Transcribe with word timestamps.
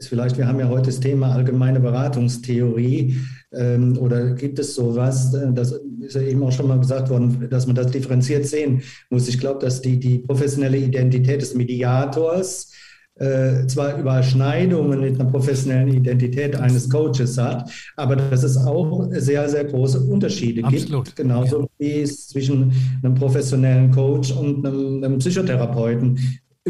ist 0.00 0.08
vielleicht, 0.08 0.38
wir 0.38 0.48
haben 0.48 0.58
ja 0.58 0.68
heute 0.68 0.86
das 0.86 1.00
Thema 1.00 1.32
allgemeine 1.32 1.78
Beratungstheorie 1.78 3.16
ähm, 3.52 3.98
oder 3.98 4.34
gibt 4.34 4.58
es 4.58 4.74
sowas, 4.74 5.36
das 5.54 5.78
ist 6.00 6.14
ja 6.14 6.22
eben 6.22 6.42
auch 6.42 6.52
schon 6.52 6.68
mal 6.68 6.78
gesagt 6.78 7.10
worden, 7.10 7.48
dass 7.50 7.66
man 7.66 7.76
das 7.76 7.90
differenziert 7.90 8.46
sehen 8.46 8.82
muss. 9.10 9.28
Ich 9.28 9.38
glaube, 9.38 9.60
dass 9.60 9.82
die, 9.82 10.00
die 10.00 10.18
professionelle 10.18 10.78
Identität 10.78 11.42
des 11.42 11.54
Mediators 11.54 12.72
äh, 13.16 13.66
zwar 13.66 13.98
Überschneidungen 13.98 15.00
mit 15.00 15.20
einer 15.20 15.30
professionellen 15.30 15.88
Identität 15.88 16.56
eines 16.56 16.88
Coaches 16.88 17.36
hat, 17.36 17.70
aber 17.96 18.16
dass 18.16 18.42
es 18.42 18.56
auch 18.56 19.06
sehr, 19.10 19.46
sehr 19.50 19.64
große 19.64 20.00
Unterschiede 20.00 20.64
Absolut. 20.64 21.04
gibt. 21.04 21.16
Genauso 21.16 21.60
ja. 21.60 21.66
wie 21.76 22.00
es 22.00 22.28
zwischen 22.28 22.72
einem 23.02 23.14
professionellen 23.14 23.90
Coach 23.90 24.32
und 24.32 24.66
einem, 24.66 25.04
einem 25.04 25.18
Psychotherapeuten 25.18 26.18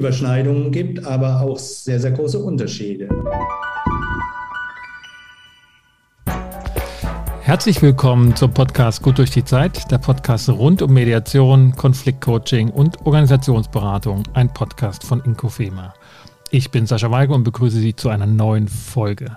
Überschneidungen 0.00 0.72
gibt, 0.72 1.04
aber 1.04 1.42
auch 1.42 1.58
sehr, 1.58 2.00
sehr 2.00 2.12
große 2.12 2.38
Unterschiede. 2.38 3.06
Herzlich 7.42 7.82
willkommen 7.82 8.34
zum 8.34 8.54
Podcast 8.54 9.02
Gut 9.02 9.18
durch 9.18 9.30
die 9.30 9.44
Zeit, 9.44 9.90
der 9.90 9.98
Podcast 9.98 10.48
rund 10.48 10.80
um 10.80 10.94
Mediation, 10.94 11.72
Konfliktcoaching 11.76 12.70
und 12.70 13.04
Organisationsberatung, 13.04 14.22
ein 14.32 14.50
Podcast 14.54 15.04
von 15.04 15.20
Inkofema. 15.20 15.92
Ich 16.50 16.70
bin 16.70 16.86
Sascha 16.86 17.10
Weige 17.10 17.34
und 17.34 17.44
begrüße 17.44 17.78
Sie 17.78 17.94
zu 17.94 18.08
einer 18.08 18.26
neuen 18.26 18.68
Folge. 18.68 19.36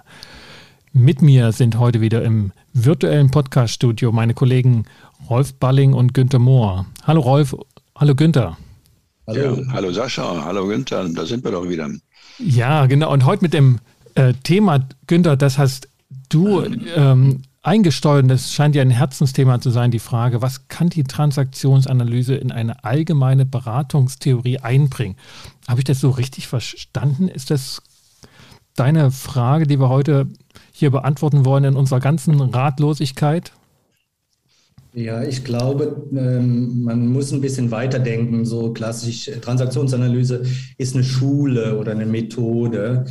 Mit 0.93 1.21
mir 1.21 1.51
sind 1.51 1.77
heute 1.77 1.99
wieder 1.99 2.23
im 2.23 2.53
virtuellen 2.71 3.31
Podcaststudio 3.31 4.13
meine 4.13 4.33
Kollegen 4.33 4.85
Rolf 5.29 5.55
Balling 5.55 5.91
und 5.91 6.13
Günter 6.13 6.39
Mohr. 6.39 6.85
Hallo 7.05 7.19
Rolf, 7.19 7.53
hallo 7.97 8.15
Günter. 8.15 8.57
Hallo. 9.25 9.55
Ja, 9.55 9.71
hallo 9.71 9.91
Sascha, 9.91 10.43
hallo 10.43 10.67
Günther, 10.67 11.07
da 11.07 11.25
sind 11.25 11.45
wir 11.45 11.51
doch 11.51 11.67
wieder. 11.69 11.89
Ja, 12.39 12.85
genau. 12.87 13.11
Und 13.13 13.25
heute 13.25 13.43
mit 13.43 13.53
dem 13.53 13.79
äh, 14.15 14.33
Thema, 14.43 14.85
Günther, 15.07 15.37
das 15.37 15.57
hast 15.57 15.87
du 16.27 16.61
ähm, 16.95 17.43
eingesteuert. 17.61 18.29
Das 18.29 18.51
scheint 18.51 18.75
ja 18.75 18.81
ein 18.81 18.89
Herzensthema 18.89 19.61
zu 19.61 19.69
sein, 19.69 19.91
die 19.91 19.99
Frage, 19.99 20.41
was 20.41 20.67
kann 20.67 20.89
die 20.89 21.05
Transaktionsanalyse 21.05 22.35
in 22.35 22.51
eine 22.51 22.83
allgemeine 22.83 23.45
Beratungstheorie 23.45 24.59
einbringen? 24.59 25.15
Habe 25.69 25.79
ich 25.79 25.85
das 25.85 26.01
so 26.01 26.09
richtig 26.09 26.47
verstanden? 26.47 27.29
Ist 27.29 27.49
das 27.49 27.81
deine 28.75 29.09
Frage, 29.11 29.65
die 29.65 29.79
wir 29.79 29.87
heute 29.87 30.27
hier 30.73 30.91
beantworten 30.91 31.45
wollen 31.45 31.63
in 31.63 31.75
unserer 31.77 32.01
ganzen 32.01 32.41
Ratlosigkeit? 32.41 33.53
Ja, 34.95 35.23
ich 35.23 35.43
glaube, 35.43 36.07
ähm, 36.15 36.83
man 36.83 37.07
muss 37.07 37.31
ein 37.31 37.41
bisschen 37.41 37.71
weiterdenken. 37.71 38.45
So 38.45 38.73
klassisch 38.73 39.27
äh, 39.27 39.39
Transaktionsanalyse 39.39 40.43
ist 40.77 40.93
eine 40.93 41.03
Schule 41.03 41.79
oder 41.79 41.93
eine 41.93 42.05
Methode. 42.05 43.05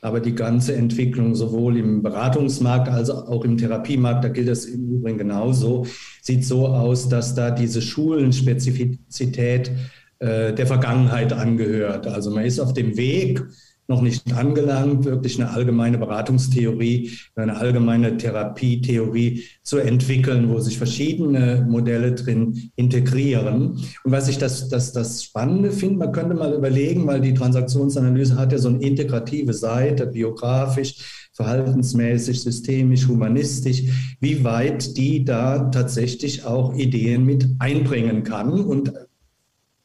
Aber 0.00 0.20
die 0.20 0.34
ganze 0.34 0.74
Entwicklung 0.74 1.34
sowohl 1.36 1.76
im 1.76 2.02
Beratungsmarkt 2.02 2.88
als 2.88 3.10
auch 3.10 3.44
im 3.44 3.56
Therapiemarkt, 3.56 4.24
da 4.24 4.28
gilt 4.28 4.48
das 4.48 4.64
im 4.64 4.96
Übrigen 4.96 5.18
genauso, 5.18 5.86
sieht 6.22 6.44
so 6.44 6.68
aus, 6.68 7.08
dass 7.08 7.34
da 7.34 7.50
diese 7.50 7.82
Schulenspezifizität 7.82 9.70
äh, 10.18 10.52
der 10.52 10.66
Vergangenheit 10.66 11.32
angehört. 11.32 12.06
Also 12.08 12.30
man 12.32 12.44
ist 12.44 12.58
auf 12.58 12.74
dem 12.74 12.96
Weg, 12.96 13.44
noch 13.88 14.02
nicht 14.02 14.30
angelangt, 14.34 15.06
wirklich 15.06 15.40
eine 15.40 15.50
allgemeine 15.50 15.96
Beratungstheorie, 15.96 17.10
eine 17.34 17.56
allgemeine 17.56 18.18
Therapietheorie 18.18 19.44
zu 19.62 19.78
entwickeln, 19.78 20.50
wo 20.50 20.60
sich 20.60 20.76
verschiedene 20.76 21.66
Modelle 21.66 22.12
drin 22.12 22.70
integrieren. 22.76 23.80
Und 24.04 24.12
was 24.12 24.28
ich 24.28 24.36
das, 24.36 24.68
das, 24.68 24.92
das 24.92 25.24
Spannende 25.24 25.72
finde, 25.72 26.00
man 26.00 26.12
könnte 26.12 26.34
mal 26.34 26.52
überlegen, 26.52 27.06
weil 27.06 27.22
die 27.22 27.32
Transaktionsanalyse 27.32 28.36
hat 28.36 28.52
ja 28.52 28.58
so 28.58 28.68
eine 28.68 28.82
integrative 28.82 29.54
Seite, 29.54 30.06
biografisch, 30.06 31.28
verhaltensmäßig, 31.32 32.42
systemisch, 32.42 33.08
humanistisch, 33.08 33.84
wie 34.20 34.44
weit 34.44 34.98
die 34.98 35.24
da 35.24 35.70
tatsächlich 35.70 36.44
auch 36.44 36.74
Ideen 36.74 37.24
mit 37.24 37.48
einbringen 37.58 38.22
kann. 38.22 38.52
Und 38.60 38.92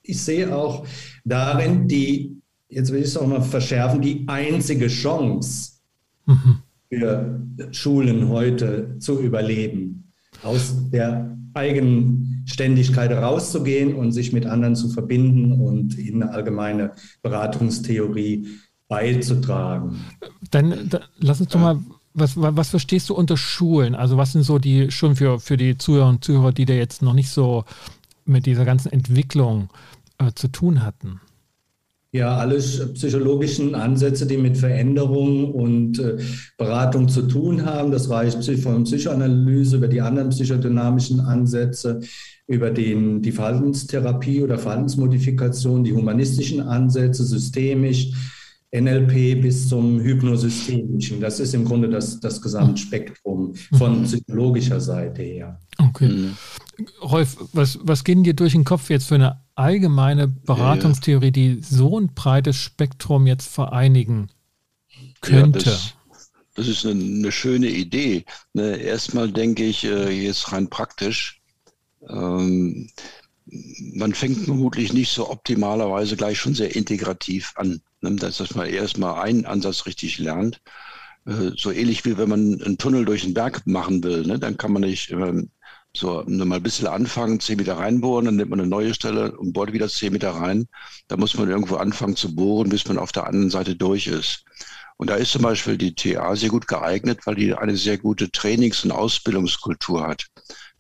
ich 0.02 0.22
sehe 0.22 0.54
auch 0.54 0.86
darin 1.24 1.88
die 1.88 2.43
jetzt 2.74 2.92
will 2.92 3.00
ich 3.00 3.08
es 3.08 3.18
auch 3.18 3.28
mal 3.28 3.42
verschärfen, 3.42 4.02
die 4.02 4.26
einzige 4.28 4.88
Chance 4.88 5.74
mhm. 6.26 6.58
für 6.90 7.42
Schulen 7.72 8.30
heute 8.30 8.98
zu 9.00 9.20
überleben, 9.20 10.12
aus 10.44 10.76
der 10.92 11.38
Eigenständigkeit 11.54 13.12
rauszugehen 13.12 13.94
und 13.96 14.12
sich 14.12 14.34
mit 14.34 14.46
anderen 14.46 14.76
zu 14.76 14.90
verbinden 14.90 15.54
und 15.54 15.98
in 15.98 16.24
eine 16.24 16.32
allgemeine 16.32 16.92
Beratungstheorie 17.22 18.48
beizutragen. 18.88 19.98
Dann, 20.52 20.90
dann 20.90 21.04
lass 21.20 21.42
uns 21.42 21.50
doch 21.50 21.60
mal 21.60 21.80
was, 22.14 22.34
was, 22.36 22.70
verstehst 22.70 23.10
du 23.10 23.16
unter 23.16 23.38
Schulen? 23.38 23.96
Also 23.96 24.18
was 24.18 24.34
sind 24.34 24.44
so 24.44 24.60
die 24.60 24.92
schon 24.92 25.16
für, 25.16 25.40
für 25.40 25.58
die 25.58 25.78
Zuhörer 25.78 26.10
und 26.10 26.24
Zuhörer, 26.24 26.52
die 26.52 26.66
da 26.66 26.74
jetzt 26.74 27.02
noch 27.02 27.14
nicht 27.14 27.30
so 27.30 27.66
mit 28.26 28.46
dieser 28.46 28.66
ganzen 28.66 28.92
Entwicklung 28.92 29.70
äh, 30.20 30.32
zu 30.34 30.48
tun 30.48 30.84
hatten? 30.84 31.22
Ja, 32.14 32.38
alle 32.38 32.58
psychologischen 32.58 33.74
Ansätze, 33.74 34.28
die 34.28 34.38
mit 34.38 34.56
Veränderung 34.56 35.52
und 35.52 35.98
äh, 35.98 36.18
Beratung 36.60 37.10
zu 37.10 37.24
tun 37.24 37.66
haben. 37.66 37.92
Das 37.92 38.08
reicht 38.08 38.44
von 38.62 38.84
Psychoanalyse 38.84 39.78
über 39.78 39.88
die 39.88 40.00
anderen 40.00 40.30
psychodynamischen 40.30 41.20
Ansätze, 41.20 42.02
über 42.46 42.70
den, 42.70 43.24
die 43.24 43.32
Verhaltenstherapie 43.32 44.44
oder 44.44 44.60
Verhaltensmodifikation, 44.60 45.84
die 45.84 45.94
humanistischen 45.94 46.62
Ansätze, 46.62 47.26
systemisch, 47.26 48.12
NLP 48.72 49.42
bis 49.42 49.68
zum 49.68 50.00
Hypnosystemischen. 50.00 51.20
Das 51.20 51.40
ist 51.40 51.56
im 51.56 51.66
Grunde 51.66 51.90
das, 51.90 52.20
das 52.20 52.40
Gesamtspektrum 52.40 53.56
von 53.76 54.02
mhm. 54.02 54.04
psychologischer 54.04 54.80
Seite 54.80 55.24
her. 55.24 55.60
Okay. 55.80 56.10
Mhm. 56.10 56.38
Rolf, 57.02 57.38
was, 57.54 57.80
was 57.82 58.04
geht 58.04 58.26
dir 58.26 58.34
durch 58.34 58.54
den 58.54 58.64
Kopf 58.64 58.90
jetzt 58.90 59.08
für 59.08 59.16
eine 59.16 59.42
allgemeine 59.56 60.28
Beratungstheorie, 60.28 61.32
die 61.32 61.62
so 61.62 62.00
ein 62.00 62.14
breites 62.14 62.56
Spektrum 62.56 63.28
jetzt 63.28 63.48
vereinigen 63.48 64.30
könnte? 65.22 65.70
Ja, 65.70 65.76
das, 65.76 65.94
das, 66.56 66.68
ist 66.68 66.86
eine, 66.86 67.04
eine 67.04 67.32
schöne 67.32 67.68
Idee. 67.68 68.26
Ne, 68.54 68.78
erstmal 68.78 69.32
denke 69.32 69.64
ich, 69.64 69.84
äh, 69.84 70.10
jetzt 70.10 70.52
rein 70.52 70.70
praktisch, 70.70 71.42
ähm, 72.10 72.90
man 73.46 74.14
fängt 74.14 74.40
vermutlich 74.40 74.94
nicht 74.94 75.12
so 75.12 75.30
optimalerweise 75.30 76.16
gleich 76.16 76.40
schon 76.40 76.56
sehr 76.56 76.76
integrativ 76.76 77.54
an. 77.56 77.82
Ne, 78.02 78.16
dass, 78.16 78.56
man 78.56 78.68
erstmal 78.68 79.22
einen 79.22 79.46
Ansatz 79.46 79.86
richtig 79.86 80.18
lernt. 80.18 80.60
Äh, 81.26 81.52
so 81.56 81.72
ähnlich 81.72 82.04
wie 82.06 82.18
wenn 82.18 82.30
man 82.30 82.62
einen 82.62 82.78
Tunnel 82.78 83.06
durch 83.06 83.22
den 83.22 83.34
Berg 83.34 83.66
machen 83.66 84.04
will, 84.04 84.26
ne? 84.26 84.40
dann 84.40 84.58
kann 84.58 84.74
man 84.74 84.82
nicht 84.82 85.12
ähm, 85.12 85.50
so, 85.96 86.24
nur 86.26 86.46
mal 86.48 86.56
ein 86.56 86.64
bisschen 86.64 86.88
anfangen, 86.88 87.40
zehn 87.40 87.58
Meter 87.58 87.78
reinbohren, 87.78 88.26
dann 88.26 88.36
nimmt 88.36 88.50
man 88.50 88.60
eine 88.60 88.70
neue 88.70 88.94
Stelle 88.94 89.38
und 89.38 89.54
bohrt 89.54 89.74
wieder 89.74 89.88
zehn 89.88 90.14
Meter 90.14 90.32
rein. 90.32 90.68
Da 91.08 91.18
muss 91.18 91.36
man 91.36 91.50
irgendwo 91.50 91.76
anfangen 91.76 92.16
zu 92.16 92.36
bohren, 92.36 92.70
bis 92.70 92.88
man 92.88 92.98
auf 92.98 93.12
der 93.12 93.28
anderen 93.28 93.52
Seite 93.52 93.76
durch 93.76 94.08
ist. 94.08 94.44
Und 94.98 95.10
da 95.10 95.16
ist 95.16 95.32
zum 95.32 95.44
Beispiel 95.44 95.78
die 95.78 95.94
TA 95.96 96.36
sehr 96.36 96.50
gut 96.50 96.68
geeignet, 96.68 97.26
weil 97.26 97.36
die 97.36 97.54
eine 97.54 97.78
sehr 97.78 97.98
gute 97.98 98.32
Trainings- 98.32 98.84
und 98.84 98.92
Ausbildungskultur 98.92 100.08
hat, 100.08 100.28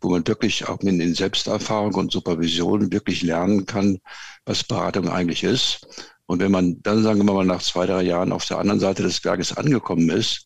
wo 0.01 0.09
man 0.09 0.28
wirklich 0.28 0.68
auch 0.68 0.79
in 0.81 1.13
Selbsterfahrung 1.13 1.94
und 1.95 2.12
Supervision 2.12 2.91
wirklich 2.91 3.22
lernen 3.22 3.66
kann, 3.66 4.00
was 4.45 4.63
Beratung 4.63 5.09
eigentlich 5.09 5.44
ist. 5.44 5.88
Und 6.25 6.40
wenn 6.40 6.51
man 6.51 6.81
dann, 6.81 7.03
sagen 7.03 7.19
wir 7.19 7.34
mal, 7.34 7.45
nach 7.45 7.62
zwei, 7.62 7.85
drei 7.85 8.03
Jahren 8.03 8.31
auf 8.31 8.45
der 8.45 8.57
anderen 8.59 8.80
Seite 8.80 9.03
des 9.03 9.19
Berges 9.19 9.56
angekommen 9.56 10.09
ist, 10.09 10.45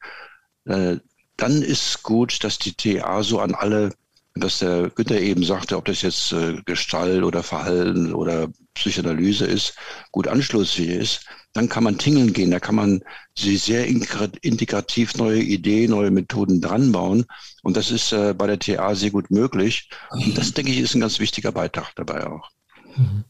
äh, 0.65 0.97
dann 1.37 1.61
ist 1.61 2.03
gut, 2.03 2.43
dass 2.43 2.57
die 2.57 2.73
TA 2.73 3.23
so 3.23 3.39
an 3.39 3.53
alle 3.53 3.93
dass 4.39 4.59
der 4.59 4.89
Günther 4.89 5.21
eben 5.21 5.43
sagte, 5.43 5.77
ob 5.77 5.85
das 5.85 6.01
jetzt 6.01 6.31
äh, 6.31 6.61
Gestalt 6.65 7.23
oder 7.23 7.43
Verhalten 7.43 8.13
oder 8.13 8.49
Psychoanalyse 8.73 9.45
ist, 9.45 9.75
gut 10.11 10.27
anschlussfähig 10.27 10.89
ist, 10.89 11.25
dann 11.53 11.69
kann 11.69 11.83
man 11.83 11.97
tingeln 11.97 12.33
gehen, 12.33 12.51
da 12.51 12.59
kann 12.59 12.75
man 12.75 13.01
sie 13.35 13.57
sehr 13.57 13.87
integrativ 13.87 15.15
neue 15.15 15.41
Ideen, 15.41 15.91
neue 15.91 16.11
Methoden 16.11 16.61
dranbauen. 16.61 17.25
Und 17.63 17.77
das 17.77 17.89
ist 17.89 18.13
äh, 18.13 18.33
bei 18.33 18.47
der 18.47 18.59
TA 18.59 18.93
sehr 18.93 19.11
gut 19.11 19.31
möglich. 19.31 19.89
Und 20.11 20.37
das, 20.37 20.53
denke 20.53 20.71
ich, 20.71 20.79
ist 20.79 20.93
ein 20.93 21.01
ganz 21.01 21.19
wichtiger 21.19 21.51
Beitrag 21.51 21.93
dabei 21.95 22.27
auch. 22.27 22.51
Mhm. 22.95 23.23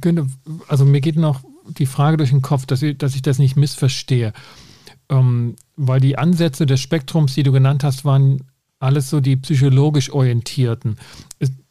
Günther, 0.00 0.26
also 0.68 0.84
mir 0.84 1.00
geht 1.00 1.16
noch 1.16 1.42
die 1.66 1.86
Frage 1.86 2.16
durch 2.16 2.30
den 2.30 2.42
Kopf, 2.42 2.66
dass 2.66 2.82
ich, 2.82 2.96
dass 2.98 3.14
ich 3.14 3.22
das 3.22 3.38
nicht 3.38 3.56
missverstehe. 3.56 4.32
Ähm, 5.08 5.56
weil 5.76 6.00
die 6.00 6.18
Ansätze 6.18 6.66
des 6.66 6.80
Spektrums, 6.80 7.34
die 7.34 7.42
du 7.42 7.52
genannt 7.52 7.82
hast, 7.82 8.04
waren 8.04 8.49
alles 8.80 9.10
so 9.10 9.20
die 9.20 9.36
psychologisch 9.36 10.10
orientierten. 10.10 10.96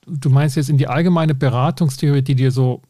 Du 0.06 0.30
meinst 0.30 0.56
jetzt 0.56 0.70
in 0.70 0.78
die 0.78 0.88
allgemeine 0.88 1.36
Beratungstheorie, 1.36 2.22
die 2.22 2.36
dir 2.36 2.52
so 2.52 2.82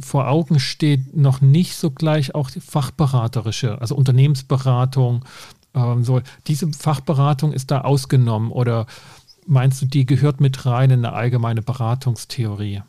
vor 0.00 0.28
Augen 0.28 0.60
steht, 0.60 1.16
noch 1.16 1.40
nicht 1.40 1.74
so 1.76 1.90
gleich 1.90 2.34
auch 2.34 2.50
die 2.50 2.60
fachberaterische, 2.60 3.80
also 3.80 3.94
Unternehmensberatung. 3.96 5.24
Ähm, 5.74 6.04
so. 6.04 6.20
Diese 6.46 6.72
Fachberatung 6.72 7.52
ist 7.52 7.70
da 7.70 7.82
ausgenommen 7.82 8.50
oder 8.50 8.86
meinst 9.46 9.82
du, 9.82 9.86
die 9.86 10.06
gehört 10.06 10.40
mit 10.40 10.64
rein 10.64 10.90
in 10.90 11.04
eine 11.04 11.14
allgemeine 11.14 11.62
Beratungstheorie? 11.62 12.82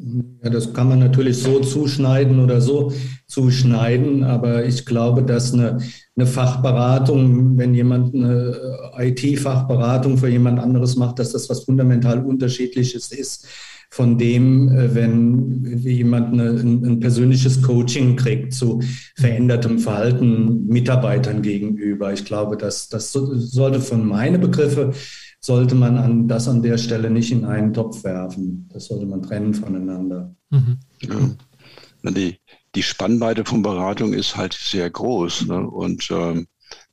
Ja, 0.00 0.50
das 0.50 0.72
kann 0.72 0.88
man 0.88 1.00
natürlich 1.00 1.38
so 1.38 1.58
zuschneiden 1.58 2.38
oder 2.38 2.60
so 2.60 2.92
zuschneiden, 3.26 4.22
aber 4.22 4.64
ich 4.64 4.86
glaube, 4.86 5.24
dass 5.24 5.52
eine, 5.52 5.78
eine 6.14 6.26
Fachberatung, 6.26 7.58
wenn 7.58 7.74
jemand 7.74 8.14
eine 8.14 8.56
IT-Fachberatung 8.96 10.16
für 10.16 10.28
jemand 10.28 10.60
anderes 10.60 10.94
macht, 10.94 11.18
dass 11.18 11.32
das 11.32 11.50
was 11.50 11.64
fundamental 11.64 12.24
Unterschiedliches 12.24 13.10
ist 13.10 13.48
von 13.90 14.18
dem, 14.18 14.68
äh, 14.68 14.94
wenn 14.94 15.78
jemand 15.78 16.32
eine, 16.32 16.50
ein, 16.50 17.00
persönliches 17.00 17.62
Coaching 17.62 18.16
kriegt 18.16 18.52
zu 18.52 18.80
verändertem 19.16 19.78
Verhalten 19.78 20.66
Mitarbeitern 20.66 21.42
gegenüber. 21.42 22.12
Ich 22.12 22.24
glaube, 22.24 22.56
dass 22.56 22.88
das 22.88 23.12
sollte 23.12 23.80
von 23.80 24.06
meinen 24.06 24.40
Begriffe 24.40 24.92
sollte 25.40 25.74
man 25.74 25.96
an, 25.96 26.28
das 26.28 26.48
an 26.48 26.62
der 26.62 26.78
Stelle 26.78 27.10
nicht 27.10 27.30
in 27.30 27.44
einen 27.44 27.72
Topf 27.72 28.04
werfen. 28.04 28.68
Das 28.72 28.86
sollte 28.86 29.06
man 29.06 29.22
trennen 29.22 29.54
voneinander. 29.54 30.34
Mhm. 30.50 30.78
Ja. 31.02 32.10
Die, 32.10 32.38
die 32.74 32.82
Spannweite 32.82 33.44
von 33.44 33.62
Beratung 33.62 34.12
ist 34.12 34.36
halt 34.36 34.52
sehr 34.52 34.88
groß. 34.90 35.46
Ne? 35.46 35.68
Und 35.68 36.08
ähm, 36.10 36.46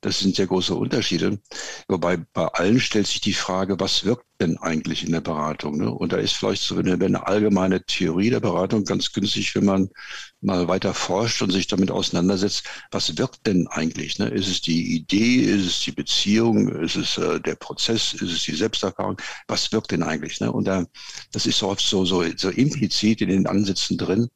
das 0.05 0.19
sind 0.19 0.35
sehr 0.35 0.45
große 0.45 0.75
Unterschiede. 0.75 1.39
Wobei 1.87 2.17
bei 2.17 2.45
allen 2.45 2.79
stellt 2.79 3.07
sich 3.07 3.21
die 3.21 3.33
Frage, 3.33 3.79
was 3.79 4.05
wirkt 4.05 4.25
denn 4.39 4.57
eigentlich 4.57 5.03
in 5.03 5.11
der 5.11 5.21
Beratung? 5.21 5.77
Ne? 5.77 5.89
Und 5.89 6.13
da 6.13 6.17
ist 6.17 6.33
vielleicht 6.33 6.61
so 6.61 6.77
eine, 6.77 6.93
eine, 6.93 7.25
allgemeine 7.25 7.83
Theorie 7.83 8.29
der 8.29 8.39
Beratung 8.39 8.83
ganz 8.83 9.11
günstig, 9.13 9.55
wenn 9.55 9.65
man 9.65 9.89
mal 10.41 10.67
weiter 10.67 10.93
forscht 10.93 11.41
und 11.41 11.51
sich 11.51 11.65
damit 11.65 11.89
auseinandersetzt, 11.89 12.65
was 12.91 13.17
wirkt 13.17 13.47
denn 13.47 13.67
eigentlich? 13.67 14.19
Ne? 14.19 14.27
Ist 14.27 14.47
es 14.47 14.61
die 14.61 14.95
Idee, 14.95 15.37
ist 15.37 15.65
es 15.65 15.79
die 15.81 15.91
Beziehung, 15.91 16.69
ist 16.83 16.97
es 16.97 17.17
äh, 17.17 17.39
der 17.39 17.55
Prozess, 17.55 18.13
ist 18.13 18.31
es 18.31 18.43
die 18.43 18.55
Selbsterfahrung? 18.55 19.17
Was 19.47 19.71
wirkt 19.71 19.91
denn 19.91 20.03
eigentlich? 20.03 20.39
Ne? 20.39 20.51
Und 20.51 20.65
da, 20.65 20.85
das 21.31 21.47
ist 21.47 21.63
oft 21.63 21.81
so, 21.81 22.05
so, 22.05 22.23
so 22.37 22.49
implizit 22.49 23.21
in 23.21 23.29
den 23.29 23.47
Ansätzen 23.47 23.97
drin, 23.97 24.27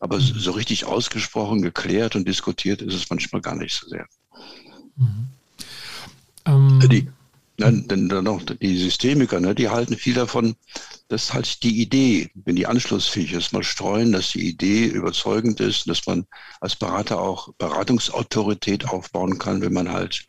aber 0.00 0.20
so 0.20 0.52
richtig 0.52 0.86
ausgesprochen, 0.86 1.60
geklärt 1.60 2.16
und 2.16 2.26
diskutiert 2.26 2.80
ist 2.80 2.94
es 2.94 3.10
manchmal 3.10 3.42
gar 3.42 3.56
nicht 3.56 3.74
so 3.74 3.88
sehr. 3.88 4.06
Mhm. 4.98 5.28
Ähm, 6.44 6.88
die, 6.88 7.08
nein, 7.58 7.86
denn 7.88 8.08
dann 8.08 8.24
noch 8.24 8.42
die 8.42 8.78
Systemiker, 8.78 9.40
ne, 9.40 9.54
die 9.54 9.68
halten 9.68 9.96
viel 9.96 10.14
davon, 10.14 10.56
dass 11.08 11.32
halt 11.32 11.62
die 11.62 11.80
Idee, 11.80 12.30
wenn 12.34 12.56
die 12.56 12.66
anschlussfähig 12.66 13.32
ist, 13.32 13.52
mal 13.52 13.62
streuen, 13.62 14.12
dass 14.12 14.32
die 14.32 14.48
Idee 14.48 14.86
überzeugend 14.86 15.60
ist, 15.60 15.88
dass 15.88 16.06
man 16.06 16.26
als 16.60 16.76
Berater 16.76 17.20
auch 17.20 17.52
Beratungsautorität 17.54 18.88
aufbauen 18.88 19.38
kann, 19.38 19.62
wenn 19.62 19.72
man 19.72 19.90
halt 19.90 20.26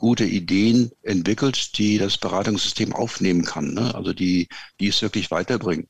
gute 0.00 0.24
Ideen 0.24 0.90
entwickelt, 1.02 1.78
die 1.78 1.98
das 1.98 2.16
Beratungssystem 2.16 2.92
aufnehmen 2.94 3.44
kann, 3.44 3.74
ne? 3.74 3.94
also 3.94 4.12
die, 4.12 4.48
die 4.80 4.88
es 4.88 5.02
wirklich 5.02 5.30
weiterbringen. 5.30 5.88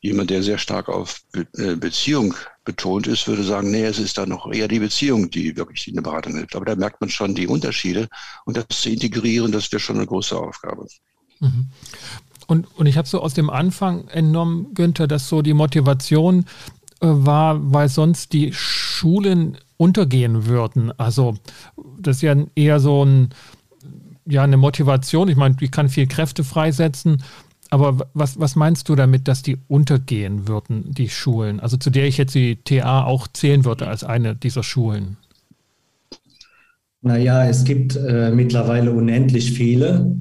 Jemand, 0.00 0.30
der 0.30 0.42
sehr 0.42 0.58
stark 0.58 0.88
auf 0.88 1.20
Be 1.32 1.46
äh, 1.56 1.76
Beziehung 1.76 2.34
betont 2.64 3.06
ist, 3.06 3.28
würde 3.28 3.44
sagen, 3.44 3.70
nee, 3.70 3.84
es 3.84 3.98
ist 3.98 4.18
da 4.18 4.26
noch 4.26 4.52
eher 4.52 4.68
die 4.68 4.80
Beziehung, 4.80 5.30
die 5.30 5.56
wirklich 5.56 5.86
in 5.88 5.94
der 5.94 6.02
Beratung 6.02 6.34
hilft. 6.34 6.56
Aber 6.56 6.64
da 6.64 6.74
merkt 6.74 7.00
man 7.00 7.08
schon 7.08 7.34
die 7.34 7.46
Unterschiede 7.46 8.08
und 8.44 8.56
das 8.56 8.66
zu 8.68 8.90
integrieren, 8.90 9.52
das 9.52 9.70
wäre 9.70 9.80
schon 9.80 9.96
eine 9.96 10.06
große 10.06 10.36
Aufgabe. 10.36 10.86
Mhm. 11.40 11.66
Und, 12.48 12.66
und 12.76 12.86
ich 12.86 12.96
habe 12.96 13.08
so 13.08 13.20
aus 13.20 13.34
dem 13.34 13.48
Anfang 13.48 14.08
entnommen, 14.08 14.74
Günther, 14.74 15.06
dass 15.06 15.28
so 15.28 15.42
die 15.42 15.54
Motivation 15.54 16.46
äh, 17.00 17.06
war, 17.08 17.72
weil 17.72 17.88
sonst 17.88 18.32
die 18.32 18.52
Schulen 18.52 19.58
untergehen 19.76 20.46
würden. 20.46 20.92
Also 20.98 21.34
das 22.00 22.16
ist 22.16 22.22
ja 22.22 22.36
eher 22.54 22.80
so 22.80 23.04
ein, 23.04 23.30
ja, 24.26 24.42
eine 24.42 24.56
Motivation. 24.56 25.28
Ich 25.28 25.36
meine, 25.36 25.54
die 25.56 25.68
kann 25.68 25.88
viel 25.88 26.06
Kräfte 26.06 26.44
freisetzen. 26.44 27.22
Aber 27.70 28.08
was, 28.14 28.38
was 28.38 28.56
meinst 28.56 28.88
du 28.88 28.94
damit, 28.94 29.28
dass 29.28 29.42
die 29.42 29.58
untergehen 29.68 30.46
würden, 30.46 30.92
die 30.92 31.08
Schulen? 31.08 31.60
Also 31.60 31.76
zu 31.76 31.90
der 31.90 32.06
ich 32.06 32.16
jetzt 32.16 32.34
die 32.34 32.56
TA 32.56 33.04
auch 33.04 33.26
zählen 33.28 33.64
würde 33.64 33.88
als 33.88 34.04
eine 34.04 34.36
dieser 34.36 34.62
Schulen. 34.62 35.16
Naja, 37.02 37.46
es 37.46 37.64
gibt 37.64 37.96
äh, 37.96 38.30
mittlerweile 38.30 38.92
unendlich 38.92 39.52
viele. 39.52 40.16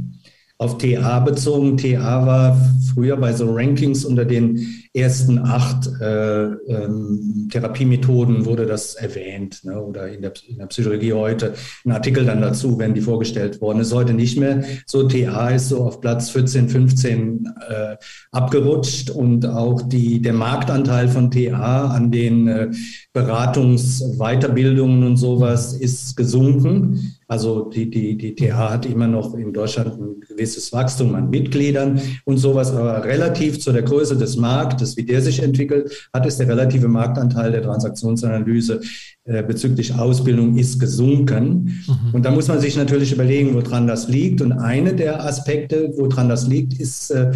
Auf 0.57 0.77
TA 0.77 1.19
bezogen. 1.19 1.77
TA 1.77 2.25
war 2.25 2.57
früher 2.93 3.17
bei 3.17 3.33
so 3.33 3.53
Rankings 3.53 4.05
unter 4.05 4.25
den 4.25 4.84
ersten 4.95 5.39
acht 5.39 5.89
äh, 5.99 6.45
ähm, 6.45 7.49
Therapiemethoden 7.51 8.45
wurde 8.45 8.65
das 8.65 8.95
erwähnt. 8.95 9.63
Ne? 9.63 9.79
Oder 9.81 10.07
in 10.07 10.21
der, 10.21 10.31
in 10.47 10.57
der, 10.57 10.67
Psychologie 10.67 11.13
heute 11.13 11.53
ein 11.85 11.91
Artikel 11.91 12.25
dann 12.25 12.41
dazu, 12.41 12.79
wenn 12.79 12.93
die 12.93 13.01
vorgestellt 13.01 13.59
worden. 13.61 13.79
Ist 13.79 13.93
heute 13.93 14.13
nicht 14.13 14.39
mehr 14.39 14.63
so. 14.85 15.03
TA 15.03 15.49
ist 15.49 15.69
so 15.69 15.83
auf 15.83 15.99
Platz 15.99 16.29
14, 16.29 16.69
15 16.69 17.53
äh, 17.67 17.95
abgerutscht 18.31 19.09
und 19.09 19.45
auch 19.45 19.81
die, 19.81 20.21
der 20.21 20.33
Marktanteil 20.33 21.09
von 21.09 21.29
TA 21.29 21.87
an 21.87 22.11
den 22.11 22.47
äh, 22.47 22.71
Beratungsweiterbildungen 23.11 25.03
und 25.03 25.17
sowas 25.17 25.73
ist 25.73 26.15
gesunken. 26.15 27.15
Also 27.27 27.69
die, 27.71 27.89
die, 27.89 28.17
die 28.17 28.35
TH 28.35 28.53
hat 28.53 28.85
immer 28.85 29.07
noch 29.07 29.33
in 29.33 29.51
Deutschland 29.51 29.99
ein 29.99 30.19
gewisses 30.27 30.71
Wachstum 30.71 31.15
an 31.15 31.31
Mitgliedern 31.31 31.99
und 32.23 32.37
sowas, 32.37 32.71
aber 32.71 33.03
relativ 33.03 33.59
zu 33.59 33.71
der 33.71 33.81
Größe 33.81 34.15
des 34.15 34.37
Marktes, 34.37 34.84
wie 34.97 35.03
der 35.03 35.21
sich 35.21 35.41
entwickelt, 35.41 36.09
hat 36.13 36.25
es 36.25 36.37
der 36.37 36.47
relative 36.47 36.87
Marktanteil 36.87 37.51
der 37.51 37.63
Transaktionsanalyse 37.63 38.81
äh, 39.25 39.43
bezüglich 39.43 39.93
Ausbildung 39.95 40.57
ist 40.57 40.79
gesunken. 40.79 41.81
Mhm. 41.87 42.13
Und 42.13 42.25
da 42.25 42.31
muss 42.31 42.47
man 42.47 42.59
sich 42.59 42.75
natürlich 42.77 43.11
überlegen, 43.11 43.53
woran 43.53 43.87
das 43.87 44.07
liegt. 44.07 44.41
Und 44.41 44.51
eine 44.51 44.93
der 44.93 45.25
Aspekte, 45.25 45.93
woran 45.97 46.29
das 46.29 46.47
liegt, 46.47 46.79
ist 46.79 47.11
äh, 47.11 47.31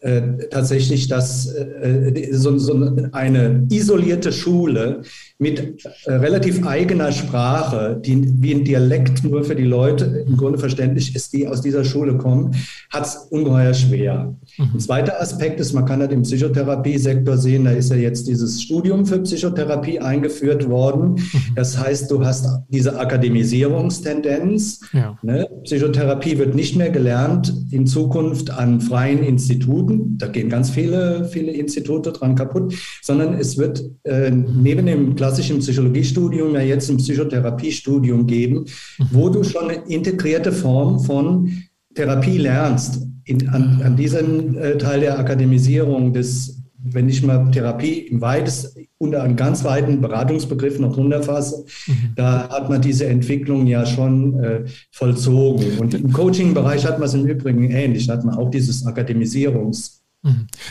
äh, 0.00 0.48
tatsächlich, 0.50 1.08
dass 1.08 1.46
äh, 1.54 2.28
so, 2.32 2.56
so, 2.58 2.96
eine 3.12 3.66
isolierte 3.70 4.32
Schule 4.32 5.02
mit 5.40 5.82
äh, 6.04 6.12
relativ 6.12 6.66
eigener 6.66 7.10
Sprache, 7.12 7.98
die 8.04 8.22
wie 8.42 8.54
ein 8.54 8.62
Dialekt 8.62 9.24
nur 9.24 9.42
für 9.42 9.56
die 9.56 9.64
Leute 9.64 10.04
im 10.28 10.36
Grunde 10.36 10.58
verständlich 10.58 11.16
ist, 11.16 11.32
die 11.32 11.48
aus 11.48 11.62
dieser 11.62 11.82
Schule 11.82 12.18
kommen, 12.18 12.54
hat 12.90 13.06
es 13.06 13.16
ungeheuer 13.30 13.72
schwer. 13.72 14.36
Mhm. 14.58 14.64
Ein 14.74 14.80
zweiter 14.80 15.18
Aspekt 15.18 15.58
ist, 15.58 15.72
man 15.72 15.86
kann 15.86 16.00
halt 16.00 16.12
im 16.12 16.22
Psychotherapiesektor 16.22 17.38
sehen, 17.38 17.64
da 17.64 17.70
ist 17.70 17.90
ja 17.90 17.96
jetzt 17.96 18.28
dieses 18.28 18.60
Studium 18.62 19.06
für 19.06 19.18
Psychotherapie 19.20 19.98
eingeführt 19.98 20.68
worden. 20.68 21.12
Mhm. 21.12 21.54
Das 21.56 21.78
heißt, 21.78 22.10
du 22.10 22.22
hast 22.22 22.46
diese 22.68 22.98
Akademisierungstendenz. 23.00 24.80
Ja. 24.92 25.16
Ne? 25.22 25.48
Psychotherapie 25.64 26.36
wird 26.36 26.54
nicht 26.54 26.76
mehr 26.76 26.90
gelernt 26.90 27.54
in 27.70 27.86
Zukunft 27.86 28.50
an 28.50 28.82
freien 28.82 29.22
Instituten. 29.22 30.18
Da 30.18 30.26
gehen 30.26 30.50
ganz 30.50 30.68
viele, 30.68 31.24
viele 31.24 31.52
Institute 31.52 32.12
dran 32.12 32.34
kaputt, 32.34 32.74
sondern 33.00 33.32
es 33.32 33.56
wird 33.56 33.82
äh, 34.04 34.30
neben 34.30 34.84
dem 34.84 35.14
klassischen 35.16 35.29
Psychologiestudium 35.38 36.54
ja 36.54 36.60
jetzt 36.60 36.90
ein 36.90 36.96
Psychotherapiestudium 36.96 38.26
geben, 38.26 38.66
mhm. 38.98 39.06
wo 39.10 39.28
du 39.28 39.44
schon 39.44 39.70
eine 39.70 39.82
integrierte 39.86 40.52
Form 40.52 41.00
von 41.00 41.50
Therapie 41.94 42.38
lernst 42.38 43.06
in, 43.24 43.48
an, 43.48 43.80
an 43.82 43.96
diesem 43.96 44.56
äh, 44.56 44.78
Teil 44.78 45.00
der 45.00 45.18
Akademisierung 45.18 46.12
des, 46.12 46.62
wenn 46.82 47.08
ich 47.08 47.22
mal 47.22 47.50
Therapie 47.50 48.00
im 48.00 48.20
weitesten, 48.20 48.86
unter 48.98 49.22
einen 49.22 49.36
ganz 49.36 49.64
weiten 49.64 50.00
Beratungsbegriff 50.00 50.78
noch 50.78 50.96
runterfasse, 50.96 51.64
mhm. 51.86 51.92
da 52.16 52.48
hat 52.48 52.68
man 52.68 52.82
diese 52.82 53.06
Entwicklung 53.06 53.66
ja 53.66 53.86
schon 53.86 54.38
äh, 54.40 54.64
vollzogen. 54.90 55.78
Und 55.78 55.94
im 55.94 56.12
Coaching-Bereich 56.12 56.84
hat 56.86 56.98
man 56.98 57.08
es 57.08 57.14
im 57.14 57.26
Übrigen 57.26 57.70
ähnlich, 57.70 58.08
hat 58.08 58.24
man 58.24 58.36
auch 58.36 58.50
dieses 58.50 58.84
Akademisierungs-. 58.86 59.99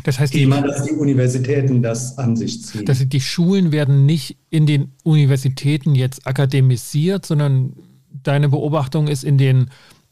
Das 0.04 0.20
heißt, 0.20 0.34
Thema, 0.34 0.62
dass 0.62 0.86
die 0.86 0.92
Universitäten 0.92 1.82
das 1.82 2.18
an 2.20 2.36
sich 2.36 2.64
ziehen. 2.64 2.86
Das 2.86 3.04
die 3.08 3.22
Schulen 3.22 3.72
werden 3.72 4.06
nicht 4.06 4.38
in 4.50 4.68
den 4.68 4.92
Universitäten 5.04 5.96
jetzt 5.96 6.28
akademisiert, 6.28 7.26
sondern 7.26 7.74
deine 8.24 8.50
Beobachtung 8.50 9.08
ist 9.08 9.24
in 9.24 9.38
den 9.38 9.70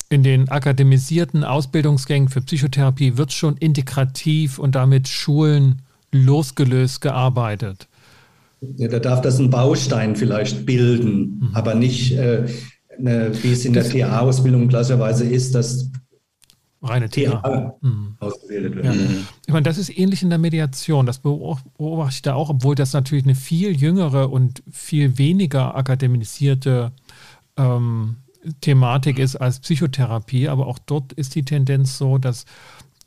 in 0.09 0.23
den 0.23 0.47
akademisierten 0.47 1.43
Ausbildungsgängen 1.43 2.29
für 2.29 2.41
Psychotherapie 2.41 3.17
wird 3.17 3.33
schon 3.33 3.57
integrativ 3.57 4.57
und 4.57 4.75
damit 4.75 5.09
Schulen 5.09 5.81
losgelöst 6.13 7.01
gearbeitet. 7.01 7.89
Ja, 8.61 8.87
da 8.87 8.99
darf 8.99 9.21
das 9.21 9.37
ein 9.37 9.49
Baustein 9.49 10.15
vielleicht 10.15 10.65
bilden, 10.65 11.39
mhm. 11.39 11.49
aber 11.53 11.75
nicht, 11.75 12.13
äh, 12.13 12.45
ne, 12.97 13.31
wie 13.41 13.51
es 13.51 13.65
in 13.65 13.73
der 13.73 13.87
TA-Ausbildung 13.87 14.69
klassischerweise 14.69 15.25
ist, 15.25 15.53
dass 15.53 15.91
reine 16.89 17.09
TA, 17.09 17.41
TA 17.41 17.75
mhm. 17.81 18.15
ausgebildet 18.19 18.75
wird. 18.75 18.85
Ja. 18.85 18.93
Ich 19.45 19.53
meine, 19.53 19.63
das 19.63 19.77
ist 19.77 19.97
ähnlich 19.97 20.23
in 20.23 20.29
der 20.29 20.39
Mediation. 20.39 21.05
Das 21.05 21.19
beobachte 21.19 22.13
ich 22.13 22.21
da 22.21 22.33
auch, 22.33 22.49
obwohl 22.49 22.75
das 22.75 22.93
natürlich 22.93 23.25
eine 23.25 23.35
viel 23.35 23.75
jüngere 23.75 24.31
und 24.31 24.63
viel 24.71 25.17
weniger 25.17 25.75
akademisierte 25.75 26.91
ähm, 27.57 28.17
Thematik 28.61 29.19
ist 29.19 29.35
als 29.35 29.59
Psychotherapie, 29.59 30.47
aber 30.47 30.67
auch 30.67 30.79
dort 30.79 31.13
ist 31.13 31.35
die 31.35 31.43
Tendenz 31.43 31.97
so, 31.97 32.17
dass 32.17 32.45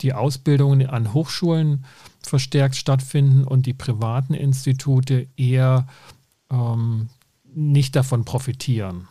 die 0.00 0.12
Ausbildungen 0.12 0.86
an 0.86 1.12
Hochschulen 1.12 1.84
verstärkt 2.22 2.76
stattfinden 2.76 3.44
und 3.44 3.66
die 3.66 3.74
privaten 3.74 4.34
Institute 4.34 5.26
eher 5.36 5.86
ähm, 6.50 7.08
nicht 7.54 7.96
davon 7.96 8.24
profitieren. 8.24 9.08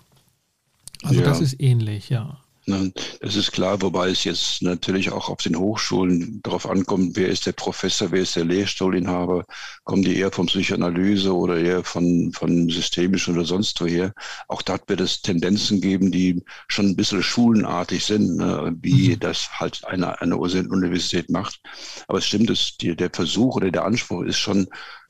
Also 1.03 1.21
ja. 1.21 1.25
das 1.25 1.41
ist 1.41 1.59
ähnlich, 1.61 2.09
ja. 2.09 2.39
Ne, 2.69 2.93
das 3.19 3.35
ist 3.35 3.51
klar, 3.51 3.81
wobei 3.81 4.09
es 4.09 4.25
jetzt 4.25 4.61
natürlich 4.61 5.09
auch 5.11 5.27
auf 5.29 5.39
den 5.39 5.57
Hochschulen 5.57 6.39
darauf 6.43 6.69
ankommt, 6.69 7.15
wer 7.15 7.29
ist 7.29 7.47
der 7.47 7.53
Professor, 7.53 8.11
wer 8.11 8.21
ist 8.21 8.35
der 8.35 8.45
Lehrstuhlinhaber, 8.45 9.45
kommen 9.85 10.03
die 10.03 10.15
eher 10.15 10.31
vom 10.31 10.45
Psychoanalyse 10.45 11.35
oder 11.35 11.57
eher 11.57 11.83
von, 11.83 12.31
von 12.31 12.69
systemisch 12.69 13.27
oder 13.27 13.43
sonst 13.43 13.81
woher. 13.81 14.13
Auch 14.47 14.61
dort 14.61 14.87
wird 14.87 15.01
es 15.01 15.23
Tendenzen 15.23 15.81
geben, 15.81 16.11
die 16.11 16.43
schon 16.67 16.89
ein 16.89 16.95
bisschen 16.95 17.23
schulenartig 17.23 18.05
sind, 18.05 18.37
ne, 18.37 18.75
wie 18.83 19.15
mhm. 19.15 19.19
das 19.19 19.49
halt 19.59 19.83
eine, 19.85 20.21
eine 20.21 20.37
Universität 20.37 21.31
macht. 21.31 21.59
Aber 22.07 22.19
es 22.19 22.27
stimmt, 22.27 22.51
dass 22.51 22.77
die, 22.77 22.95
der 22.95 23.09
Versuch 23.11 23.55
oder 23.55 23.71
der 23.71 23.83
Anspruch 23.83 24.21
ist 24.21 24.37
schon, 24.37 24.67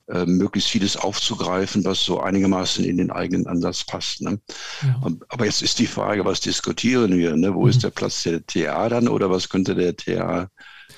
äh, 0.09 0.25
möglichst 0.25 0.69
vieles 0.69 0.97
aufzugreifen, 0.97 1.85
was 1.85 2.03
so 2.03 2.19
einigermaßen 2.19 2.83
in 2.83 2.97
den 2.97 3.11
eigenen 3.11 3.47
Ansatz 3.47 3.83
passt. 3.83 4.21
Ne? 4.21 4.39
Ja. 4.81 5.01
Aber 5.29 5.45
jetzt 5.45 5.61
ist 5.61 5.77
die 5.77 5.87
Frage, 5.87 6.25
was 6.25 6.39
diskutieren 6.39 7.15
wir? 7.17 7.35
Ne? 7.35 7.53
Wo 7.53 7.63
mhm. 7.63 7.69
ist 7.69 7.83
der 7.83 7.91
Platz 7.91 8.23
der 8.23 8.45
TA 8.45 8.89
dann 8.89 9.07
oder 9.07 9.29
was 9.29 9.49
könnte 9.49 9.75
der 9.75 9.95
TA 9.95 10.49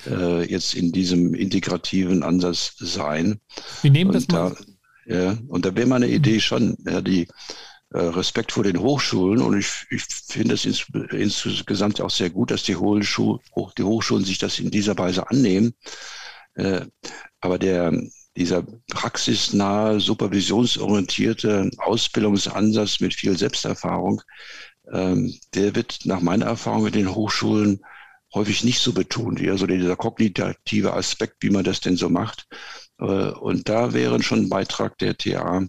äh, 0.06 0.50
jetzt 0.50 0.74
in 0.74 0.92
diesem 0.92 1.34
integrativen 1.34 2.22
Ansatz 2.22 2.74
sein? 2.78 3.38
Wir 3.82 3.90
nehmen 3.90 4.12
das 4.12 4.28
mal. 4.28 4.56
Da, 5.06 5.14
ja, 5.14 5.38
und 5.48 5.66
da 5.66 5.74
wäre 5.74 5.86
meine 5.86 6.06
mhm. 6.06 6.14
Idee 6.14 6.40
schon, 6.40 6.78
ja, 6.86 7.02
die 7.02 7.28
äh, 7.90 7.98
Respekt 7.98 8.52
vor 8.52 8.64
den 8.64 8.80
Hochschulen 8.80 9.42
und 9.42 9.58
ich, 9.58 9.86
ich 9.90 10.04
finde 10.04 10.54
es 10.54 10.64
ins, 10.64 10.86
insgesamt 11.10 12.00
auch 12.00 12.08
sehr 12.08 12.30
gut, 12.30 12.50
dass 12.50 12.62
die, 12.62 12.76
Hochschul, 12.76 13.40
die 13.76 13.82
Hochschulen 13.82 14.24
sich 14.24 14.38
das 14.38 14.58
in 14.58 14.70
dieser 14.70 14.96
Weise 14.96 15.28
annehmen. 15.28 15.74
Äh, 16.54 16.86
aber 17.40 17.58
der, 17.58 17.92
dieser 18.36 18.64
praxisnahe, 18.90 20.00
supervisionsorientierte 20.00 21.70
Ausbildungsansatz 21.78 23.00
mit 23.00 23.14
viel 23.14 23.36
Selbsterfahrung, 23.36 24.22
ähm, 24.92 25.34
der 25.54 25.74
wird 25.74 26.00
nach 26.04 26.20
meiner 26.20 26.46
Erfahrung 26.46 26.86
in 26.86 26.92
den 26.92 27.14
Hochschulen 27.14 27.80
häufig 28.34 28.64
nicht 28.64 28.80
so 28.80 28.92
betont, 28.92 29.40
eher 29.40 29.58
so 29.58 29.66
dieser 29.66 29.96
kognitive 29.96 30.94
Aspekt, 30.94 31.36
wie 31.40 31.50
man 31.50 31.64
das 31.64 31.80
denn 31.80 31.96
so 31.96 32.08
macht. 32.08 32.46
Äh, 32.98 33.04
und 33.04 33.68
da 33.68 33.92
wäre 33.92 34.22
schon 34.22 34.42
ein 34.42 34.48
Beitrag 34.48 34.98
der 34.98 35.16
TA, 35.16 35.62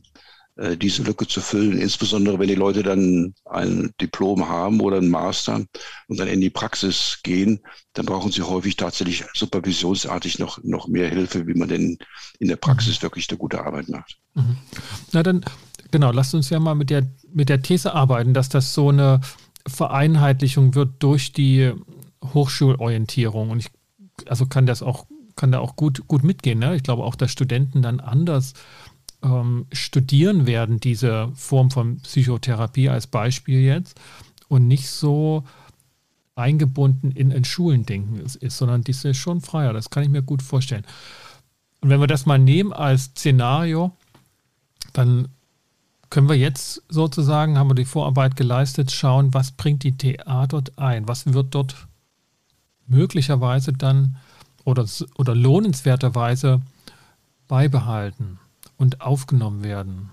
diese 0.55 1.01
Lücke 1.01 1.27
zu 1.27 1.41
füllen, 1.41 1.79
insbesondere 1.79 2.37
wenn 2.37 2.47
die 2.47 2.53
Leute 2.53 2.83
dann 2.83 3.33
ein 3.45 3.91
Diplom 3.99 4.47
haben 4.47 4.81
oder 4.81 4.97
ein 4.97 5.09
Master 5.09 5.65
und 6.07 6.19
dann 6.19 6.27
in 6.27 6.41
die 6.41 6.51
Praxis 6.51 7.19
gehen, 7.23 7.59
dann 7.93 8.05
brauchen 8.05 8.31
sie 8.31 8.43
häufig 8.43 8.75
tatsächlich 8.75 9.25
supervisionsartig 9.33 10.37
noch, 10.37 10.63
noch 10.63 10.87
mehr 10.87 11.09
Hilfe, 11.09 11.47
wie 11.47 11.55
man 11.55 11.69
denn 11.69 11.97
in 12.37 12.47
der 12.49 12.57
Praxis 12.57 13.01
wirklich 13.01 13.27
eine 13.29 13.39
gute 13.39 13.65
Arbeit 13.65 13.89
macht. 13.89 14.19
Mhm. 14.35 14.57
Na 15.11 15.23
dann, 15.23 15.43
genau, 15.89 16.11
lasst 16.11 16.35
uns 16.35 16.51
ja 16.51 16.59
mal 16.59 16.75
mit 16.75 16.91
der, 16.91 17.07
mit 17.31 17.49
der 17.49 17.61
These 17.63 17.93
arbeiten, 17.93 18.35
dass 18.35 18.49
das 18.49 18.75
so 18.75 18.89
eine 18.89 19.21
Vereinheitlichung 19.67 20.75
wird 20.75 21.01
durch 21.01 21.33
die 21.33 21.71
Hochschulorientierung. 22.33 23.49
Und 23.49 23.59
ich 23.59 23.71
also 24.27 24.45
kann 24.45 24.65
das 24.65 24.83
auch, 24.83 25.07
kann 25.35 25.51
da 25.51 25.59
auch 25.59 25.75
gut, 25.75 26.07
gut 26.07 26.23
mitgehen. 26.23 26.59
Ne? 26.59 26.75
Ich 26.75 26.83
glaube 26.83 27.03
auch, 27.03 27.15
dass 27.15 27.31
Studenten 27.31 27.81
dann 27.81 27.99
anders 27.99 28.53
ähm, 29.23 29.65
studieren 29.71 30.45
werden, 30.45 30.79
diese 30.79 31.31
Form 31.33 31.71
von 31.71 31.97
Psychotherapie 31.97 32.89
als 32.89 33.07
Beispiel 33.07 33.59
jetzt, 33.59 33.99
und 34.47 34.67
nicht 34.67 34.89
so 34.89 35.43
eingebunden 36.35 37.11
in 37.11 37.31
ein 37.31 37.45
Schulendenken 37.45 38.19
ist, 38.19 38.35
ist, 38.35 38.57
sondern 38.57 38.83
diese 38.83 39.09
ist 39.09 39.17
schon 39.17 39.41
freier. 39.41 39.73
Das 39.73 39.89
kann 39.89 40.03
ich 40.03 40.09
mir 40.09 40.21
gut 40.23 40.41
vorstellen. 40.41 40.85
Und 41.81 41.89
wenn 41.89 41.99
wir 41.99 42.07
das 42.07 42.25
mal 42.25 42.39
nehmen 42.39 42.73
als 42.73 43.05
Szenario, 43.05 43.91
dann 44.93 45.29
können 46.09 46.29
wir 46.29 46.37
jetzt 46.37 46.83
sozusagen, 46.89 47.57
haben 47.57 47.69
wir 47.69 47.75
die 47.75 47.85
Vorarbeit 47.85 48.35
geleistet, 48.35 48.91
schauen, 48.91 49.33
was 49.33 49.51
bringt 49.51 49.83
die 49.83 49.97
TA 49.97 50.47
dort 50.47 50.77
ein? 50.77 51.07
Was 51.07 51.33
wird 51.33 51.55
dort 51.55 51.87
möglicherweise 52.87 53.73
dann 53.73 54.17
oder, 54.63 54.85
oder 55.17 55.33
lohnenswerterweise 55.35 56.61
beibehalten? 57.47 58.39
Und 58.83 59.01
aufgenommen 59.01 59.63
werden. 59.63 60.09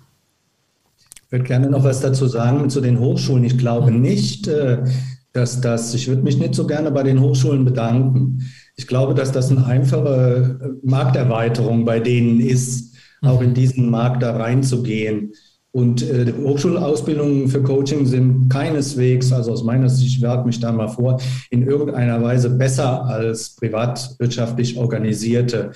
Ich 1.26 1.32
würde 1.32 1.44
gerne 1.44 1.68
noch 1.68 1.84
was 1.84 2.00
dazu 2.00 2.26
sagen 2.26 2.70
zu 2.70 2.80
den 2.80 2.98
Hochschulen. 2.98 3.44
Ich 3.44 3.58
glaube 3.58 3.90
mhm. 3.90 4.00
nicht, 4.00 4.46
äh, 4.48 4.84
dass 5.32 5.60
das, 5.60 5.92
ich 5.94 6.08
würde 6.08 6.22
mich 6.22 6.38
nicht 6.38 6.54
so 6.54 6.66
gerne 6.66 6.90
bei 6.90 7.02
den 7.02 7.20
Hochschulen 7.20 7.64
bedanken. 7.64 8.48
Ich 8.76 8.86
glaube, 8.86 9.14
dass 9.14 9.32
das 9.32 9.50
eine 9.50 9.66
einfache 9.66 10.58
äh, 10.62 10.86
Markterweiterung 10.88 11.84
bei 11.84 12.00
denen 12.00 12.40
ist, 12.40 12.96
auch 13.22 13.42
in 13.42 13.50
mhm. 13.50 13.54
diesen 13.54 13.90
Markt 13.90 14.22
da 14.22 14.36
reinzugehen. 14.36 15.32
Und 15.72 16.02
äh, 16.02 16.32
Hochschulausbildungen 16.32 17.48
für 17.48 17.62
Coaching 17.62 18.06
sind 18.06 18.48
keineswegs, 18.48 19.32
also 19.32 19.52
aus 19.52 19.62
meiner 19.62 19.88
Sicht, 19.88 20.16
ich 20.16 20.22
werfe 20.22 20.46
mich 20.46 20.58
da 20.58 20.72
mal 20.72 20.88
vor, 20.88 21.20
in 21.50 21.66
irgendeiner 21.66 22.22
Weise 22.22 22.50
besser 22.50 23.04
als 23.04 23.54
privatwirtschaftlich 23.54 24.76
organisierte. 24.76 25.72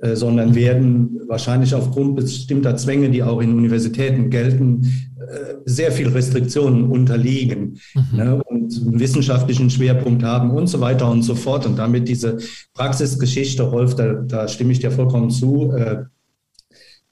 Äh, 0.00 0.14
sondern 0.14 0.54
werden 0.54 1.20
wahrscheinlich 1.26 1.74
aufgrund 1.74 2.14
bestimmter 2.16 2.76
Zwänge, 2.76 3.10
die 3.10 3.22
auch 3.22 3.40
in 3.40 3.56
Universitäten 3.56 4.30
gelten, 4.30 4.82
äh, 5.16 5.54
sehr 5.64 5.90
viel 5.90 6.08
Restriktionen 6.08 6.84
unterliegen 6.84 7.80
mhm. 7.94 8.16
ne, 8.16 8.42
und 8.44 8.80
einen 8.80 9.00
wissenschaftlichen 9.00 9.70
Schwerpunkt 9.70 10.22
haben 10.22 10.52
und 10.52 10.68
so 10.68 10.80
weiter 10.80 11.10
und 11.10 11.22
so 11.22 11.34
fort. 11.34 11.66
Und 11.66 11.78
damit 11.80 12.06
diese 12.06 12.38
Praxisgeschichte, 12.74 13.64
Rolf, 13.64 13.96
da, 13.96 14.14
da 14.14 14.46
stimme 14.46 14.70
ich 14.70 14.78
dir 14.78 14.92
vollkommen 14.92 15.30
zu, 15.30 15.72
äh, 15.72 16.04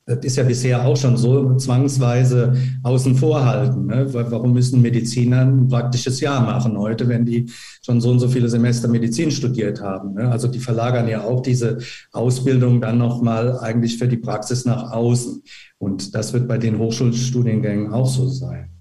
das 0.07 0.19
ist 0.21 0.37
ja 0.37 0.45
bisher 0.45 0.87
auch 0.87 0.97
schon 0.97 1.17
so 1.17 1.57
zwangsweise 1.57 2.57
außen 2.85 3.17
vor 3.17 3.45
halten. 3.45 3.87
Ne? 3.87 4.07
Warum 4.13 4.53
müssen 4.53 4.81
Mediziner 4.81 5.41
ein 5.41 5.67
praktisches 5.67 6.21
Jahr 6.21 6.41
machen 6.41 6.79
heute, 6.79 7.09
wenn 7.09 7.27
die 7.27 7.51
schon 7.85 8.01
so 8.01 8.11
und 8.11 8.21
so 8.21 8.29
viele 8.29 8.49
Semester 8.49 8.87
Medizin 8.87 9.33
studiert 9.33 9.81
haben? 9.81 10.15
Ne? 10.15 10.31
Also 10.31 10.47
die 10.47 10.61
verlagern 10.61 11.09
ja 11.09 11.25
auch 11.25 11.43
diese 11.43 11.79
Ausbildung 12.13 12.81
dann 12.81 12.99
nochmal 12.99 13.59
eigentlich 13.59 13.99
für 13.99 14.07
die 14.07 14.17
Praxis 14.17 14.65
nach 14.65 14.93
außen. 14.93 15.43
Und 15.79 16.15
das 16.15 16.33
wird 16.33 16.47
bei 16.47 16.59
den 16.59 16.79
Hochschulstudiengängen 16.79 17.93
auch 17.93 18.07
so 18.07 18.29
sein 18.29 18.75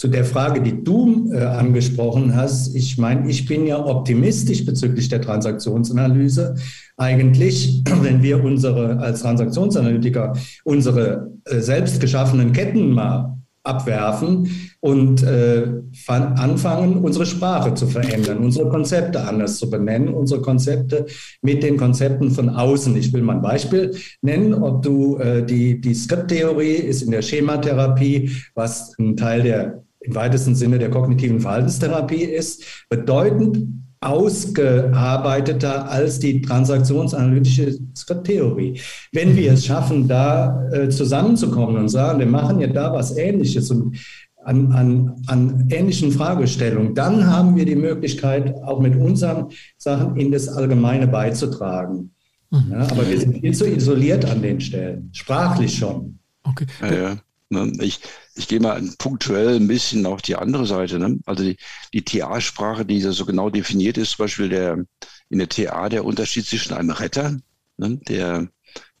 zu 0.00 0.08
der 0.08 0.24
Frage, 0.24 0.62
die 0.62 0.82
du 0.82 1.30
äh, 1.30 1.42
angesprochen 1.42 2.34
hast, 2.34 2.74
ich 2.74 2.96
meine, 2.96 3.28
ich 3.28 3.44
bin 3.44 3.66
ja 3.66 3.84
optimistisch 3.84 4.64
bezüglich 4.64 5.10
der 5.10 5.20
Transaktionsanalyse. 5.20 6.54
Eigentlich, 6.96 7.82
wenn 8.00 8.22
wir 8.22 8.42
unsere 8.42 8.96
als 8.96 9.20
Transaktionsanalytiker 9.20 10.32
unsere 10.64 11.30
äh, 11.44 11.60
selbst 11.60 12.00
geschaffenen 12.00 12.54
Ketten 12.54 12.92
mal 12.92 13.36
abwerfen 13.62 14.70
und 14.80 15.22
äh, 15.22 15.66
anfangen, 16.06 17.04
unsere 17.04 17.26
Sprache 17.26 17.74
zu 17.74 17.86
verändern, 17.86 18.38
unsere 18.38 18.70
Konzepte 18.70 19.28
anders 19.28 19.58
zu 19.58 19.68
benennen, 19.68 20.14
unsere 20.14 20.40
Konzepte 20.40 21.04
mit 21.42 21.62
den 21.62 21.76
Konzepten 21.76 22.30
von 22.30 22.48
außen. 22.48 22.96
Ich 22.96 23.12
will 23.12 23.20
mal 23.20 23.36
ein 23.36 23.42
Beispiel 23.42 23.94
nennen, 24.22 24.54
ob 24.54 24.80
du 24.80 25.18
äh, 25.18 25.44
die, 25.44 25.78
die 25.78 25.92
Skripttheorie 25.92 26.76
ist 26.76 27.02
in 27.02 27.10
der 27.10 27.20
Schematherapie, 27.20 28.30
was 28.54 28.94
ein 28.98 29.14
Teil 29.14 29.42
der 29.42 29.82
im 30.00 30.14
weitesten 30.14 30.54
Sinne 30.54 30.78
der 30.78 30.90
kognitiven 30.90 31.40
Verhaltenstherapie 31.40 32.24
ist, 32.24 32.64
bedeutend 32.88 33.58
ausgearbeiteter 34.00 35.90
als 35.90 36.18
die 36.18 36.40
transaktionsanalytische 36.40 37.78
Skripttheorie. 37.94 38.80
Wenn 39.12 39.36
wir 39.36 39.52
es 39.52 39.66
schaffen, 39.66 40.08
da 40.08 40.68
äh, 40.72 40.88
zusammenzukommen 40.88 41.76
und 41.76 41.88
sagen, 41.90 42.18
wir 42.18 42.26
machen 42.26 42.60
ja 42.60 42.68
da 42.68 42.92
was 42.94 43.16
Ähnliches 43.16 43.70
und 43.70 43.98
an, 44.42 44.72
an, 44.72 45.22
an 45.26 45.68
ähnlichen 45.70 46.12
Fragestellungen, 46.12 46.94
dann 46.94 47.26
haben 47.26 47.56
wir 47.56 47.66
die 47.66 47.76
Möglichkeit, 47.76 48.54
auch 48.62 48.80
mit 48.80 48.96
unseren 48.96 49.48
Sachen 49.76 50.16
in 50.16 50.32
das 50.32 50.48
Allgemeine 50.48 51.06
beizutragen. 51.06 52.12
Mhm. 52.50 52.72
Ja, 52.72 52.78
aber 52.90 53.08
wir 53.08 53.20
sind 53.20 53.40
viel 53.40 53.54
zu 53.54 53.66
isoliert 53.66 54.24
an 54.24 54.40
den 54.40 54.60
Stellen, 54.60 55.10
sprachlich 55.12 55.76
schon. 55.76 56.18
Okay. 56.42 56.66
Ja, 56.80 57.18
ja. 57.50 57.66
Ich, 57.80 58.00
ich 58.34 58.48
gehe 58.48 58.60
mal 58.60 58.82
punktuell 58.98 59.56
ein 59.56 59.66
bisschen 59.66 60.06
auf 60.06 60.22
die 60.22 60.36
andere 60.36 60.66
Seite. 60.66 60.98
Ne? 60.98 61.18
Also 61.26 61.44
die, 61.44 61.56
die 61.92 62.04
TA-Sprache, 62.04 62.84
die 62.84 63.00
so 63.00 63.24
genau 63.24 63.50
definiert 63.50 63.98
ist, 63.98 64.12
zum 64.12 64.24
Beispiel 64.24 64.48
der, 64.48 64.84
in 65.28 65.38
der 65.38 65.48
TA 65.48 65.88
der 65.88 66.04
Unterschied 66.04 66.46
zwischen 66.46 66.74
einem 66.74 66.90
Retter, 66.90 67.38
ne, 67.76 67.98
der 68.08 68.48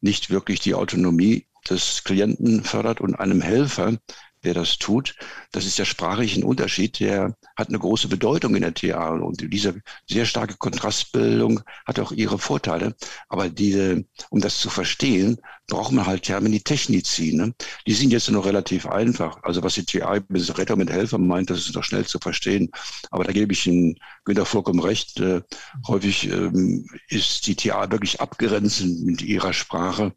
nicht 0.00 0.30
wirklich 0.30 0.60
die 0.60 0.74
Autonomie 0.74 1.46
des 1.68 2.02
Klienten 2.04 2.64
fördert, 2.64 3.00
und 3.00 3.14
einem 3.14 3.40
Helfer, 3.40 3.98
der 4.42 4.54
das 4.54 4.78
tut. 4.78 5.14
Das 5.52 5.66
ist 5.66 5.78
der 5.78 5.84
sprachliche 5.84 6.44
Unterschied, 6.44 6.98
der 7.00 7.36
hat 7.60 7.68
eine 7.68 7.78
große 7.78 8.08
Bedeutung 8.08 8.54
in 8.56 8.62
der 8.62 8.74
TA. 8.74 9.10
Und 9.10 9.52
diese 9.52 9.80
sehr 10.08 10.26
starke 10.26 10.56
Kontrastbildung 10.56 11.60
hat 11.86 12.00
auch 12.00 12.10
ihre 12.12 12.38
Vorteile. 12.38 12.96
Aber 13.28 13.48
diese, 13.48 14.04
um 14.30 14.40
das 14.40 14.58
zu 14.58 14.70
verstehen, 14.70 15.38
braucht 15.68 15.92
man 15.92 16.06
halt 16.06 16.24
Termini 16.24 16.60
Technici. 16.60 17.32
Ne? 17.32 17.54
Die 17.86 17.94
sind 17.94 18.10
jetzt 18.10 18.30
noch 18.30 18.44
relativ 18.44 18.86
einfach. 18.86 19.42
Also 19.42 19.62
was 19.62 19.74
die 19.74 19.84
TA 19.84 20.18
mit 20.28 20.58
Retter 20.58 20.76
mit 20.76 20.90
Helfer 20.90 21.18
meint, 21.18 21.50
das 21.50 21.60
ist 21.60 21.74
noch 21.74 21.84
schnell 21.84 22.04
zu 22.04 22.18
verstehen. 22.18 22.70
Aber 23.10 23.24
da 23.24 23.32
gebe 23.32 23.52
ich 23.52 23.66
Ihnen 23.66 23.96
Günter 24.24 24.46
vollkommen 24.46 24.80
recht. 24.80 25.20
Äh, 25.20 25.42
häufig 25.86 26.28
ähm, 26.30 26.86
ist 27.08 27.46
die 27.46 27.54
TA 27.54 27.90
wirklich 27.90 28.20
abgrenzt 28.20 28.82
mit 28.84 29.22
ihrer 29.22 29.52
Sprache. 29.52 30.12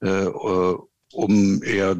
Äh, 0.00 0.26
um 1.16 1.62
eher 1.62 1.96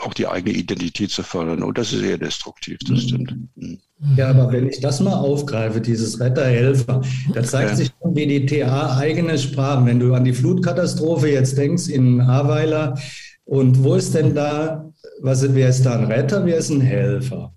auch 0.00 0.14
die 0.14 0.26
eigene 0.26 0.54
Identität 0.54 1.10
zu 1.10 1.22
fördern. 1.22 1.62
Und 1.62 1.78
das 1.78 1.92
ist 1.92 2.02
eher 2.02 2.18
destruktiv, 2.18 2.78
das 2.80 2.90
mhm. 2.90 3.08
stimmt. 3.08 3.34
Mhm. 3.56 3.78
Ja, 4.16 4.30
aber 4.30 4.52
wenn 4.52 4.68
ich 4.68 4.80
das 4.80 5.00
mal 5.00 5.14
aufgreife, 5.14 5.80
dieses 5.80 6.18
Retter-Helfer, 6.20 7.02
da 7.34 7.42
zeigt 7.42 7.76
sich 7.76 7.90
schon, 8.00 8.16
wie 8.16 8.26
die 8.26 8.46
TA 8.46 8.96
eigene 8.96 9.38
Sprachen, 9.38 9.86
wenn 9.86 10.00
du 10.00 10.12
an 10.14 10.24
die 10.24 10.32
Flutkatastrophe 10.32 11.28
jetzt 11.28 11.56
denkst 11.56 11.88
in 11.88 12.20
Ahrweiler, 12.20 12.98
und 13.44 13.82
wo 13.82 13.94
ist 13.94 14.14
denn 14.14 14.34
da, 14.34 14.92
was, 15.20 15.42
wer 15.54 15.68
ist 15.68 15.84
da 15.84 15.98
ein 15.98 16.04
Retter, 16.04 16.46
wer 16.46 16.56
ist 16.56 16.70
ein 16.70 16.80
Helfer? 16.80 17.52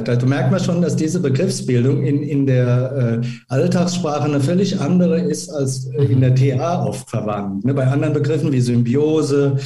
Da, 0.00 0.16
da 0.16 0.26
merkt 0.26 0.50
man 0.50 0.60
schon, 0.60 0.82
dass 0.82 0.96
diese 0.96 1.20
Begriffsbildung 1.20 2.02
in, 2.02 2.22
in 2.22 2.46
der 2.46 3.20
äh, 3.22 3.26
Alltagssprache 3.48 4.24
eine 4.24 4.40
völlig 4.40 4.80
andere 4.80 5.20
ist 5.20 5.50
als 5.50 5.86
äh, 5.86 6.04
in 6.04 6.20
der 6.20 6.34
TA 6.34 6.84
oft 6.84 7.08
verwandt. 7.08 7.64
Ne? 7.64 7.74
Bei 7.74 7.86
anderen 7.86 8.14
Begriffen 8.14 8.52
wie 8.52 8.60
Symbiose, 8.60 9.58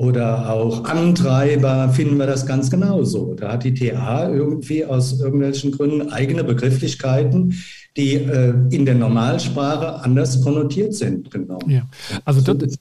oder 0.00 0.50
auch 0.50 0.84
Antreiber 0.86 1.90
finden 1.90 2.16
wir 2.16 2.26
das 2.26 2.46
ganz 2.46 2.70
genauso. 2.70 3.34
Da 3.34 3.52
hat 3.52 3.64
die 3.64 3.74
TA 3.74 4.30
irgendwie 4.30 4.82
aus 4.82 5.20
irgendwelchen 5.20 5.72
Gründen 5.72 6.10
eigene 6.10 6.42
Begrifflichkeiten, 6.42 7.52
die 7.98 8.14
äh, 8.14 8.54
in 8.70 8.86
der 8.86 8.94
Normalsprache 8.94 10.02
anders 10.02 10.40
konnotiert 10.40 10.94
sind. 10.94 11.30
Genau. 11.30 11.58
Ja. 11.66 11.82
Also, 12.24 12.54
das, 12.54 12.78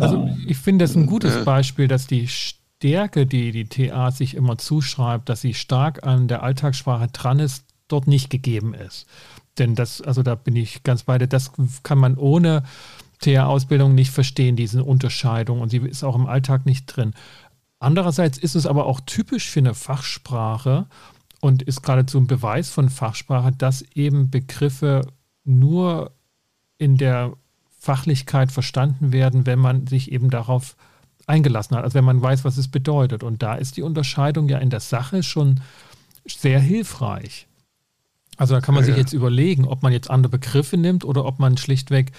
also 0.00 0.30
ich 0.48 0.56
finde 0.56 0.86
das 0.86 0.96
ein 0.96 1.04
gutes 1.04 1.44
Beispiel, 1.44 1.88
dass 1.88 2.06
die 2.06 2.26
Stärke, 2.78 3.26
die 3.26 3.52
die 3.52 3.66
TA 3.66 4.10
sich 4.10 4.34
immer 4.34 4.58
zuschreibt, 4.58 5.28
dass 5.28 5.40
sie 5.40 5.54
stark 5.54 6.06
an 6.06 6.28
der 6.28 6.42
Alltagssprache 6.42 7.08
dran 7.08 7.38
ist, 7.38 7.64
dort 7.88 8.06
nicht 8.06 8.28
gegeben 8.28 8.74
ist. 8.74 9.06
Denn 9.58 9.74
das, 9.74 10.02
also 10.02 10.22
da 10.22 10.34
bin 10.34 10.56
ich 10.56 10.82
ganz 10.82 11.04
bei 11.04 11.16
dir, 11.16 11.26
das 11.26 11.52
kann 11.82 11.98
man 11.98 12.18
ohne 12.18 12.64
TH-Ausbildung 13.20 13.94
nicht 13.94 14.10
verstehen, 14.10 14.56
diese 14.56 14.84
Unterscheidung 14.84 15.60
und 15.60 15.70
sie 15.70 15.78
ist 15.78 16.04
auch 16.04 16.14
im 16.14 16.26
Alltag 16.26 16.66
nicht 16.66 16.84
drin. 16.86 17.14
Andererseits 17.78 18.36
ist 18.36 18.54
es 18.54 18.66
aber 18.66 18.84
auch 18.84 19.00
typisch 19.00 19.48
für 19.48 19.60
eine 19.60 19.74
Fachsprache 19.74 20.86
und 21.40 21.62
ist 21.62 21.82
geradezu 21.82 22.18
ein 22.18 22.26
Beweis 22.26 22.68
von 22.68 22.90
Fachsprache, 22.90 23.52
dass 23.52 23.82
eben 23.94 24.30
Begriffe 24.30 25.00
nur 25.44 26.12
in 26.76 26.98
der 26.98 27.32
Fachlichkeit 27.78 28.52
verstanden 28.52 29.12
werden, 29.12 29.46
wenn 29.46 29.58
man 29.58 29.86
sich 29.86 30.12
eben 30.12 30.28
darauf 30.28 30.76
eingelassen 31.26 31.76
hat, 31.76 31.84
also 31.84 31.94
wenn 31.94 32.04
man 32.04 32.22
weiß, 32.22 32.44
was 32.44 32.56
es 32.56 32.68
bedeutet. 32.68 33.22
Und 33.22 33.42
da 33.42 33.54
ist 33.54 33.76
die 33.76 33.82
Unterscheidung 33.82 34.48
ja 34.48 34.58
in 34.58 34.70
der 34.70 34.80
Sache 34.80 35.22
schon 35.22 35.60
sehr 36.26 36.60
hilfreich. 36.60 37.46
Also 38.36 38.54
da 38.54 38.60
kann 38.60 38.74
man 38.74 38.84
ja, 38.84 38.88
sich 38.88 38.96
jetzt 38.96 39.12
überlegen, 39.12 39.64
ob 39.64 39.82
man 39.82 39.92
jetzt 39.92 40.10
andere 40.10 40.30
Begriffe 40.30 40.76
nimmt 40.76 41.04
oder 41.04 41.24
ob 41.24 41.38
man 41.38 41.56
schlichtweg 41.56 42.12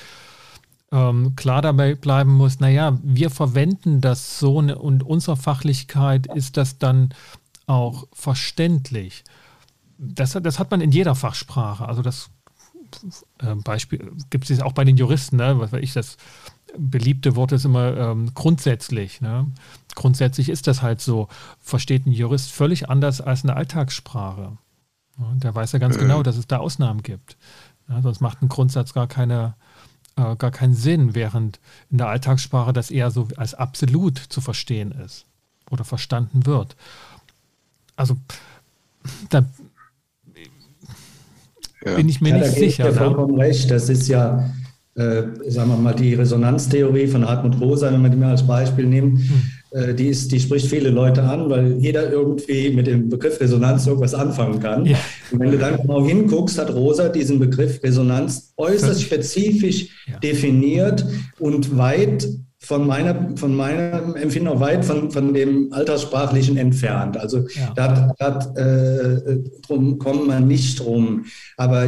ähm, 0.92 1.36
klar 1.36 1.62
dabei 1.62 1.96
bleiben 1.96 2.32
muss, 2.32 2.60
naja, 2.60 2.98
wir 3.04 3.30
verwenden 3.30 4.02
das 4.02 4.40
so 4.40 4.62
ne, 4.62 4.78
und 4.78 5.04
unserer 5.04 5.36
Fachlichkeit 5.36 6.28
ist 6.34 6.58
das 6.58 6.78
dann 6.80 7.14
auch 7.66 8.08
verständlich. 8.14 9.24
Das, 9.98 10.32
das 10.42 10.60
hat 10.60 10.72
man 10.72 10.80
in 10.82 10.92
jeder 10.92 11.16
Fachsprache. 11.16 11.88
Also 11.88 12.02
das 12.02 12.30
äh, 13.40 13.56
Beispiel 13.56 14.12
gibt 14.30 14.50
es 14.50 14.62
auch 14.62 14.72
bei 14.72 14.86
den 14.86 14.96
Juristen, 14.96 15.38
ne? 15.38 15.60
was 15.60 15.72
weiß 15.72 15.84
ich, 15.84 15.94
das 15.94 16.18
beliebte 16.77 17.36
Wort 17.36 17.51
ist 17.51 17.65
immer 17.65 17.96
ähm, 17.98 18.31
grundsätzlich. 18.34 19.22
Ne? 19.22 19.48
Grundsätzlich 19.96 20.50
ist 20.50 20.67
das 20.67 20.81
halt 20.81 21.01
so. 21.01 21.27
Versteht 21.60 22.05
ein 22.05 22.12
Jurist 22.12 22.51
völlig 22.51 22.89
anders 22.89 23.22
als 23.22 23.43
eine 23.43 23.55
Alltagssprache. 23.55 24.57
Ja, 25.19 25.25
der 25.36 25.55
weiß 25.55 25.72
ja 25.72 25.79
ganz 25.79 25.96
äh. 25.96 26.00
genau, 26.00 26.24
dass 26.24 26.38
es 26.38 26.48
da 26.48 26.57
Ausnahmen 26.57 27.03
gibt. 27.03 27.38
Ja, 27.89 28.01
sonst 28.01 28.22
macht 28.22 28.41
ein 28.41 28.50
Grundsatz 28.50 28.93
gar 28.93 29.07
keine, 29.07 29.55
äh, 30.15 30.36
gar 30.36 30.51
keinen 30.51 30.75
Sinn, 30.75 31.15
während 31.15 31.60
in 31.89 31.98
der 31.98 32.07
Alltagssprache 32.07 32.74
das 32.74 32.91
eher 32.91 33.12
so 33.12 33.27
als 33.38 33.53
absolut 33.53 34.17
zu 34.17 34.41
verstehen 34.41 34.91
ist 34.91 35.25
oder 35.69 35.84
verstanden 35.84 36.46
wird. 36.46 36.75
Also 37.96 38.17
da 39.29 39.46
ja. 41.84 41.96
bin 41.96 42.10
ich 42.10 42.22
mir 42.22 42.29
ja, 42.29 42.38
nicht 42.38 42.51
da 42.51 42.60
sicher. 42.60 42.86
Ja, 42.86 42.93
vollkommen 42.93 43.39
recht. 43.39 43.72
Das 43.72 43.89
ist 43.89 44.07
ja, 44.07 44.50
äh, 44.98 45.24
sagen 45.48 45.70
wir 45.70 45.77
mal, 45.77 45.94
die 45.94 46.13
Resonanztheorie 46.16 47.08
von 47.08 47.27
Hartmut 47.27 47.60
Rosa, 47.62 47.92
wenn 47.92 48.01
man 48.01 48.12
die 48.12 48.18
mal 48.18 48.32
als 48.32 48.46
Beispiel 48.46 48.86
nimmt. 48.86 49.20
Hm 49.20 49.42
äh, 49.72 49.94
die, 49.94 50.08
ist, 50.08 50.32
die 50.32 50.39
spricht 50.39 50.68
viele 50.68 50.89
Leute 50.89 51.24
an, 51.24 51.50
weil 51.50 51.74
jeder 51.80 52.10
irgendwie 52.12 52.70
mit 52.70 52.88
dem 52.88 53.10
Begriff 53.10 53.39
Resonanz 53.39 53.86
irgendwas 53.86 54.13
anfangen 54.13 54.60
kann. 54.60 54.86
Ja. 54.86 54.98
Und 55.32 55.39
wenn 55.39 55.51
du 55.51 55.58
dann 55.58 55.77
genau 55.77 56.06
hinguckst, 56.06 56.58
hat 56.58 56.74
Rosa 56.74 57.10
diesen 57.10 57.39
Begriff 57.39 57.83
Resonanz 57.83 58.53
äußerst 58.57 59.01
spezifisch 59.01 59.90
ja. 60.07 60.20
definiert 60.20 61.05
und 61.40 61.77
weit 61.77 62.27
von 62.68 62.86
meiner, 62.86 63.30
von 63.38 63.56
meinem 63.56 64.18
Empfinden 64.18 64.50
auch 64.50 64.60
weit 64.60 64.84
von, 64.84 65.10
von 65.10 65.34
dem 65.34 65.72
Alterssprachlichen 65.72 66.58
entfernt. 66.58 67.16
Also 67.16 67.48
ja. 67.48 67.72
da, 67.75 68.14
da 68.20 68.53
äh, 68.56 69.38
drum 69.66 69.98
kommt 69.98 70.27
man 70.27 70.50
nicht 70.50 70.82
drum. 70.82 71.24
Aber 71.56 71.86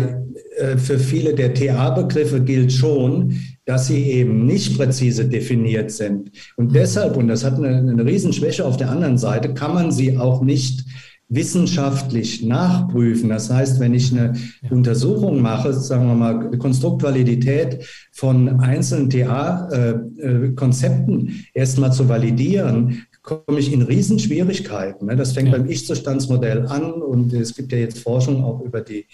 äh, 0.58 0.78
für 0.78 0.98
viele 0.98 1.34
der 1.34 1.54
TA-Begriffe 1.54 2.39
gilt 2.39 2.72
schon, 2.72 3.42
dass 3.65 3.88
sie 3.88 4.04
eben 4.04 4.46
nicht 4.46 4.78
präzise 4.78 5.26
definiert 5.26 5.92
sind. 5.92 6.32
Und 6.56 6.70
mhm. 6.70 6.74
deshalb, 6.74 7.18
und 7.18 7.28
das 7.28 7.44
hat 7.44 7.56
eine, 7.56 7.78
eine 7.78 8.06
Riesenschwäche 8.06 8.63
auf 8.63 8.78
der 8.78 8.89
anderen 8.89 9.18
Seite, 9.18 9.54
kann 9.54 9.74
man 9.74 9.92
sie 9.92 10.18
auch 10.18 10.42
nicht 10.42 10.86
wissenschaftlich 11.30 12.44
nachprüfen. 12.44 13.30
Das 13.30 13.50
heißt, 13.50 13.80
wenn 13.80 13.94
ich 13.94 14.12
eine. 14.12 14.34
Untersuchung 14.70 15.42
mache, 15.42 15.74
sagen 15.74 16.08
wir 16.08 16.15
mal, 16.15 16.50
Konstruktvalidität 16.58 17.86
von 18.12 18.60
einzelnen 18.60 19.10
TA-Konzepten 19.10 21.28
äh, 21.28 21.32
äh, 21.32 21.36
erstmal 21.54 21.94
zu 21.94 22.10
validieren, 22.10 23.06
komme 23.22 23.60
ich 23.60 23.72
in 23.72 23.82
Riesenschwierigkeiten. 23.82 25.08
Ne? 25.08 25.15
Das 25.15 25.32
fängt 25.34 25.50
ja. 25.50 25.58
beim 25.58 25.70
Ich-Zustandsmodell 25.70 26.65
an 26.68 26.94
und 26.94 27.34
es 27.34 27.56
gibt 27.56 27.72
ja 27.72 27.78
jetzt 27.78 28.00
Forschung 28.00 28.44
auch 28.44 28.62
über 28.62 28.82
die 28.82 29.06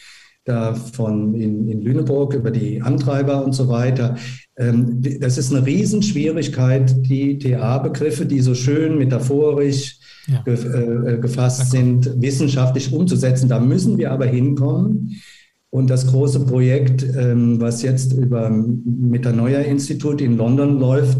da 0.45 0.75
von 0.75 1.34
in, 1.34 1.67
in 1.67 1.82
Lüneburg 1.82 2.36
über 2.36 2.51
die 2.51 2.80
Antreiber 2.82 3.43
und 3.43 3.54
so 3.54 3.67
weiter. 3.67 4.15
Ähm, 4.58 5.01
das 5.19 5.39
ist 5.39 5.51
eine 5.51 5.65
Riesenschwierigkeit, 5.65 6.95
die 7.10 7.39
TA-Begriffe, 7.39 8.28
die 8.28 8.41
so 8.41 8.54
schön 8.54 8.99
metaphorisch 8.99 9.97
ja. 10.27 10.41
ge, 10.43 10.53
äh, 10.53 11.17
gefasst 11.19 11.71
sind, 11.71 12.21
wissenschaftlich 12.21 12.91
umzusetzen. 12.91 13.49
Da 13.49 13.59
müssen 13.59 13.97
wir 13.97 14.11
aber 14.11 14.25
hinkommen. 14.25 15.21
Und 15.69 15.89
das 15.89 16.07
große 16.07 16.45
Projekt, 16.45 17.05
ähm, 17.17 17.59
was 17.59 17.81
jetzt 17.81 18.13
über 18.13 18.49
Metanoia-Institut 18.49 20.21
in 20.21 20.38
London 20.38 20.79
läuft, 20.79 21.17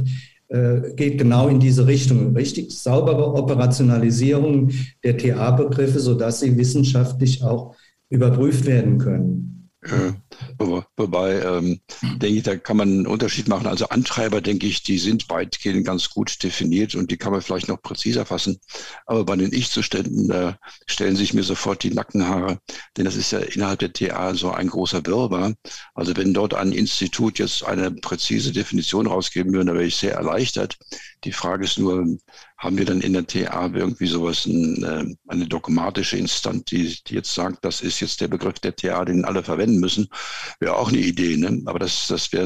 äh, 0.48 0.94
geht 0.96 1.18
genau 1.18 1.48
in 1.48 1.60
diese 1.60 1.88
Richtung. 1.88 2.36
Richtig 2.36 2.72
saubere 2.72 3.34
Operationalisierung 3.34 4.70
der 5.04 5.18
TA-Begriffe, 5.18 6.00
sodass 6.00 6.40
sie 6.40 6.58
wissenschaftlich 6.58 7.44
auch 7.44 7.76
überprüft 8.10 8.66
werden 8.66 8.98
können. 8.98 9.55
Ja, 9.88 10.16
wobei, 10.98 11.42
ähm, 11.42 11.80
denke 12.02 12.38
ich, 12.38 12.44
da 12.44 12.56
kann 12.56 12.78
man 12.78 12.90
einen 12.90 13.08
Unterschied 13.08 13.48
machen. 13.48 13.68
Also 13.68 13.88
Antreiber, 13.90 14.42
denke 14.42 14.66
ich, 14.66 14.82
die 14.82 14.98
sind 14.98 15.30
weitgehend 15.30 15.86
ganz 15.86 16.10
gut 16.10 16.42
definiert 16.44 16.96
und 16.96 17.12
die 17.12 17.18
kann 17.18 17.32
man 17.32 17.42
vielleicht 17.42 17.68
noch 17.68 17.82
präziser 17.82 18.26
fassen. 18.26 18.60
Aber 19.06 19.26
bei 19.26 19.36
den 19.36 19.54
Ich-Zuständen, 19.54 20.28
da 20.28 20.58
stellen 20.88 21.16
sich 21.16 21.34
mir 21.36 21.44
sofort 21.44 21.84
die 21.84 21.94
Nackenhaare, 21.94 22.60
denn 22.98 23.06
das 23.06 23.16
ist 23.16 23.32
ja 23.32 23.40
innerhalb 23.40 23.80
der 23.80 23.94
TA 23.94 24.34
so 24.34 24.52
ein 24.52 24.70
großer 24.70 25.06
Wirrwarr. 25.06 25.54
Also 25.94 26.16
wenn 26.18 26.34
dort 26.34 26.56
ein 26.56 26.72
Institut 26.72 27.38
jetzt 27.38 27.64
eine 27.64 27.92
präzise 27.92 28.52
Definition 28.52 29.06
rausgeben 29.08 29.54
würde, 29.54 29.66
dann 29.66 29.76
wäre 29.76 29.86
ich 29.86 29.98
sehr 29.98 30.16
erleichtert. 30.16 30.78
Die 31.26 31.32
Frage 31.32 31.66
ist 31.66 31.80
nur, 31.80 32.06
haben 32.58 32.78
wir 32.78 32.86
dann 32.86 33.02
in 33.02 33.14
der 33.14 33.26
TA 33.26 33.72
irgendwie 33.74 34.06
sowas, 34.06 34.46
ein, 34.46 34.84
äh, 34.84 35.16
eine 35.28 35.48
dogmatische 35.48 36.18
Instanz, 36.18 36.66
die, 36.66 36.98
die, 37.08 37.16
jetzt 37.16 37.34
sagt, 37.34 37.66
das 37.66 37.82
ist 37.82 38.00
jetzt 38.00 38.22
der 38.22 38.28
Begriff 38.28 38.60
der 38.60 38.76
TA, 38.76 39.04
den 39.04 39.26
alle 39.26 39.44
verwenden 39.44 39.80
müssen, 39.80 40.08
wäre 40.60 40.76
auch 40.78 40.90
eine 40.90 41.00
Idee. 41.00 41.36
Ne? 41.38 41.64
Aber 41.66 41.80
das, 41.80 42.08
das 42.08 42.32
wäre 42.32 42.46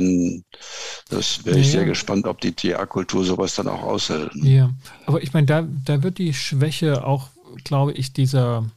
das 1.10 1.46
wäre 1.46 1.60
ich 1.60 1.68
ja. 1.68 1.72
sehr 1.74 1.86
gespannt, 1.86 2.26
ob 2.26 2.40
die 2.42 2.54
TA-Kultur 2.54 3.26
sowas 3.26 3.56
dann 3.56 3.68
auch 3.68 3.84
aushält. 3.84 4.32
Ja, 4.36 4.72
aber 5.06 5.22
ich 5.22 5.34
meine, 5.34 5.46
da, 5.46 5.68
da 5.86 6.02
wird 6.04 6.18
die 6.18 6.34
Schwäche 6.34 7.06
auch, 7.06 7.30
glaube 7.64 7.94
ich, 7.94 8.14
dieser 8.14 8.70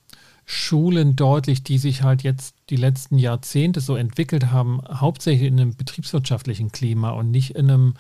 Schulen 0.44 1.16
deutlich, 1.16 1.62
die 1.62 1.78
sich 1.78 2.02
halt 2.02 2.22
jetzt 2.22 2.56
die 2.68 2.76
letzten 2.76 3.18
Jahrzehnte 3.18 3.80
so 3.80 3.96
entwickelt 3.96 4.50
haben, 4.50 4.80
hauptsächlich 4.88 5.48
in 5.48 5.60
einem 5.60 5.76
betriebswirtschaftlichen 5.76 6.72
Klima 6.72 7.10
und 7.10 7.30
nicht 7.30 7.54
in 7.54 7.70
einem 7.70 7.94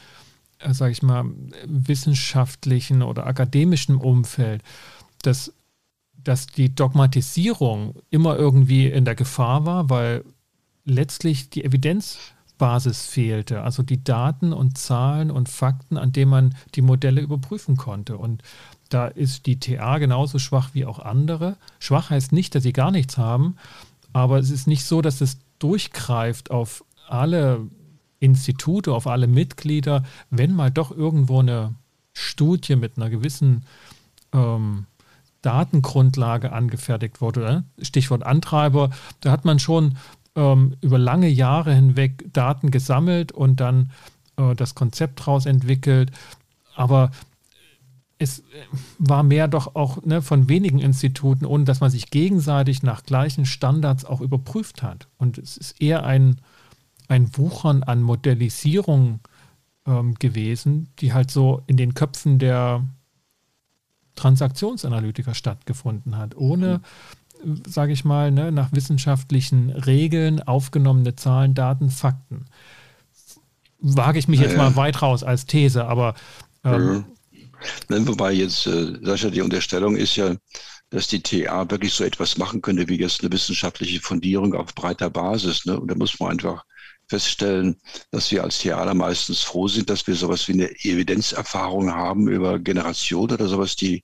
sage 0.70 0.92
ich 0.92 1.02
mal, 1.02 1.24
wissenschaftlichen 1.66 3.02
oder 3.02 3.26
akademischen 3.26 3.96
Umfeld, 3.96 4.62
dass, 5.22 5.52
dass 6.12 6.46
die 6.46 6.74
Dogmatisierung 6.74 7.94
immer 8.10 8.36
irgendwie 8.36 8.86
in 8.86 9.04
der 9.04 9.14
Gefahr 9.14 9.66
war, 9.66 9.90
weil 9.90 10.24
letztlich 10.84 11.50
die 11.50 11.64
Evidenzbasis 11.64 13.06
fehlte, 13.06 13.62
also 13.62 13.82
die 13.82 14.02
Daten 14.02 14.52
und 14.52 14.78
Zahlen 14.78 15.30
und 15.30 15.48
Fakten, 15.48 15.96
an 15.96 16.12
denen 16.12 16.30
man 16.30 16.54
die 16.74 16.82
Modelle 16.82 17.20
überprüfen 17.20 17.76
konnte. 17.76 18.16
Und 18.16 18.42
da 18.88 19.06
ist 19.06 19.46
die 19.46 19.58
TA 19.58 19.98
genauso 19.98 20.38
schwach 20.38 20.70
wie 20.74 20.84
auch 20.84 20.98
andere. 20.98 21.56
Schwach 21.78 22.10
heißt 22.10 22.32
nicht, 22.32 22.54
dass 22.54 22.62
sie 22.62 22.72
gar 22.72 22.90
nichts 22.90 23.16
haben, 23.18 23.56
aber 24.12 24.38
es 24.38 24.50
ist 24.50 24.66
nicht 24.66 24.84
so, 24.84 25.00
dass 25.00 25.20
es 25.20 25.38
durchgreift 25.58 26.50
auf 26.50 26.84
alle 27.08 27.68
Institute, 28.22 28.92
auf 28.92 29.06
alle 29.06 29.26
Mitglieder, 29.26 30.04
wenn 30.30 30.54
mal 30.54 30.70
doch 30.70 30.90
irgendwo 30.90 31.40
eine 31.40 31.74
Studie 32.12 32.76
mit 32.76 32.96
einer 32.96 33.10
gewissen 33.10 33.64
ähm, 34.32 34.86
Datengrundlage 35.42 36.52
angefertigt 36.52 37.20
wurde. 37.20 37.64
Stichwort 37.80 38.24
Antreiber, 38.24 38.90
da 39.20 39.32
hat 39.32 39.44
man 39.44 39.58
schon 39.58 39.98
ähm, 40.36 40.76
über 40.80 40.98
lange 40.98 41.28
Jahre 41.28 41.74
hinweg 41.74 42.32
Daten 42.32 42.70
gesammelt 42.70 43.32
und 43.32 43.60
dann 43.60 43.90
äh, 44.36 44.54
das 44.54 44.74
Konzept 44.74 45.20
daraus 45.20 45.46
entwickelt. 45.46 46.12
Aber 46.74 47.10
es 48.18 48.44
war 48.98 49.24
mehr 49.24 49.48
doch 49.48 49.74
auch 49.74 50.02
ne, 50.04 50.22
von 50.22 50.48
wenigen 50.48 50.78
Instituten, 50.78 51.44
ohne 51.44 51.64
dass 51.64 51.80
man 51.80 51.90
sich 51.90 52.10
gegenseitig 52.10 52.84
nach 52.84 53.02
gleichen 53.02 53.46
Standards 53.46 54.04
auch 54.04 54.20
überprüft 54.20 54.82
hat. 54.82 55.08
Und 55.18 55.38
es 55.38 55.56
ist 55.56 55.80
eher 55.82 56.04
ein, 56.04 56.40
ein 57.12 57.36
Wuchern 57.36 57.82
an 57.82 58.02
Modellisierung 58.02 59.20
ähm, 59.86 60.14
gewesen, 60.14 60.88
die 60.98 61.12
halt 61.12 61.30
so 61.30 61.62
in 61.66 61.76
den 61.76 61.94
Köpfen 61.94 62.38
der 62.38 62.86
Transaktionsanalytiker 64.14 65.34
stattgefunden 65.34 66.16
hat, 66.16 66.36
ohne, 66.36 66.80
mhm. 67.44 67.62
sage 67.66 67.92
ich 67.92 68.04
mal, 68.04 68.30
ne, 68.30 68.50
nach 68.50 68.72
wissenschaftlichen 68.72 69.70
Regeln 69.70 70.42
aufgenommene 70.42 71.16
Zahlen, 71.16 71.54
Daten, 71.54 71.90
Fakten. 71.90 72.46
Wage 73.78 74.18
ich 74.18 74.28
mich 74.28 74.40
naja. 74.40 74.50
jetzt 74.50 74.58
mal 74.58 74.76
weit 74.76 75.02
raus 75.02 75.22
als 75.22 75.46
These, 75.46 75.84
aber 75.86 76.14
ähm, 76.64 77.04
ja. 77.90 78.06
Wobei 78.06 78.32
jetzt, 78.32 78.66
äh, 78.66 78.98
Sascha, 79.02 79.30
die 79.30 79.40
Unterstellung 79.40 79.96
ist 79.96 80.16
ja, 80.16 80.34
dass 80.90 81.08
die 81.08 81.22
TA 81.22 81.70
wirklich 81.70 81.94
so 81.94 82.04
etwas 82.04 82.36
machen 82.38 82.60
könnte, 82.60 82.88
wie 82.88 82.98
jetzt 82.98 83.22
eine 83.22 83.32
wissenschaftliche 83.32 84.00
Fundierung 84.00 84.54
auf 84.54 84.74
breiter 84.74 85.10
Basis. 85.10 85.64
Ne? 85.64 85.78
Und 85.78 85.90
da 85.90 85.94
muss 85.94 86.18
man 86.18 86.32
einfach 86.32 86.64
feststellen, 87.12 87.76
dass 88.10 88.30
wir 88.32 88.42
als 88.42 88.58
Theater 88.58 88.94
meistens 88.94 89.40
froh 89.42 89.68
sind, 89.68 89.90
dass 89.90 90.06
wir 90.06 90.14
sowas 90.14 90.48
wie 90.48 90.54
eine 90.54 90.70
Evidenzerfahrung 90.70 91.92
haben 91.92 92.26
über 92.28 92.58
Generationen 92.58 93.34
oder 93.34 93.48
sowas, 93.48 93.76
die, 93.76 94.02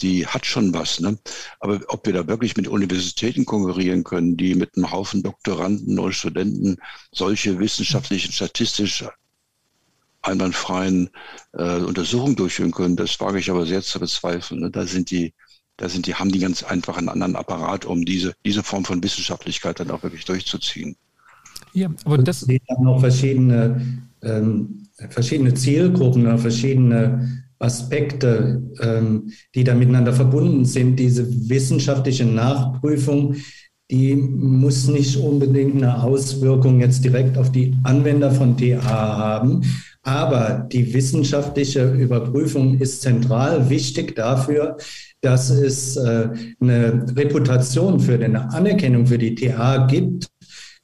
die 0.00 0.26
hat 0.26 0.44
schon 0.44 0.74
was. 0.74 0.98
Ne? 0.98 1.16
Aber 1.60 1.80
ob 1.86 2.04
wir 2.04 2.14
da 2.14 2.26
wirklich 2.26 2.56
mit 2.56 2.66
Universitäten 2.66 3.44
konkurrieren 3.44 4.02
können, 4.02 4.36
die 4.36 4.56
mit 4.56 4.76
einem 4.76 4.90
Haufen 4.90 5.22
Doktoranden 5.22 6.00
und 6.00 6.12
Studenten 6.14 6.78
solche 7.12 7.60
wissenschaftlichen, 7.60 8.32
statistisch 8.32 9.04
einwandfreien 10.22 11.10
äh, 11.52 11.78
Untersuchungen 11.78 12.34
durchführen 12.34 12.72
können, 12.72 12.96
das 12.96 13.20
wage 13.20 13.38
ich 13.38 13.50
aber 13.50 13.66
sehr 13.66 13.82
zu 13.82 14.00
bezweifeln. 14.00 14.62
Ne? 14.62 14.70
Da 14.70 14.84
sind 14.84 15.12
die 15.12 15.32
da 15.78 15.88
sind 15.88 16.06
die, 16.08 16.16
haben 16.16 16.32
die 16.32 16.40
ganz 16.40 16.64
einfach 16.64 16.96
einen 16.96 17.08
anderen 17.08 17.36
Apparat, 17.36 17.84
um 17.84 18.04
diese, 18.04 18.34
diese 18.44 18.64
Form 18.64 18.84
von 18.84 19.00
Wissenschaftlichkeit 19.00 19.78
dann 19.78 19.92
auch 19.92 20.02
wirklich 20.02 20.24
durchzuziehen. 20.24 20.96
Ja, 21.78 21.88
aber 22.04 22.18
das. 22.18 22.42
Es 22.42 22.58
haben 22.76 22.88
auch 22.88 22.98
verschiedene, 22.98 23.80
ähm, 24.22 24.88
verschiedene 25.10 25.54
Zielgruppen, 25.54 26.24
ne, 26.24 26.36
verschiedene 26.36 27.44
Aspekte, 27.60 28.60
ähm, 28.82 29.30
die 29.54 29.62
da 29.62 29.74
miteinander 29.74 30.12
verbunden 30.12 30.64
sind. 30.64 30.96
Diese 30.96 31.24
wissenschaftliche 31.48 32.24
Nachprüfung, 32.24 33.36
die 33.92 34.16
muss 34.16 34.88
nicht 34.88 35.16
unbedingt 35.16 35.76
eine 35.76 36.02
Auswirkung 36.02 36.80
jetzt 36.80 37.04
direkt 37.04 37.38
auf 37.38 37.52
die 37.52 37.74
Anwender 37.84 38.32
von 38.32 38.56
TA 38.56 38.82
haben. 38.82 39.62
Aber 40.02 40.66
die 40.72 40.92
wissenschaftliche 40.92 41.92
Überprüfung 41.92 42.78
ist 42.78 43.02
zentral 43.02 43.70
wichtig 43.70 44.16
dafür, 44.16 44.76
dass 45.20 45.50
es 45.50 45.96
äh, 45.96 46.28
eine 46.60 47.06
Reputation 47.16 48.00
für 48.00 48.14
eine 48.14 48.52
Anerkennung 48.52 49.06
für 49.06 49.18
die 49.18 49.34
TA 49.36 49.86
gibt 49.86 50.28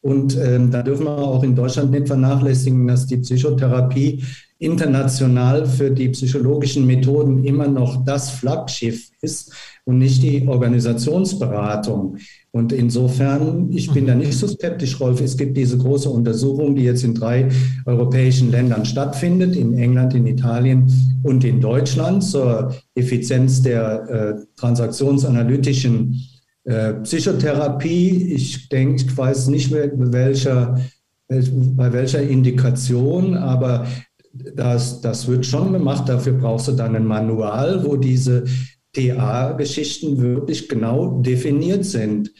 und 0.04 0.36
ähm, 0.36 0.70
da 0.70 0.82
dürfen 0.82 1.06
wir 1.06 1.16
auch 1.16 1.42
in 1.42 1.56
Deutschland 1.56 1.90
nicht 1.90 2.08
vernachlässigen, 2.08 2.86
dass 2.86 3.06
die 3.06 3.16
Psychotherapie 3.16 4.22
international 4.58 5.64
für 5.64 5.90
die 5.90 6.10
psychologischen 6.10 6.86
Methoden 6.86 7.42
immer 7.42 7.68
noch 7.68 8.04
das 8.04 8.28
Flaggschiff 8.30 9.08
ist 9.22 9.54
und 9.86 9.96
nicht 9.96 10.22
die 10.22 10.46
Organisationsberatung. 10.46 12.18
Und 12.50 12.74
insofern, 12.74 13.72
ich 13.72 13.90
bin 13.92 14.06
da 14.06 14.14
nicht 14.14 14.34
so 14.34 14.46
skeptisch, 14.46 15.00
Rolf. 15.00 15.22
Es 15.22 15.38
gibt 15.38 15.56
diese 15.56 15.78
große 15.78 16.10
Untersuchung, 16.10 16.74
die 16.74 16.84
jetzt 16.84 17.02
in 17.02 17.14
drei 17.14 17.48
europäischen 17.86 18.50
Ländern 18.50 18.84
stattfindet, 18.84 19.56
in 19.56 19.78
England, 19.78 20.12
in 20.12 20.26
Italien 20.26 20.92
und 21.22 21.44
in 21.44 21.62
Deutschland 21.62 22.22
zur 22.22 22.74
Effizienz 22.94 23.62
der 23.62 24.10
äh, 24.10 24.34
transaktionsanalytischen 24.56 26.20
äh, 26.64 26.94
Psychotherapie, 26.94 28.32
ich 28.34 28.68
denke, 28.68 28.96
ich 28.96 29.16
weiß 29.16 29.48
nicht 29.48 29.70
mehr, 29.70 29.90
welcher, 29.94 30.80
bei 31.28 31.92
welcher 31.92 32.22
Indikation, 32.22 33.36
aber 33.36 33.86
das, 34.32 35.00
das 35.00 35.28
wird 35.28 35.46
schon 35.46 35.72
gemacht. 35.72 36.08
Dafür 36.08 36.34
brauchst 36.34 36.68
du 36.68 36.72
dann 36.72 36.96
ein 36.96 37.06
Manual, 37.06 37.84
wo 37.84 37.96
diese 37.96 38.44
TA-Geschichten 38.92 40.18
wirklich 40.20 40.68
genau 40.68 41.20
definiert 41.20 41.84
sind. 41.84 42.32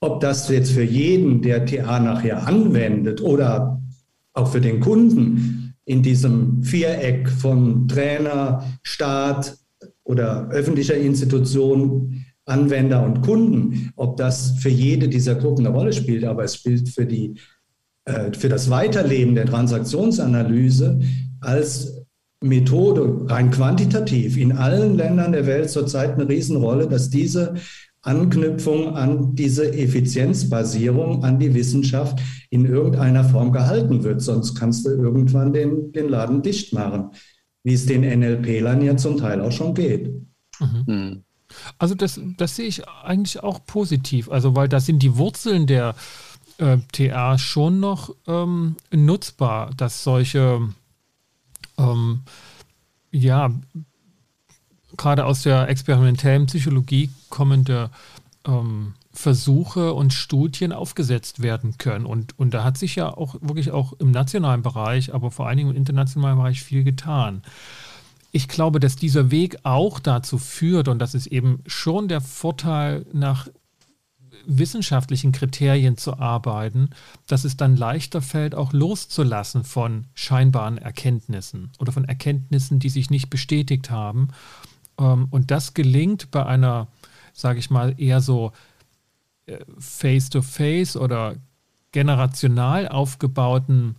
Ob 0.00 0.20
das 0.20 0.48
jetzt 0.48 0.72
für 0.72 0.82
jeden, 0.82 1.42
der 1.42 1.66
TA 1.66 1.98
nachher 1.98 2.46
anwendet 2.46 3.20
oder 3.20 3.80
auch 4.32 4.48
für 4.48 4.60
den 4.60 4.80
Kunden 4.80 5.74
in 5.84 6.02
diesem 6.02 6.62
Viereck 6.62 7.28
von 7.28 7.88
Trainer, 7.88 8.64
Staat 8.82 9.56
oder 10.04 10.48
öffentlicher 10.50 10.96
Institution 10.96 12.24
Anwender 12.48 13.04
und 13.04 13.22
Kunden, 13.22 13.92
ob 13.96 14.16
das 14.16 14.52
für 14.58 14.68
jede 14.68 15.08
dieser 15.08 15.34
Gruppen 15.34 15.66
eine 15.66 15.74
Rolle 15.74 15.92
spielt, 15.92 16.24
aber 16.24 16.44
es 16.44 16.56
spielt 16.56 16.88
für, 16.88 17.06
die, 17.06 17.34
äh, 18.04 18.32
für 18.32 18.48
das 18.48 18.70
Weiterleben 18.70 19.34
der 19.34 19.46
Transaktionsanalyse 19.46 21.00
als 21.40 21.98
Methode 22.40 23.26
rein 23.30 23.50
quantitativ 23.50 24.36
in 24.36 24.52
allen 24.52 24.96
Ländern 24.96 25.32
der 25.32 25.46
Welt 25.46 25.70
zurzeit 25.70 26.14
eine 26.14 26.28
Riesenrolle, 26.28 26.88
dass 26.88 27.10
diese 27.10 27.54
Anknüpfung 28.02 28.94
an 28.94 29.34
diese 29.34 29.72
Effizienzbasierung, 29.72 31.24
an 31.24 31.38
die 31.38 31.52
Wissenschaft 31.54 32.20
in 32.50 32.64
irgendeiner 32.64 33.24
Form 33.24 33.52
gehalten 33.52 34.04
wird. 34.04 34.22
Sonst 34.22 34.54
kannst 34.54 34.86
du 34.86 34.90
irgendwann 34.90 35.52
den, 35.52 35.92
den 35.92 36.08
Laden 36.08 36.42
dicht 36.42 36.72
machen, 36.72 37.10
wie 37.64 37.74
es 37.74 37.86
den 37.86 38.02
NLP-Lern 38.02 38.82
ja 38.82 38.96
zum 38.96 39.16
Teil 39.16 39.40
auch 39.40 39.52
schon 39.52 39.74
geht. 39.74 40.14
Mhm. 40.60 41.24
Also 41.78 41.94
das, 41.94 42.20
das 42.36 42.56
sehe 42.56 42.66
ich 42.66 42.88
eigentlich 42.88 43.42
auch 43.42 43.64
positiv. 43.64 44.30
Also 44.30 44.54
weil 44.56 44.68
da 44.68 44.80
sind 44.80 45.00
die 45.02 45.16
Wurzeln 45.16 45.66
der 45.66 45.94
äh, 46.58 46.78
TA 46.92 47.38
schon 47.38 47.80
noch 47.80 48.14
ähm, 48.26 48.76
nutzbar, 48.90 49.70
dass 49.76 50.02
solche 50.02 50.60
ähm, 51.78 52.20
ja 53.10 53.50
gerade 54.96 55.24
aus 55.24 55.42
der 55.42 55.68
experimentellen 55.68 56.46
Psychologie 56.46 57.10
kommende 57.30 57.90
ähm, 58.46 58.94
Versuche 59.12 59.94
und 59.94 60.12
Studien 60.12 60.72
aufgesetzt 60.72 61.42
werden 61.42 61.76
können. 61.78 62.06
Und, 62.06 62.38
und 62.38 62.54
da 62.54 62.62
hat 62.62 62.78
sich 62.78 62.96
ja 62.96 63.08
auch 63.08 63.34
wirklich 63.40 63.70
auch 63.72 63.92
im 63.94 64.10
nationalen 64.10 64.62
Bereich, 64.62 65.12
aber 65.12 65.30
vor 65.30 65.48
allen 65.48 65.56
Dingen 65.56 65.70
im 65.70 65.76
internationalen 65.76 66.36
Bereich 66.38 66.62
viel 66.62 66.84
getan 66.84 67.42
ich 68.30 68.48
glaube, 68.48 68.80
dass 68.80 68.96
dieser 68.96 69.30
Weg 69.30 69.58
auch 69.62 70.00
dazu 70.00 70.38
führt, 70.38 70.88
und 70.88 70.98
das 70.98 71.14
ist 71.14 71.26
eben 71.26 71.62
schon 71.66 72.08
der 72.08 72.20
Vorteil, 72.20 73.06
nach 73.12 73.48
wissenschaftlichen 74.46 75.32
Kriterien 75.32 75.96
zu 75.96 76.18
arbeiten, 76.18 76.90
dass 77.26 77.44
es 77.44 77.56
dann 77.56 77.76
leichter 77.76 78.22
fällt, 78.22 78.54
auch 78.54 78.72
loszulassen 78.72 79.64
von 79.64 80.06
scheinbaren 80.14 80.78
Erkenntnissen 80.78 81.70
oder 81.78 81.92
von 81.92 82.04
Erkenntnissen, 82.04 82.78
die 82.78 82.88
sich 82.88 83.10
nicht 83.10 83.28
bestätigt 83.28 83.90
haben. 83.90 84.28
Ähm, 84.98 85.28
und 85.30 85.50
das 85.50 85.74
gelingt 85.74 86.30
bei 86.30 86.46
einer, 86.46 86.88
sage 87.32 87.58
ich 87.58 87.68
mal, 87.68 87.94
eher 88.00 88.20
so 88.20 88.52
äh, 89.46 89.58
face-to-face 89.78 90.96
-face 90.96 90.98
oder 90.98 91.36
generational 91.92 92.88
aufgebauten 92.88 93.96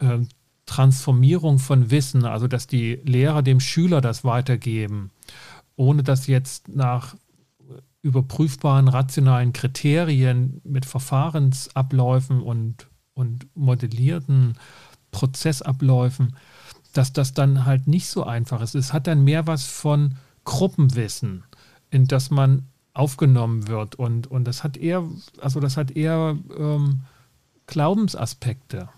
ähm, 0.00 0.28
Transformierung 0.66 1.58
von 1.58 1.90
Wissen, 1.90 2.24
also 2.24 2.48
dass 2.48 2.66
die 2.66 3.00
Lehrer 3.04 3.42
dem 3.42 3.60
Schüler 3.60 4.00
das 4.00 4.24
weitergeben, 4.24 5.10
ohne 5.76 6.02
dass 6.02 6.26
jetzt 6.26 6.68
nach 6.68 7.14
überprüfbaren 8.02 8.88
rationalen 8.88 9.52
Kriterien 9.52 10.60
mit 10.64 10.84
Verfahrensabläufen 10.84 12.40
und, 12.40 12.86
und 13.14 13.46
modellierten 13.56 14.54
Prozessabläufen, 15.10 16.36
dass 16.92 17.12
das 17.12 17.34
dann 17.34 17.64
halt 17.64 17.88
nicht 17.88 18.08
so 18.08 18.24
einfach 18.24 18.60
ist. 18.60 18.74
Es 18.74 18.92
hat 18.92 19.06
dann 19.06 19.24
mehr 19.24 19.46
was 19.46 19.66
von 19.66 20.14
Gruppenwissen, 20.44 21.44
in 21.90 22.06
das 22.06 22.30
man 22.30 22.68
aufgenommen 22.92 23.68
wird 23.68 23.96
und, 23.96 24.28
und 24.28 24.44
das 24.44 24.62
hat 24.64 24.76
eher, 24.76 25.04
also 25.40 25.60
das 25.60 25.76
hat 25.76 25.90
eher 25.90 26.38
ähm, 26.56 27.00
Glaubensaspekte 27.66 28.88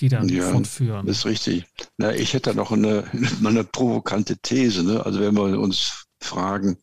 die 0.00 0.08
dann 0.08 0.28
ja, 0.28 0.50
fortführen. 0.50 1.06
Das 1.06 1.18
ist 1.18 1.26
richtig. 1.26 1.66
Na, 1.96 2.14
ich 2.14 2.34
hätte 2.34 2.50
da 2.50 2.56
noch 2.56 2.72
eine, 2.72 3.04
eine 3.44 3.64
provokante 3.64 4.38
These. 4.38 4.82
Ne? 4.82 5.04
Also 5.04 5.20
wenn 5.20 5.34
wir 5.34 5.58
uns 5.58 6.06
fragen, 6.20 6.78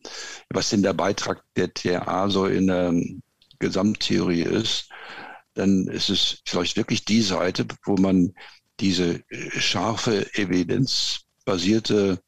was 0.50 0.70
denn 0.70 0.82
der 0.82 0.94
Beitrag 0.94 1.42
der 1.56 1.72
TA 1.72 2.28
so 2.28 2.46
in 2.46 2.66
der 2.66 2.94
Gesamttheorie 3.58 4.42
ist, 4.42 4.88
dann 5.54 5.88
ist 5.88 6.08
es 6.08 6.42
vielleicht 6.46 6.76
wirklich 6.76 7.04
die 7.04 7.22
Seite, 7.22 7.66
wo 7.84 7.96
man 7.96 8.32
diese 8.80 9.22
scharfe, 9.58 10.32
evidenzbasierte 10.34 12.22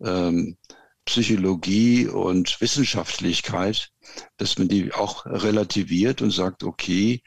ähm, 0.00 0.56
Psychologie 1.04 2.06
und 2.06 2.60
Wissenschaftlichkeit, 2.60 3.88
dass 4.36 4.58
man 4.58 4.68
die 4.68 4.92
auch 4.92 5.26
relativiert 5.26 6.22
und 6.22 6.30
sagt, 6.30 6.62
okay, 6.62 7.14
äh, 7.14 7.22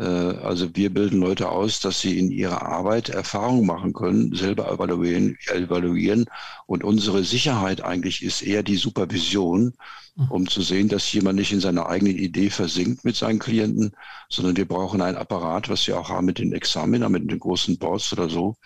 also 0.00 0.74
wir 0.74 0.92
bilden 0.92 1.20
Leute 1.20 1.48
aus, 1.48 1.78
dass 1.78 2.00
sie 2.00 2.18
in 2.18 2.32
ihrer 2.32 2.62
Arbeit 2.62 3.10
Erfahrungen 3.10 3.64
machen 3.64 3.92
können, 3.92 4.34
selber 4.34 4.70
evaluieren, 4.70 5.36
evaluieren. 5.52 6.24
Und 6.66 6.82
unsere 6.82 7.22
Sicherheit 7.22 7.82
eigentlich 7.82 8.22
ist 8.24 8.42
eher 8.42 8.64
die 8.64 8.76
Supervision, 8.76 9.74
mhm. 10.16 10.30
um 10.30 10.48
zu 10.48 10.62
sehen, 10.62 10.88
dass 10.88 11.12
jemand 11.12 11.38
nicht 11.38 11.52
in 11.52 11.60
seiner 11.60 11.86
eigenen 11.86 12.16
Idee 12.16 12.50
versinkt 12.50 13.04
mit 13.04 13.14
seinen 13.14 13.38
Klienten, 13.38 13.92
sondern 14.28 14.56
wir 14.56 14.66
brauchen 14.66 15.00
ein 15.00 15.16
Apparat, 15.16 15.68
was 15.68 15.86
wir 15.86 15.98
auch 15.98 16.08
haben 16.08 16.26
mit 16.26 16.38
den 16.38 16.52
Examiner, 16.52 17.08
mit 17.08 17.30
den 17.30 17.38
großen 17.38 17.78
Boards 17.78 18.12
oder 18.12 18.28
so, 18.28 18.56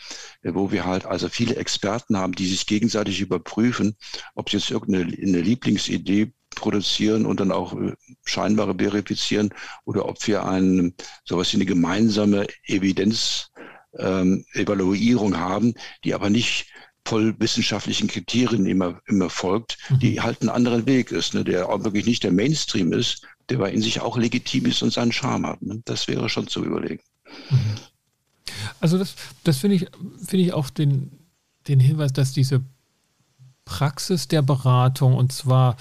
äh, 0.43 0.55
wo 0.55 0.73
wir 0.73 0.87
halt 0.87 1.05
also 1.05 1.29
viele 1.29 1.57
Experten 1.57 2.17
haben, 2.17 2.33
die 2.33 2.47
sich 2.47 2.67
gegenseitig 2.67 3.21
überprüfen, 3.21 3.97
ob 4.35 4.49
sie 4.49 4.57
jetzt 4.57 4.71
irgendeine 4.71 5.41
Lieblingsidee 5.43 6.33
produzieren 6.59 7.27
und 7.27 7.41
dann 7.41 7.53
auch 7.53 7.75
äh, 7.75 7.95
scheinbare 8.25 8.75
verifizieren 8.75 9.51
oder 9.85 10.09
ob 10.09 10.27
wir 10.27 10.45
ein, 10.45 10.95
sowas 11.25 11.53
wie 11.53 11.57
eine 11.57 11.67
gemeinsame 11.67 12.47
Evidenz 12.65 13.51
ähm, 13.99 14.45
haben, 14.55 15.75
die 16.05 16.15
aber 16.15 16.31
nicht 16.31 16.67
voll 17.05 17.35
wissenschaftlichen 17.39 18.07
Kriterien 18.07 18.67
immer, 18.67 19.01
immer 19.07 19.31
folgt, 19.31 19.79
mhm. 19.89 19.99
die 20.01 20.21
halt 20.21 20.43
einen 20.43 20.51
anderen 20.51 20.87
Weg 20.87 21.11
ist, 21.11 21.33
ne, 21.33 21.43
der 21.43 21.69
auch 21.69 21.83
wirklich 21.83 22.05
nicht 22.05 22.23
der 22.23 22.33
Mainstream 22.33 22.93
ist, 22.93 23.27
der 23.49 23.59
aber 23.59 23.71
in 23.73 23.81
sich 23.81 24.01
auch 24.01 24.19
legitim 24.19 24.67
ist 24.67 24.83
und 24.83 24.93
seinen 24.93 25.13
Charme 25.13 25.47
hat. 25.47 25.63
Ne? 25.63 25.81
Das 25.87 26.07
wäre 26.07 26.29
schon 26.29 26.49
zu 26.49 26.65
überlegen. 26.65 27.03
Mhm. 27.51 27.75
Also 28.81 28.99
das, 28.99 29.15
das 29.45 29.59
finde 29.59 29.77
ich, 29.77 29.87
finde 30.19 30.45
ich 30.45 30.53
auch 30.53 30.71
den, 30.71 31.11
den 31.67 31.81
Hinweis, 31.81 32.13
dass 32.13 32.33
diese 32.33 32.63
Praxis 33.65 34.29
der 34.29 34.43
Beratung 34.43 35.15
und 35.15 35.33
zwar 35.33 35.77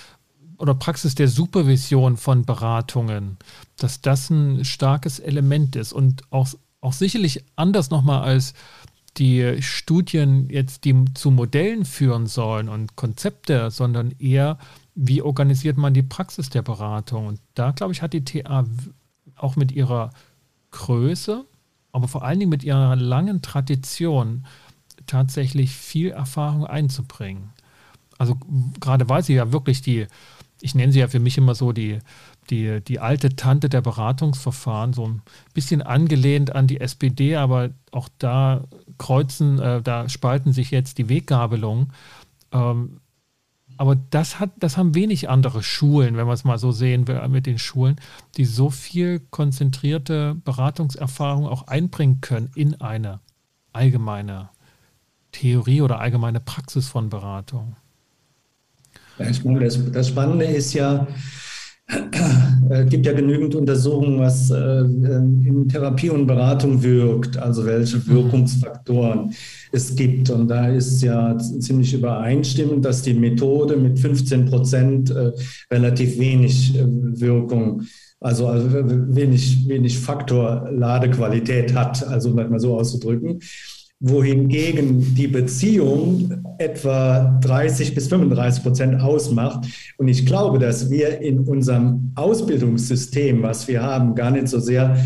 oder 0.57 0.73
Praxis 0.73 1.15
der 1.15 1.27
Supervision 1.27 2.17
von 2.17 2.45
Beratungen, 2.45 3.37
dass 3.77 4.01
das 4.01 4.29
ein 4.29 4.65
starkes 4.65 5.19
Element 5.19 5.75
ist 5.75 5.93
und 5.93 6.23
auch, 6.31 6.49
auch 6.81 6.93
sicherlich 6.93 7.43
anders 7.55 7.89
nochmal 7.89 8.23
als 8.23 8.53
die 9.17 9.61
Studien 9.61 10.49
jetzt, 10.49 10.85
die 10.85 11.05
zu 11.13 11.31
Modellen 11.31 11.85
führen 11.85 12.27
sollen 12.27 12.69
und 12.69 12.95
Konzepte, 12.95 13.71
sondern 13.71 14.13
eher, 14.19 14.57
wie 14.95 15.21
organisiert 15.21 15.77
man 15.77 15.93
die 15.93 16.03
Praxis 16.03 16.49
der 16.49 16.61
Beratung. 16.61 17.27
Und 17.27 17.39
da, 17.55 17.71
glaube 17.71 17.93
ich, 17.93 18.01
hat 18.01 18.13
die 18.13 18.23
TA 18.23 18.65
auch 19.35 19.55
mit 19.55 19.71
ihrer 19.71 20.11
Größe, 20.71 21.45
aber 21.91 22.07
vor 22.07 22.23
allen 22.23 22.39
Dingen 22.39 22.49
mit 22.49 22.63
ihrer 22.63 22.95
langen 22.95 23.41
Tradition 23.41 24.45
tatsächlich 25.07 25.71
viel 25.71 26.11
Erfahrung 26.11 26.65
einzubringen. 26.65 27.49
Also 28.17 28.37
gerade 28.79 29.09
weil 29.09 29.23
sie 29.23 29.35
ja 29.35 29.51
wirklich 29.51 29.81
die 29.81 30.07
ich 30.61 30.75
nenne 30.75 30.91
sie 30.91 30.99
ja 30.99 31.07
für 31.07 31.19
mich 31.19 31.37
immer 31.37 31.55
so 31.55 31.71
die, 31.71 31.99
die, 32.49 32.81
die 32.81 32.99
alte 32.99 33.35
Tante 33.35 33.69
der 33.69 33.81
Beratungsverfahren, 33.81 34.93
so 34.93 35.07
ein 35.07 35.21
bisschen 35.53 35.81
angelehnt 35.81 36.55
an 36.55 36.67
die 36.67 36.79
SPD, 36.79 37.35
aber 37.35 37.69
auch 37.91 38.09
da 38.17 38.63
kreuzen, 38.97 39.59
äh, 39.59 39.81
da 39.81 40.09
spalten 40.09 40.53
sich 40.53 40.71
jetzt 40.71 40.97
die 40.97 41.09
Weggabelungen. 41.09 41.93
Ähm, 42.51 42.99
aber 43.77 43.95
das, 43.95 44.39
hat, 44.39 44.51
das 44.57 44.75
haben 44.75 44.95
wenig 44.95 45.29
andere 45.29 45.61
Schulen, 45.61 46.17
wenn 46.17 46.25
man 46.25 46.33
es 46.33 46.43
mal 46.43 46.57
so 46.57 46.71
sehen 46.71 47.07
will, 47.07 47.25
mit 47.27 47.45
den 47.45 47.59
Schulen, 47.59 47.97
die 48.35 48.45
so 48.45 48.71
viel 48.71 49.19
konzentrierte 49.29 50.35
Beratungserfahrung 50.43 51.47
auch 51.47 51.67
einbringen 51.67 52.21
können 52.21 52.49
in 52.55 52.81
eine 52.81 53.19
allgemeine 53.73 54.49
Theorie 55.31 55.81
oder 55.81 55.99
allgemeine 55.99 56.39
Praxis 56.39 56.87
von 56.87 57.09
Beratung. 57.09 57.75
Ja, 59.19 59.29
ich 59.29 59.43
meine, 59.43 59.61
das, 59.61 59.79
das 59.91 60.09
Spannende 60.09 60.45
ist 60.45 60.73
ja, 60.73 61.07
es 61.87 61.95
äh, 62.69 62.85
gibt 62.85 63.05
ja 63.05 63.13
genügend 63.13 63.55
Untersuchungen, 63.55 64.19
was 64.19 64.51
äh, 64.51 64.81
in 64.81 65.67
Therapie 65.69 66.09
und 66.09 66.27
Beratung 66.27 66.83
wirkt, 66.83 67.37
also 67.37 67.65
welche 67.65 67.97
mhm. 67.97 68.07
Wirkungsfaktoren 68.07 69.33
es 69.71 69.95
gibt. 69.95 70.29
Und 70.29 70.49
da 70.49 70.67
ist 70.67 71.01
ja 71.01 71.37
ziemlich 71.37 71.93
übereinstimmend, 71.93 72.83
dass 72.83 73.01
die 73.01 73.13
Methode 73.13 73.77
mit 73.77 73.99
15 73.99 74.45
Prozent 74.45 75.11
äh, 75.11 75.31
relativ 75.71 76.19
wenig 76.19 76.77
äh, 76.77 76.83
Wirkung, 76.85 77.83
also, 78.19 78.47
also 78.47 78.67
wenig, 78.73 79.67
wenig 79.67 79.97
Faktor 79.97 80.69
Ladequalität 80.71 81.73
hat, 81.73 82.05
also 82.05 82.31
mal 82.31 82.59
so 82.59 82.77
auszudrücken 82.77 83.39
wohingegen 83.99 85.15
die 85.15 85.27
Beziehung 85.27 86.43
etwa 86.59 87.39
30 87.41 87.95
bis 87.95 88.07
35 88.07 88.63
Prozent 88.63 89.01
ausmacht. 89.01 89.67
Und 89.97 90.07
ich 90.07 90.25
glaube, 90.25 90.59
dass 90.59 90.89
wir 90.89 91.19
in 91.19 91.39
unserem 91.39 92.11
Ausbildungssystem, 92.15 93.41
was 93.41 93.67
wir 93.67 93.81
haben, 93.81 94.13
gar 94.13 94.31
nicht 94.31 94.49
so 94.49 94.59
sehr 94.59 94.97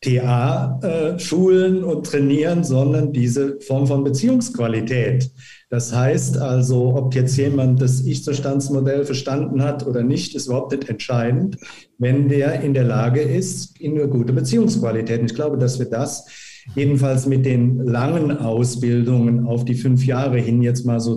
TA 0.00 0.78
äh, 0.80 1.18
schulen 1.18 1.82
und 1.82 2.06
trainieren, 2.06 2.62
sondern 2.62 3.12
diese 3.12 3.58
Form 3.60 3.86
von 3.86 4.04
Beziehungsqualität. 4.04 5.30
Das 5.70 5.94
heißt 5.94 6.38
also, 6.38 6.94
ob 6.94 7.14
jetzt 7.14 7.36
jemand 7.36 7.82
das 7.82 8.00
Ich-Zustandsmodell 8.00 9.04
verstanden 9.04 9.62
hat 9.62 9.86
oder 9.86 10.02
nicht, 10.02 10.34
ist 10.34 10.46
überhaupt 10.46 10.72
nicht 10.72 10.88
entscheidend, 10.88 11.58
wenn 11.98 12.28
der 12.28 12.60
in 12.62 12.74
der 12.74 12.84
Lage 12.84 13.20
ist, 13.20 13.78
in 13.80 13.98
eine 13.98 14.08
gute 14.08 14.32
Beziehungsqualität. 14.32 15.20
Und 15.20 15.30
ich 15.30 15.34
glaube, 15.34 15.58
dass 15.58 15.78
wir 15.78 15.86
das 15.86 16.26
jedenfalls 16.74 17.26
mit 17.26 17.44
den 17.46 17.76
langen 17.78 18.36
Ausbildungen 18.36 19.46
auf 19.46 19.64
die 19.64 19.74
fünf 19.74 20.04
Jahre 20.04 20.38
hin, 20.38 20.62
jetzt 20.62 20.86
mal 20.86 21.00
so 21.00 21.16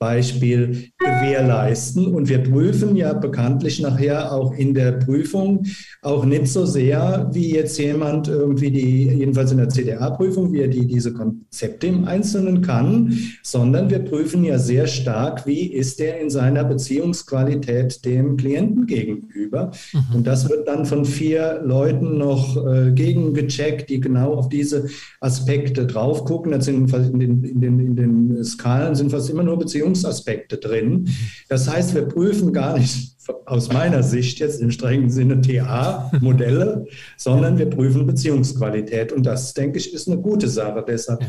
CTA-Beispiel, 0.00 0.92
gewährleisten. 0.98 2.14
Und 2.14 2.28
wir 2.28 2.42
prüfen 2.42 2.96
ja 2.96 3.12
bekanntlich 3.12 3.80
nachher 3.80 4.32
auch 4.32 4.54
in 4.54 4.74
der 4.74 4.92
Prüfung 4.92 5.64
auch 6.02 6.24
nicht 6.24 6.48
so 6.48 6.64
sehr, 6.64 7.28
wie 7.32 7.54
jetzt 7.54 7.78
jemand 7.78 8.28
irgendwie 8.28 8.70
die, 8.70 9.08
jedenfalls 9.08 9.52
in 9.52 9.58
der 9.58 9.68
CTA-Prüfung, 9.68 10.52
wie 10.52 10.60
er 10.60 10.68
die, 10.68 10.86
diese 10.86 11.12
Konzepte 11.12 11.88
im 11.88 12.04
Einzelnen 12.04 12.62
kann, 12.62 13.16
sondern 13.42 13.90
wir 13.90 13.98
prüfen 13.98 14.42
ja 14.44 14.58
sehr 14.58 14.86
stark, 14.86 15.46
wie 15.46 15.66
ist 15.72 16.00
er 16.00 16.18
in 16.18 16.30
seiner 16.30 16.64
Beziehungsqualität 16.64 18.04
dem 18.04 18.36
Klienten 18.36 18.86
gegenüber. 18.86 19.70
Mhm. 19.92 20.16
Und 20.16 20.26
das 20.26 20.48
wird 20.48 20.66
dann 20.66 20.86
von 20.86 21.04
vier 21.04 21.60
Leuten 21.62 22.16
noch 22.16 22.56
äh, 22.66 22.92
gegengecheckt, 22.92 23.90
die 23.90 24.00
genau 24.00 24.34
auf 24.34 24.48
diese 24.48 24.86
Aspekte 25.20 25.86
drauf 25.86 26.24
gucken. 26.24 26.52
Das 26.52 26.64
sind 26.64 26.90
in 26.92 27.18
den, 27.18 27.44
in 27.44 27.60
den, 27.60 27.80
in 27.80 27.96
den 27.96 28.44
Skalen 28.44 28.94
sind 28.94 29.10
fast 29.10 29.28
immer 29.28 29.42
nur 29.42 29.58
Beziehungsaspekte 29.90 30.58
drin. 30.58 31.08
Das 31.48 31.68
heißt, 31.68 31.94
wir 31.94 32.02
prüfen 32.02 32.52
gar 32.52 32.78
nicht 32.78 33.16
aus 33.46 33.72
meiner 33.72 34.02
Sicht 34.02 34.38
jetzt 34.40 34.60
im 34.60 34.70
strengen 34.70 35.10
Sinne 35.10 35.40
TA-Modelle, 35.40 36.86
sondern 37.16 37.58
wir 37.58 37.66
prüfen 37.70 38.06
Beziehungsqualität. 38.06 39.12
Und 39.12 39.24
das, 39.24 39.54
denke 39.54 39.78
ich, 39.78 39.92
ist 39.92 40.08
eine 40.08 40.20
gute 40.20 40.48
Sache. 40.48 40.84
Deshalb 40.86 41.24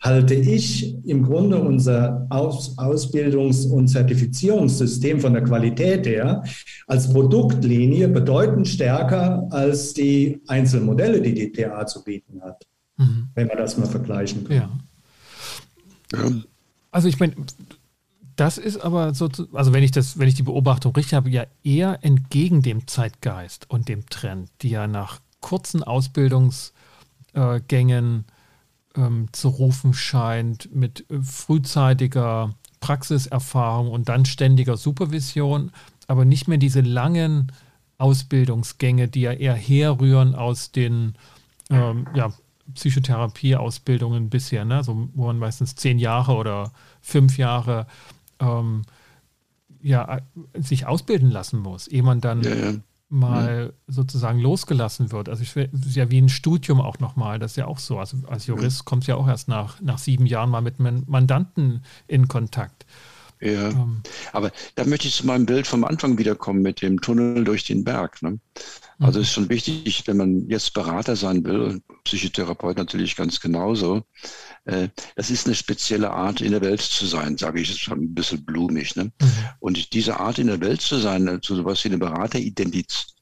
halte 0.00 0.34
ich 0.34 0.94
im 1.06 1.24
Grunde 1.24 1.58
unser 1.58 2.26
Aus 2.30 2.76
Ausbildungs- 2.78 3.66
und 3.66 3.88
Zertifizierungssystem 3.88 5.20
von 5.20 5.32
der 5.32 5.42
Qualität 5.42 6.06
her 6.06 6.44
als 6.86 7.12
Produktlinie 7.12 8.08
bedeutend 8.08 8.68
stärker 8.68 9.48
als 9.50 9.94
die 9.94 10.40
Einzelmodelle, 10.46 11.20
die 11.20 11.34
die 11.34 11.50
TA 11.50 11.84
zu 11.86 12.04
bieten 12.04 12.40
hat, 12.42 12.64
mhm. 12.96 13.28
wenn 13.34 13.48
man 13.48 13.56
das 13.56 13.76
mal 13.76 13.88
vergleichen 13.88 14.44
kann. 14.44 14.56
Ja. 14.56 14.70
ja. 16.12 16.30
Also 16.90 17.08
ich 17.08 17.18
meine, 17.18 17.34
das 18.38 18.56
ist 18.56 18.78
aber 18.78 19.12
so, 19.14 19.28
also 19.52 19.72
wenn 19.72 19.82
ich 19.82 19.90
das, 19.90 20.16
wenn 20.18 20.28
ich 20.28 20.36
die 20.36 20.44
Beobachtung 20.44 20.94
richtig 20.94 21.14
habe, 21.14 21.28
ja 21.28 21.44
eher 21.64 21.98
entgegen 22.02 22.62
dem 22.62 22.86
Zeitgeist 22.86 23.68
und 23.68 23.88
dem 23.88 24.06
Trend, 24.06 24.48
die 24.62 24.70
ja 24.70 24.86
nach 24.86 25.18
kurzen 25.40 25.82
Ausbildungsgängen 25.82 28.24
ähm, 28.94 29.26
zu 29.32 29.48
rufen 29.48 29.92
scheint, 29.92 30.72
mit 30.72 31.04
äh, 31.10 31.20
frühzeitiger 31.20 32.54
Praxiserfahrung 32.78 33.90
und 33.90 34.08
dann 34.08 34.24
ständiger 34.24 34.76
Supervision, 34.76 35.72
aber 36.06 36.24
nicht 36.24 36.46
mehr 36.46 36.58
diese 36.58 36.80
langen 36.80 37.50
Ausbildungsgänge, 37.98 39.08
die 39.08 39.22
ja 39.22 39.32
eher 39.32 39.54
herrühren 39.54 40.36
aus 40.36 40.70
den 40.70 41.14
ähm, 41.70 42.06
ja, 42.14 42.32
Psychotherapie-Ausbildungen 42.72 44.30
bisher, 44.30 44.64
ne? 44.64 44.84
so, 44.84 45.08
wo 45.14 45.26
man 45.26 45.40
meistens 45.40 45.74
zehn 45.74 45.98
Jahre 45.98 46.36
oder 46.36 46.70
fünf 47.00 47.36
Jahre 47.36 47.88
ähm, 48.40 48.82
ja, 49.80 50.20
sich 50.54 50.86
ausbilden 50.86 51.30
lassen 51.30 51.60
muss, 51.60 51.86
ehe 51.86 52.02
man 52.02 52.20
dann 52.20 52.42
ja, 52.42 52.54
ja. 52.54 52.72
mal 53.08 53.66
mhm. 53.66 53.72
sozusagen 53.86 54.40
losgelassen 54.40 55.12
wird. 55.12 55.28
Also 55.28 55.42
ich 55.42 55.54
ist 55.56 55.96
ja 55.96 56.10
wie 56.10 56.20
ein 56.20 56.28
Studium 56.28 56.80
auch 56.80 56.98
nochmal, 56.98 57.38
das 57.38 57.52
ist 57.52 57.56
ja 57.56 57.66
auch 57.66 57.78
so. 57.78 57.98
Also 57.98 58.18
als 58.28 58.46
Jurist 58.46 58.80
ja. 58.80 58.84
kommst 58.84 59.08
du 59.08 59.12
ja 59.12 59.16
auch 59.16 59.28
erst 59.28 59.48
nach, 59.48 59.80
nach 59.80 59.98
sieben 59.98 60.26
Jahren 60.26 60.50
mal 60.50 60.62
mit 60.62 60.78
Mandanten 60.78 61.84
in 62.06 62.28
Kontakt. 62.28 62.86
Ja, 63.40 63.68
ähm. 63.68 64.02
aber 64.32 64.50
da 64.74 64.84
möchte 64.84 65.06
ich 65.06 65.14
zu 65.14 65.26
meinem 65.26 65.46
Bild 65.46 65.66
vom 65.66 65.84
Anfang 65.84 66.18
wiederkommen 66.18 66.60
mit 66.60 66.82
dem 66.82 67.00
Tunnel 67.00 67.44
durch 67.44 67.64
den 67.64 67.84
Berg. 67.84 68.20
Ne? 68.22 68.40
Also 69.00 69.20
ist 69.20 69.32
schon 69.32 69.48
wichtig, 69.48 70.02
wenn 70.06 70.16
man 70.16 70.48
jetzt 70.48 70.74
Berater 70.74 71.14
sein 71.14 71.44
will, 71.44 71.80
Psychotherapeut 72.02 72.76
natürlich 72.76 73.14
ganz 73.14 73.38
genauso, 73.38 74.02
äh, 74.64 74.88
das 75.14 75.30
ist 75.30 75.46
eine 75.46 75.54
spezielle 75.54 76.10
Art, 76.10 76.40
in 76.40 76.50
der 76.50 76.60
Welt 76.62 76.80
zu 76.80 77.06
sein, 77.06 77.38
sage 77.38 77.60
ich, 77.60 77.70
ist 77.70 77.88
ein 77.92 78.14
bisschen 78.14 78.44
blumig. 78.44 78.96
Ne? 78.96 79.04
Mhm. 79.04 79.30
Und 79.60 79.92
diese 79.92 80.18
Art, 80.18 80.38
in 80.38 80.48
der 80.48 80.60
Welt 80.60 80.80
zu 80.80 80.96
sein, 80.96 81.26
so 81.42 81.54
also 81.54 81.64
was 81.64 81.84
wie 81.84 81.88
eine 81.88 81.98
Berateridentität 81.98 83.17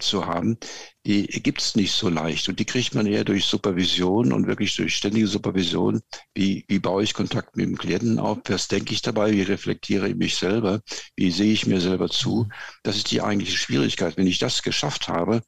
zu 0.00 0.26
haben, 0.26 0.58
die 1.06 1.26
gibt 1.26 1.60
es 1.60 1.76
nicht 1.76 1.92
so 1.92 2.08
leicht. 2.08 2.48
Und 2.48 2.60
die 2.60 2.64
kriegt 2.64 2.94
man 2.94 3.06
eher 3.06 3.24
durch 3.24 3.44
Supervision 3.44 4.32
und 4.32 4.46
wirklich 4.46 4.76
durch 4.76 4.96
ständige 4.96 5.26
Supervision. 5.26 6.02
Wie, 6.34 6.64
wie 6.68 6.78
baue 6.78 7.02
ich 7.02 7.14
Kontakt 7.14 7.56
mit 7.56 7.66
dem 7.66 7.76
Klienten 7.78 8.18
auf? 8.18 8.38
Was 8.48 8.68
denke 8.68 8.92
ich 8.92 9.02
dabei? 9.02 9.32
Wie 9.32 9.42
reflektiere 9.42 10.08
ich 10.08 10.16
mich 10.16 10.36
selber? 10.36 10.80
Wie 11.16 11.30
sehe 11.30 11.52
ich 11.52 11.66
mir 11.66 11.80
selber 11.80 12.08
zu? 12.08 12.44
Mhm. 12.48 12.52
Das 12.82 12.96
ist 12.96 13.10
die 13.10 13.22
eigentliche 13.22 13.56
Schwierigkeit. 13.56 14.16
Wenn 14.16 14.26
ich 14.26 14.38
das 14.38 14.62
geschafft 14.62 15.08
habe, 15.08 15.42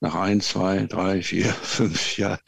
nach 0.00 0.14
ein, 0.14 0.40
zwei, 0.40 0.86
drei, 0.86 1.22
vier, 1.22 1.46
fünf 1.62 2.18
Jahren, 2.18 2.38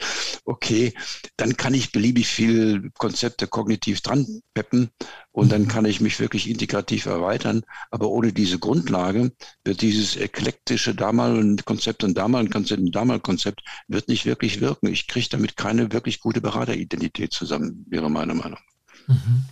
okay, 0.45 0.93
dann 1.37 1.57
kann 1.57 1.73
ich 1.73 1.91
beliebig 1.91 2.27
viel 2.27 2.91
Konzepte 2.97 3.47
kognitiv 3.47 4.01
dran 4.01 4.25
peppen 4.53 4.89
und 5.31 5.51
dann 5.51 5.63
mhm. 5.63 5.67
kann 5.67 5.85
ich 5.85 6.01
mich 6.01 6.19
wirklich 6.19 6.49
integrativ 6.49 7.05
erweitern. 7.05 7.61
Aber 7.91 8.09
ohne 8.09 8.33
diese 8.33 8.59
Grundlage 8.59 9.31
wird 9.63 9.81
dieses 9.81 10.15
eklektische 10.15 10.95
damaligen 10.95 11.57
Konzept 11.57 12.03
und 12.03 12.17
damaligen 12.17 12.51
Konzept 12.51 12.81
und 12.81 12.95
damaligen 12.95 13.23
Konzept 13.23 13.63
wird 13.87 14.07
nicht 14.07 14.25
wirklich 14.25 14.61
wirken. 14.61 14.87
Ich 14.87 15.07
kriege 15.07 15.29
damit 15.29 15.57
keine 15.57 15.91
wirklich 15.91 16.19
gute 16.19 16.41
Berateridentität 16.41 17.33
zusammen, 17.33 17.85
wäre 17.89 18.09
meine 18.09 18.33
Meinung. 18.33 18.59
Mhm. 19.07 19.45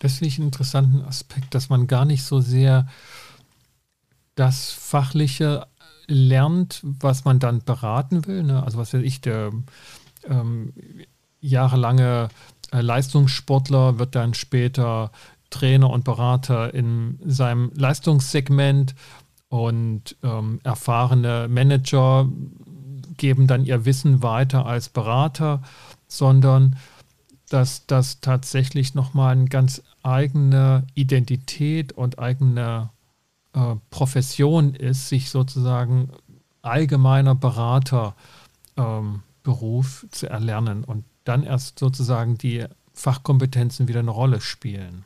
Das 0.00 0.14
finde 0.14 0.28
ich 0.28 0.38
einen 0.38 0.48
interessanten 0.48 1.02
Aspekt, 1.02 1.54
dass 1.54 1.68
man 1.68 1.86
gar 1.86 2.04
nicht 2.04 2.24
so 2.24 2.40
sehr 2.40 2.88
das 4.34 4.70
Fachliche 4.70 5.66
lernt, 6.06 6.80
was 6.82 7.24
man 7.24 7.38
dann 7.38 7.62
beraten 7.62 8.26
will. 8.26 8.42
Ne? 8.42 8.62
Also 8.62 8.78
was 8.78 8.94
weiß 8.94 9.02
ich, 9.02 9.20
der 9.20 9.52
ähm, 10.24 10.72
jahrelange 11.40 12.28
äh, 12.72 12.80
Leistungssportler 12.80 13.98
wird 13.98 14.14
dann 14.14 14.34
später 14.34 15.10
Trainer 15.50 15.90
und 15.90 16.04
Berater 16.04 16.74
in 16.74 17.18
seinem 17.24 17.70
Leistungssegment 17.74 18.94
und 19.48 20.16
ähm, 20.22 20.60
erfahrene 20.64 21.46
Manager 21.48 22.28
geben 23.16 23.46
dann 23.46 23.64
ihr 23.64 23.84
Wissen 23.84 24.22
weiter 24.22 24.66
als 24.66 24.88
Berater, 24.88 25.62
sondern 26.08 26.76
dass 27.48 27.86
das 27.86 28.20
tatsächlich 28.20 28.94
nochmal 28.94 29.32
eine 29.32 29.46
ganz 29.46 29.82
eigene 30.02 30.84
Identität 30.94 31.92
und 31.92 32.18
eigene 32.18 32.90
äh, 33.56 33.76
Profession 33.90 34.74
ist, 34.74 35.08
sich 35.08 35.30
sozusagen 35.30 36.10
allgemeiner 36.60 37.34
Beraterberuf 37.34 38.14
ähm, 38.76 39.22
zu 40.10 40.28
erlernen 40.28 40.84
und 40.84 41.04
dann 41.24 41.42
erst 41.42 41.78
sozusagen 41.78 42.36
die 42.38 42.66
Fachkompetenzen 42.92 43.88
wieder 43.88 44.00
eine 44.00 44.10
Rolle 44.10 44.40
spielen. 44.40 45.04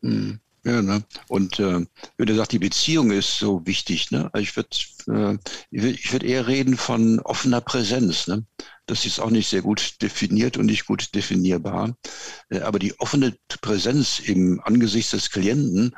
Mhm. 0.00 0.40
Ja, 0.64 0.80
ne? 0.80 1.02
Und 1.26 1.58
äh, 1.58 1.84
wenn 2.16 2.26
du 2.26 2.36
sagst, 2.36 2.52
die 2.52 2.60
Beziehung 2.60 3.10
ist 3.10 3.36
so 3.36 3.66
wichtig, 3.66 4.12
ne? 4.12 4.30
Also 4.32 4.44
ich 4.44 4.54
würde 4.56 5.38
äh, 5.72 6.12
würd 6.12 6.22
eher 6.22 6.46
reden 6.46 6.76
von 6.76 7.18
offener 7.18 7.60
Präsenz. 7.60 8.28
Ne? 8.28 8.46
Das 8.86 9.04
ist 9.04 9.18
auch 9.18 9.30
nicht 9.30 9.48
sehr 9.48 9.62
gut 9.62 10.00
definiert 10.02 10.56
und 10.56 10.66
nicht 10.66 10.86
gut 10.86 11.16
definierbar. 11.16 11.96
Äh, 12.48 12.60
aber 12.60 12.78
die 12.78 12.98
offene 13.00 13.36
Präsenz 13.60 14.20
im 14.20 14.60
Angesicht 14.62 15.12
des 15.12 15.30
Klienten 15.30 15.96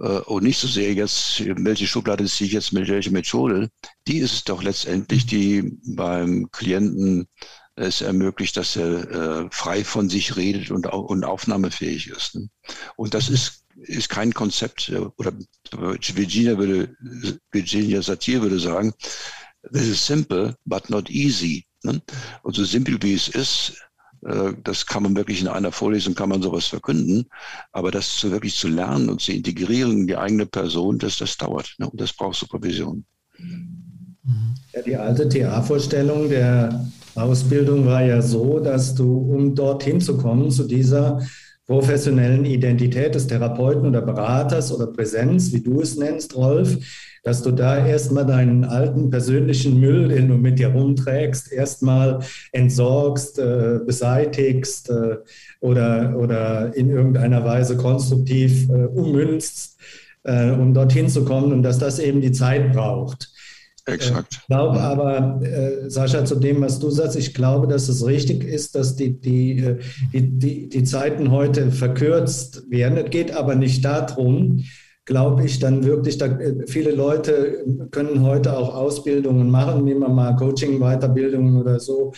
und 0.00 0.44
nicht 0.44 0.58
so 0.58 0.66
sehr 0.66 0.94
jetzt, 0.94 1.42
welche 1.44 1.86
Schublade 1.86 2.24
ziehe 2.24 2.48
ich 2.48 2.54
jetzt 2.54 2.72
mit 2.72 2.88
welcher 2.88 3.10
Methode, 3.10 3.68
die 4.08 4.18
ist 4.18 4.32
es 4.32 4.44
doch 4.44 4.62
letztendlich, 4.62 5.26
die 5.26 5.78
beim 5.84 6.50
Klienten 6.52 7.28
es 7.80 8.00
ermöglicht, 8.00 8.56
dass 8.56 8.76
er 8.76 9.10
äh, 9.10 9.48
frei 9.50 9.84
von 9.84 10.08
sich 10.08 10.36
redet 10.36 10.70
und, 10.70 10.86
und 10.86 11.24
aufnahmefähig 11.24 12.08
ist. 12.08 12.34
Ne? 12.34 12.48
Und 12.96 13.14
das 13.14 13.28
ist, 13.28 13.64
ist 13.76 14.08
kein 14.08 14.32
Konzept, 14.34 14.88
äh, 14.90 14.98
oder 14.98 15.32
Virginia 15.72 16.58
würde, 16.58 16.94
Virginia 17.50 18.02
Satir 18.02 18.42
würde 18.42 18.60
sagen, 18.60 18.92
this 19.72 19.88
is 19.88 20.04
simple, 20.04 20.56
but 20.64 20.90
not 20.90 21.10
easy. 21.10 21.64
Ne? 21.82 22.02
Und 22.42 22.54
so 22.56 22.64
simpel 22.64 22.98
wie 23.02 23.14
es 23.14 23.28
ist, 23.28 23.70
äh, 23.70 23.89
das 24.22 24.84
kann 24.84 25.02
man 25.02 25.16
wirklich 25.16 25.40
in 25.40 25.48
einer 25.48 25.72
Vorlesung, 25.72 26.14
kann 26.14 26.28
man 26.28 26.42
sowas 26.42 26.66
verkünden. 26.66 27.26
Aber 27.72 27.90
das 27.90 28.16
zu 28.16 28.30
wirklich 28.30 28.54
zu 28.54 28.68
lernen 28.68 29.08
und 29.08 29.20
zu 29.20 29.32
integrieren 29.32 29.92
in 29.92 30.06
die 30.06 30.16
eigene 30.16 30.46
Person, 30.46 30.98
das, 30.98 31.16
das 31.18 31.36
dauert. 31.36 31.74
Ne? 31.78 31.88
Und 31.88 32.00
das 32.00 32.12
braucht 32.12 32.36
Supervision. 32.36 33.04
Ja, 34.72 34.82
die 34.82 34.96
alte 34.96 35.28
TA-Vorstellung 35.28 36.28
der 36.28 36.86
Ausbildung 37.14 37.86
war 37.86 38.02
ja 38.02 38.20
so, 38.20 38.60
dass 38.60 38.94
du, 38.94 39.16
um 39.16 39.54
dorthin 39.54 40.00
zu 40.00 40.16
kommen, 40.16 40.50
zu 40.50 40.64
dieser 40.64 41.20
professionellen 41.66 42.44
Identität 42.44 43.14
des 43.14 43.26
Therapeuten 43.26 43.86
oder 43.86 44.02
Beraters 44.02 44.72
oder 44.72 44.88
Präsenz, 44.88 45.52
wie 45.52 45.60
du 45.60 45.80
es 45.80 45.96
nennst, 45.96 46.34
Rolf, 46.34 46.76
dass 47.22 47.42
du 47.42 47.50
da 47.50 47.86
erstmal 47.86 48.26
deinen 48.26 48.64
alten 48.64 49.10
persönlichen 49.10 49.78
Müll, 49.78 50.08
den 50.08 50.28
du 50.28 50.34
mit 50.34 50.58
dir 50.58 50.68
rumträgst, 50.68 51.52
erstmal 51.52 52.20
entsorgst, 52.52 53.38
äh, 53.38 53.80
beseitigst 53.84 54.90
äh, 54.90 55.16
oder, 55.60 56.16
oder 56.18 56.74
in 56.74 56.90
irgendeiner 56.90 57.44
Weise 57.44 57.76
konstruktiv 57.76 58.68
äh, 58.68 58.86
ummünzt, 58.86 59.78
äh, 60.24 60.50
um 60.50 60.72
dorthin 60.72 61.08
zu 61.08 61.24
kommen 61.24 61.52
und 61.52 61.62
dass 61.62 61.78
das 61.78 61.98
eben 61.98 62.20
die 62.20 62.32
Zeit 62.32 62.72
braucht. 62.72 63.30
Exakt. 63.86 64.34
Ich 64.40 64.46
glaube 64.46 64.80
aber, 64.80 65.40
äh, 65.42 65.90
Sascha, 65.90 66.24
zu 66.24 66.36
dem, 66.36 66.60
was 66.60 66.78
du 66.78 66.90
sagst, 66.90 67.16
ich 67.16 67.34
glaube, 67.34 67.66
dass 67.66 67.88
es 67.88 68.06
richtig 68.06 68.44
ist, 68.44 68.74
dass 68.74 68.94
die, 68.96 69.20
die, 69.20 69.58
äh, 69.58 69.78
die, 70.12 70.38
die, 70.38 70.68
die 70.68 70.84
Zeiten 70.84 71.30
heute 71.30 71.70
verkürzt 71.70 72.70
werden. 72.70 72.98
Es 72.98 73.10
geht 73.10 73.32
aber 73.32 73.54
nicht 73.54 73.84
darum, 73.84 74.64
glaube 75.10 75.44
ich, 75.44 75.58
dann 75.58 75.84
wirklich, 75.84 76.18
da, 76.18 76.26
äh, 76.26 76.66
viele 76.68 76.92
Leute 76.92 77.64
können 77.90 78.22
heute 78.22 78.56
auch 78.56 78.72
Ausbildungen 78.76 79.50
machen, 79.50 79.84
nehmen 79.84 80.02
wir 80.02 80.08
mal 80.08 80.36
Coaching, 80.36 80.78
Weiterbildungen 80.78 81.56
oder 81.56 81.80
so. 81.80 82.12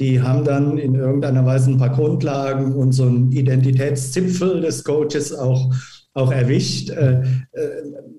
Die 0.00 0.20
haben 0.20 0.44
dann 0.44 0.76
in 0.76 0.96
irgendeiner 0.96 1.46
Weise 1.46 1.70
ein 1.70 1.78
paar 1.78 1.90
Grundlagen 1.90 2.74
und 2.74 2.92
so 2.92 3.04
einen 3.04 3.30
Identitätszipfel 3.30 4.60
des 4.60 4.82
Coaches 4.82 5.32
auch, 5.32 5.72
auch 6.14 6.30
erwischt. 6.30 6.90
Äh, 6.90 7.22
äh, 7.22 7.68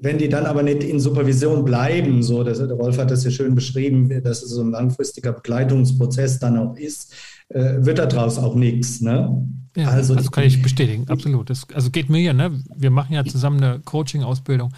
wenn 0.02 0.18
die 0.18 0.30
dann 0.30 0.46
aber 0.46 0.64
nicht 0.64 0.84
in 0.84 1.00
Supervision 1.00 1.64
bleiben, 1.64 2.24
so, 2.24 2.44
das, 2.44 2.58
der 2.58 2.72
Rolf 2.72 2.98
hat 2.98 3.12
das 3.12 3.24
ja 3.24 3.32
schön 3.32 3.56
beschrieben, 3.56 4.10
dass 4.24 4.44
es 4.44 4.50
so 4.50 4.62
ein 4.62 4.72
langfristiger 4.72 5.34
Begleitungsprozess 5.34 6.40
dann 6.40 6.58
auch 6.58 6.76
ist, 6.76 7.14
wird 7.50 8.00
daraus 8.00 8.40
auch 8.40 8.56
nichts. 8.56 9.02
Ne? 9.02 9.48
Ja, 9.76 9.90
also, 9.90 10.16
also 10.16 10.32
kann 10.32 10.46
ich 10.46 10.62
bestätigen, 10.62 11.08
absolut. 11.08 11.50
Das, 11.50 11.68
also 11.74 11.92
geht 11.92 12.10
mir 12.10 12.20
ja, 12.20 12.34
ne? 12.34 12.64
Wir 12.76 12.90
machen 12.90 13.14
ja 13.14 13.24
zusammen 13.24 13.64
eine 13.64 13.80
Coaching-Ausbildung. 13.80 14.74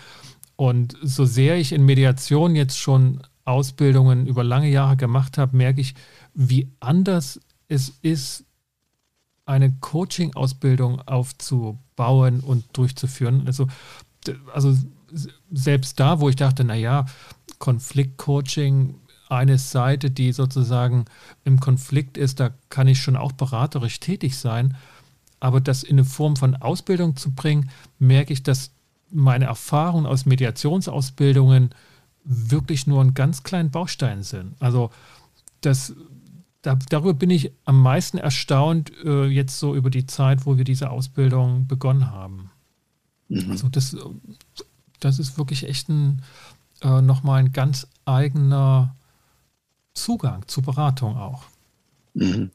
Und 0.56 0.96
so 1.02 1.26
sehr 1.26 1.58
ich 1.58 1.72
in 1.72 1.86
Mediation 1.86 2.56
jetzt 2.56 2.78
schon 2.78 3.22
Ausbildungen 3.46 4.26
über 4.26 4.44
lange 4.44 4.70
Jahre 4.70 4.98
gemacht 4.98 5.38
habe, 5.38 5.56
merke 5.56 5.82
ich, 5.82 5.96
wie 6.34 6.70
anders 6.80 7.40
es 7.68 7.94
ist, 8.02 8.45
eine 9.46 9.72
Coaching-Ausbildung 9.72 11.02
aufzubauen 11.02 12.40
und 12.40 12.66
durchzuführen. 12.74 13.44
Also, 13.46 13.68
also 14.54 14.76
selbst 15.52 16.00
da, 16.00 16.20
wo 16.20 16.30
ich 16.30 16.36
dachte, 16.36 16.64
naja, 16.64 17.06
Konflikt-Coaching 17.60 18.96
eine 19.30 19.58
Seite, 19.58 20.12
die 20.12 20.32
sozusagen 20.32 21.06
im 21.44 21.60
Konflikt 21.60 22.18
ist, 22.18 22.40
da 22.40 22.52
kann 22.70 22.88
ich 22.88 23.02
schon 23.02 23.16
auch 23.16 23.32
beraterisch 23.32 24.00
tätig 24.00 24.38
sein. 24.38 24.76
Aber 25.40 25.62
das 25.62 25.84
in 25.84 25.96
eine 25.96 26.06
Form 26.06 26.36
von 26.36 26.56
Ausbildung 26.56 27.16
zu 27.16 27.32
bringen, 27.32 27.70
merke 28.00 28.34
ich, 28.34 28.44
dass 28.44 28.72
meine 29.12 29.46
Erfahrungen 29.46 30.06
aus 30.06 30.26
Mediationsausbildungen 30.26 31.70
wirklich 32.24 32.88
nur 32.88 33.02
ein 33.02 33.14
ganz 33.14 33.44
kleinen 33.44 33.72
Baustein 33.72 34.24
sind. 34.24 34.56
Also 34.60 34.90
das, 35.62 35.94
da, 36.66 36.78
darüber 36.90 37.14
bin 37.14 37.30
ich 37.30 37.52
am 37.66 37.82
meisten 37.82 38.18
erstaunt, 38.18 38.92
äh, 39.04 39.26
jetzt 39.26 39.60
so 39.60 39.76
über 39.76 39.92
die 39.92 40.08
Zeit, 40.08 40.46
wo 40.46 40.58
wir 40.58 40.64
diese 40.64 40.90
Ausbildung 40.90 41.68
begonnen 41.68 42.10
haben. 42.10 42.50
Mhm. 43.30 43.52
Also 43.52 43.70
das, 43.70 43.96
das 45.00 45.20
ist 45.20 45.38
wirklich 45.38 45.68
echt 45.70 45.90
ein, 45.90 46.24
äh, 46.82 47.02
nochmal 47.02 47.40
ein 47.40 47.52
ganz 47.52 47.88
eigener 48.06 48.96
Zugang 49.94 50.48
zur 50.48 50.64
Beratung 50.64 51.16
auch. 51.16 51.44
Mhm. 52.16 52.50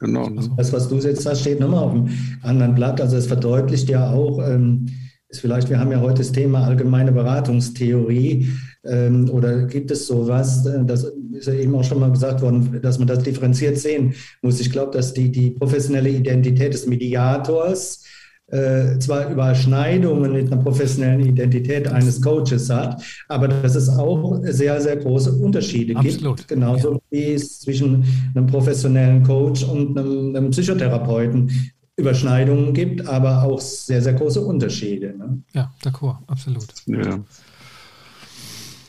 Genau. 0.00 0.28
Ne? 0.28 0.50
Das, 0.56 0.72
was 0.72 0.88
du 0.88 0.96
jetzt 0.96 1.22
sagst, 1.22 1.42
steht 1.42 1.60
nochmal 1.60 1.84
auf 1.84 1.92
dem 1.92 2.08
anderen 2.42 2.74
Blatt. 2.74 3.00
Also 3.00 3.16
es 3.16 3.28
verdeutlicht 3.28 3.88
ja 3.88 4.10
auch, 4.10 4.40
ähm, 4.44 4.88
ist 5.28 5.40
vielleicht, 5.40 5.70
wir 5.70 5.78
haben 5.78 5.92
ja 5.92 6.00
heute 6.00 6.18
das 6.18 6.32
Thema 6.32 6.64
allgemeine 6.64 7.12
Beratungstheorie. 7.12 8.48
Ähm, 8.84 9.30
oder 9.30 9.66
gibt 9.66 9.92
es 9.92 10.08
sowas, 10.08 10.66
äh, 10.66 10.84
das 10.84 11.11
ist 11.34 11.46
ja 11.46 11.54
eben 11.54 11.74
auch 11.74 11.84
schon 11.84 12.00
mal 12.00 12.10
gesagt 12.10 12.42
worden, 12.42 12.80
dass 12.82 12.98
man 12.98 13.08
das 13.08 13.22
differenziert 13.22 13.78
sehen 13.78 14.14
muss. 14.42 14.60
Ich 14.60 14.70
glaube, 14.70 14.92
dass 14.92 15.14
die, 15.14 15.30
die 15.30 15.50
professionelle 15.50 16.10
Identität 16.10 16.74
des 16.74 16.86
Mediators 16.86 18.04
äh, 18.52 18.98
zwar 18.98 19.30
Überschneidungen 19.30 20.32
mit 20.32 20.52
einer 20.52 20.62
professionellen 20.62 21.20
Identität 21.20 21.88
eines 21.88 22.20
Coaches 22.20 22.68
hat, 22.68 23.02
aber 23.28 23.48
dass 23.48 23.74
es 23.74 23.88
auch 23.88 24.40
sehr, 24.42 24.80
sehr 24.80 24.96
große 24.96 25.32
Unterschiede 25.32 25.96
Absolut. 25.96 26.36
gibt. 26.36 26.48
Genauso 26.48 26.94
ja. 26.94 26.98
wie 27.10 27.32
es 27.32 27.60
zwischen 27.60 28.04
einem 28.34 28.46
professionellen 28.46 29.22
Coach 29.22 29.64
und 29.64 29.98
einem, 29.98 30.36
einem 30.36 30.50
Psychotherapeuten 30.50 31.50
Überschneidungen 31.96 32.72
gibt, 32.72 33.06
aber 33.06 33.42
auch 33.42 33.60
sehr, 33.60 34.02
sehr 34.02 34.14
große 34.14 34.40
Unterschiede. 34.40 35.14
Ne? 35.16 35.42
Ja, 35.54 35.72
d'accord, 35.82 36.18
absolut. 36.26 36.66
Ja. 36.86 37.20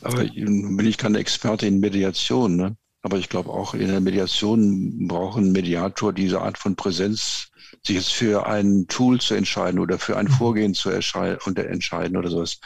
Aber 0.03 0.23
bin 0.23 0.85
ich 0.85 0.97
keine 0.97 1.19
Experte 1.19 1.65
in 1.65 1.79
Mediation, 1.79 2.55
ne? 2.55 2.75
aber 3.03 3.17
ich 3.17 3.29
glaube 3.29 3.49
auch 3.49 3.73
in 3.73 3.87
der 3.87 3.99
Mediation 3.99 5.07
braucht 5.07 5.37
ein 5.37 5.51
Mediator 5.51 6.13
diese 6.13 6.41
Art 6.41 6.57
von 6.57 6.75
Präsenz 6.75 7.49
sich 7.85 7.97
jetzt 7.97 8.13
für 8.13 8.45
ein 8.47 8.87
Tool 8.87 9.19
zu 9.19 9.33
entscheiden 9.33 9.79
oder 9.79 9.99
für 9.99 10.15
ein 10.15 10.27
mhm. 10.27 10.31
Vorgehen 10.31 10.73
zu 10.73 10.89
entscheiden 10.89 12.17
oder 12.17 12.29
sowas. 12.29 12.59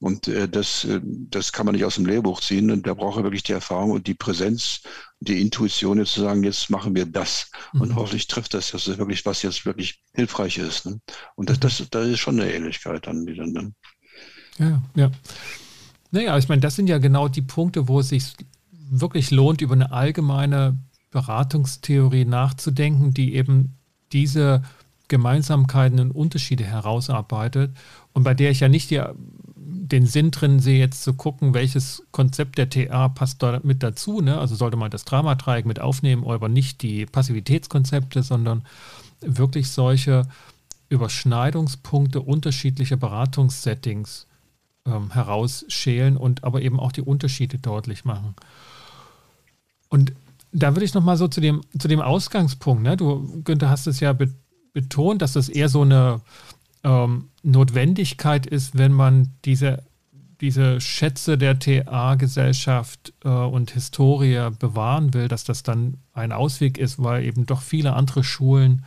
Und 0.00 0.26
äh, 0.26 0.48
das, 0.48 0.84
äh, 0.84 1.00
das 1.02 1.52
kann 1.52 1.66
man 1.66 1.74
nicht 1.74 1.84
aus 1.84 1.94
dem 1.94 2.06
Lehrbuch 2.06 2.40
ziehen. 2.40 2.70
Und 2.70 2.86
da 2.86 2.94
braucht 2.94 3.18
er 3.18 3.22
wirklich 3.22 3.44
die 3.44 3.52
Erfahrung 3.52 3.92
und 3.92 4.06
die 4.06 4.14
Präsenz, 4.14 4.80
die 5.20 5.40
Intuition, 5.40 5.98
jetzt 5.98 6.12
zu 6.12 6.22
sagen, 6.22 6.42
jetzt 6.42 6.70
machen 6.70 6.94
wir 6.96 7.06
das. 7.06 7.50
Mhm. 7.72 7.80
Und 7.82 7.94
hoffentlich 7.94 8.26
trifft 8.26 8.54
das, 8.54 8.72
das 8.72 8.88
ist 8.88 8.98
wirklich, 8.98 9.24
was 9.26 9.42
jetzt 9.42 9.64
wirklich 9.64 10.02
hilfreich 10.12 10.58
ist. 10.58 10.86
Ne? 10.86 11.00
Und 11.36 11.50
das, 11.50 11.60
das, 11.60 11.86
das 11.90 12.08
ist 12.08 12.18
schon 12.18 12.40
eine 12.40 12.52
Ähnlichkeit 12.52 13.06
dann 13.06 13.26
wieder. 13.26 13.46
Ne? 13.46 13.72
Ja, 14.58 14.82
ja. 14.96 15.10
Naja, 16.14 16.38
ich 16.38 16.48
meine, 16.48 16.60
das 16.60 16.76
sind 16.76 16.88
ja 16.88 16.98
genau 16.98 17.26
die 17.26 17.42
Punkte, 17.42 17.88
wo 17.88 17.98
es 17.98 18.10
sich 18.10 18.34
wirklich 18.88 19.32
lohnt, 19.32 19.60
über 19.62 19.74
eine 19.74 19.90
allgemeine 19.90 20.78
Beratungstheorie 21.10 22.24
nachzudenken, 22.24 23.12
die 23.12 23.34
eben 23.34 23.76
diese 24.12 24.62
Gemeinsamkeiten 25.08 25.98
und 25.98 26.12
Unterschiede 26.12 26.62
herausarbeitet 26.62 27.76
und 28.12 28.22
bei 28.22 28.32
der 28.32 28.52
ich 28.52 28.60
ja 28.60 28.68
nicht 28.68 28.92
die, 28.92 29.02
den 29.56 30.06
Sinn 30.06 30.30
drin 30.30 30.60
sehe, 30.60 30.78
jetzt 30.78 31.02
zu 31.02 31.14
gucken, 31.14 31.52
welches 31.52 32.04
Konzept 32.12 32.58
der 32.58 32.70
TA 32.70 33.08
passt 33.08 33.42
da 33.42 33.58
mit 33.64 33.82
dazu. 33.82 34.20
Ne? 34.20 34.38
Also 34.38 34.54
sollte 34.54 34.76
man 34.76 34.92
das 34.92 35.04
Dramadreieck 35.04 35.66
mit 35.66 35.80
aufnehmen, 35.80 36.24
aber 36.24 36.48
nicht 36.48 36.82
die 36.82 37.06
Passivitätskonzepte, 37.06 38.22
sondern 38.22 38.62
wirklich 39.20 39.68
solche 39.68 40.28
Überschneidungspunkte 40.88 42.20
unterschiedlicher 42.20 42.96
Beratungssettings 42.96 44.28
ähm, 44.86 45.12
herausschälen 45.12 46.16
und 46.16 46.44
aber 46.44 46.62
eben 46.62 46.78
auch 46.80 46.92
die 46.92 47.02
Unterschiede 47.02 47.58
deutlich 47.58 48.04
machen. 48.04 48.34
Und 49.88 50.12
da 50.52 50.74
würde 50.74 50.84
ich 50.84 50.94
nochmal 50.94 51.16
so 51.16 51.28
zu 51.28 51.40
dem, 51.40 51.62
zu 51.78 51.88
dem 51.88 52.00
Ausgangspunkt, 52.00 52.82
ne? 52.82 52.96
du, 52.96 53.42
Günther, 53.42 53.70
hast 53.70 53.86
es 53.86 54.00
ja 54.00 54.12
be 54.12 54.32
betont, 54.72 55.22
dass 55.22 55.34
das 55.34 55.48
eher 55.48 55.68
so 55.68 55.82
eine 55.82 56.20
ähm, 56.82 57.28
Notwendigkeit 57.44 58.44
ist, 58.44 58.76
wenn 58.76 58.90
man 58.90 59.28
diese, 59.44 59.84
diese 60.40 60.80
Schätze 60.80 61.38
der 61.38 61.60
TA-Gesellschaft 61.60 63.12
äh, 63.24 63.28
und 63.28 63.70
Historie 63.70 64.50
bewahren 64.58 65.14
will, 65.14 65.28
dass 65.28 65.44
das 65.44 65.62
dann 65.62 65.98
ein 66.12 66.32
Ausweg 66.32 66.76
ist, 66.76 67.00
weil 67.00 67.22
eben 67.22 67.46
doch 67.46 67.62
viele 67.62 67.92
andere 67.92 68.24
Schulen, 68.24 68.84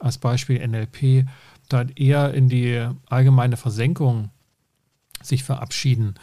als 0.00 0.18
Beispiel 0.18 0.66
NLP, 0.66 1.26
dann 1.70 1.88
eher 1.90 2.34
in 2.34 2.50
die 2.50 2.86
allgemeine 3.06 3.56
Versenkung 3.56 4.31
sich 5.22 5.44
verabschieden. 5.44 6.14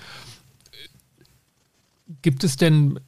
Gibt 2.21 2.43
es 2.43 2.55
denn 2.55 2.99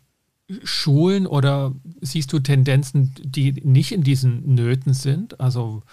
Schulen 0.64 1.28
oder 1.28 1.74
siehst 2.02 2.34
du 2.34 2.39
Tendenzen, 2.39 3.14
die 3.24 3.54
nicht 3.54 3.92
in 3.92 4.04
diesen 4.04 4.54
Nöten 4.54 4.94
sind? 4.94 5.39
Also 5.39 5.84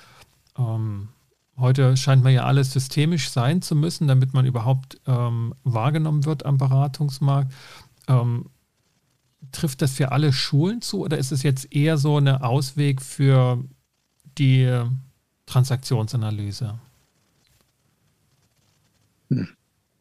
ähm, 0.59 1.09
heute 1.57 1.97
scheint 1.97 2.23
man 2.25 2.33
ja 2.33 2.45
alles 2.45 2.73
systemisch 2.73 3.31
sein 3.31 3.63
zu 3.63 3.75
müssen, 3.77 4.09
damit 4.09 4.35
man 4.35 4.47
überhaupt 4.47 5.01
ähm, 5.07 5.55
wahrgenommen 5.65 6.25
wird 6.25 6.45
am 6.45 6.59
Beratungsmarkt. 6.59 7.53
Ähm, 8.09 8.47
trifft 9.53 9.81
das 9.83 9.95
für 9.95 10.13
alle 10.13 10.33
Schulen 10.33 10.83
zu 10.83 11.05
oder 11.05 11.19
ist 11.19 11.33
es 11.33 11.43
jetzt 11.43 11.73
eher 11.73 11.97
so 11.97 12.17
eine 12.17 12.43
Ausweg 12.43 13.01
für 13.01 13.65
die 14.37 14.83
Transaktionsanalyse? 15.47 16.79
Hm. 19.31 19.49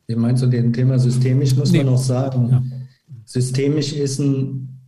Wie 0.07 0.15
meinst 0.15 0.41
du 0.41 0.47
den 0.47 0.71
Thema 0.71 0.97
systemisch, 0.97 1.55
muss 1.55 1.71
nee. 1.71 1.79
man 1.79 1.93
noch 1.93 1.97
sagen. 1.97 2.49
Ja 2.49 2.63
systemisch 3.27 3.93
ist 3.93 4.19
ein 4.19 4.79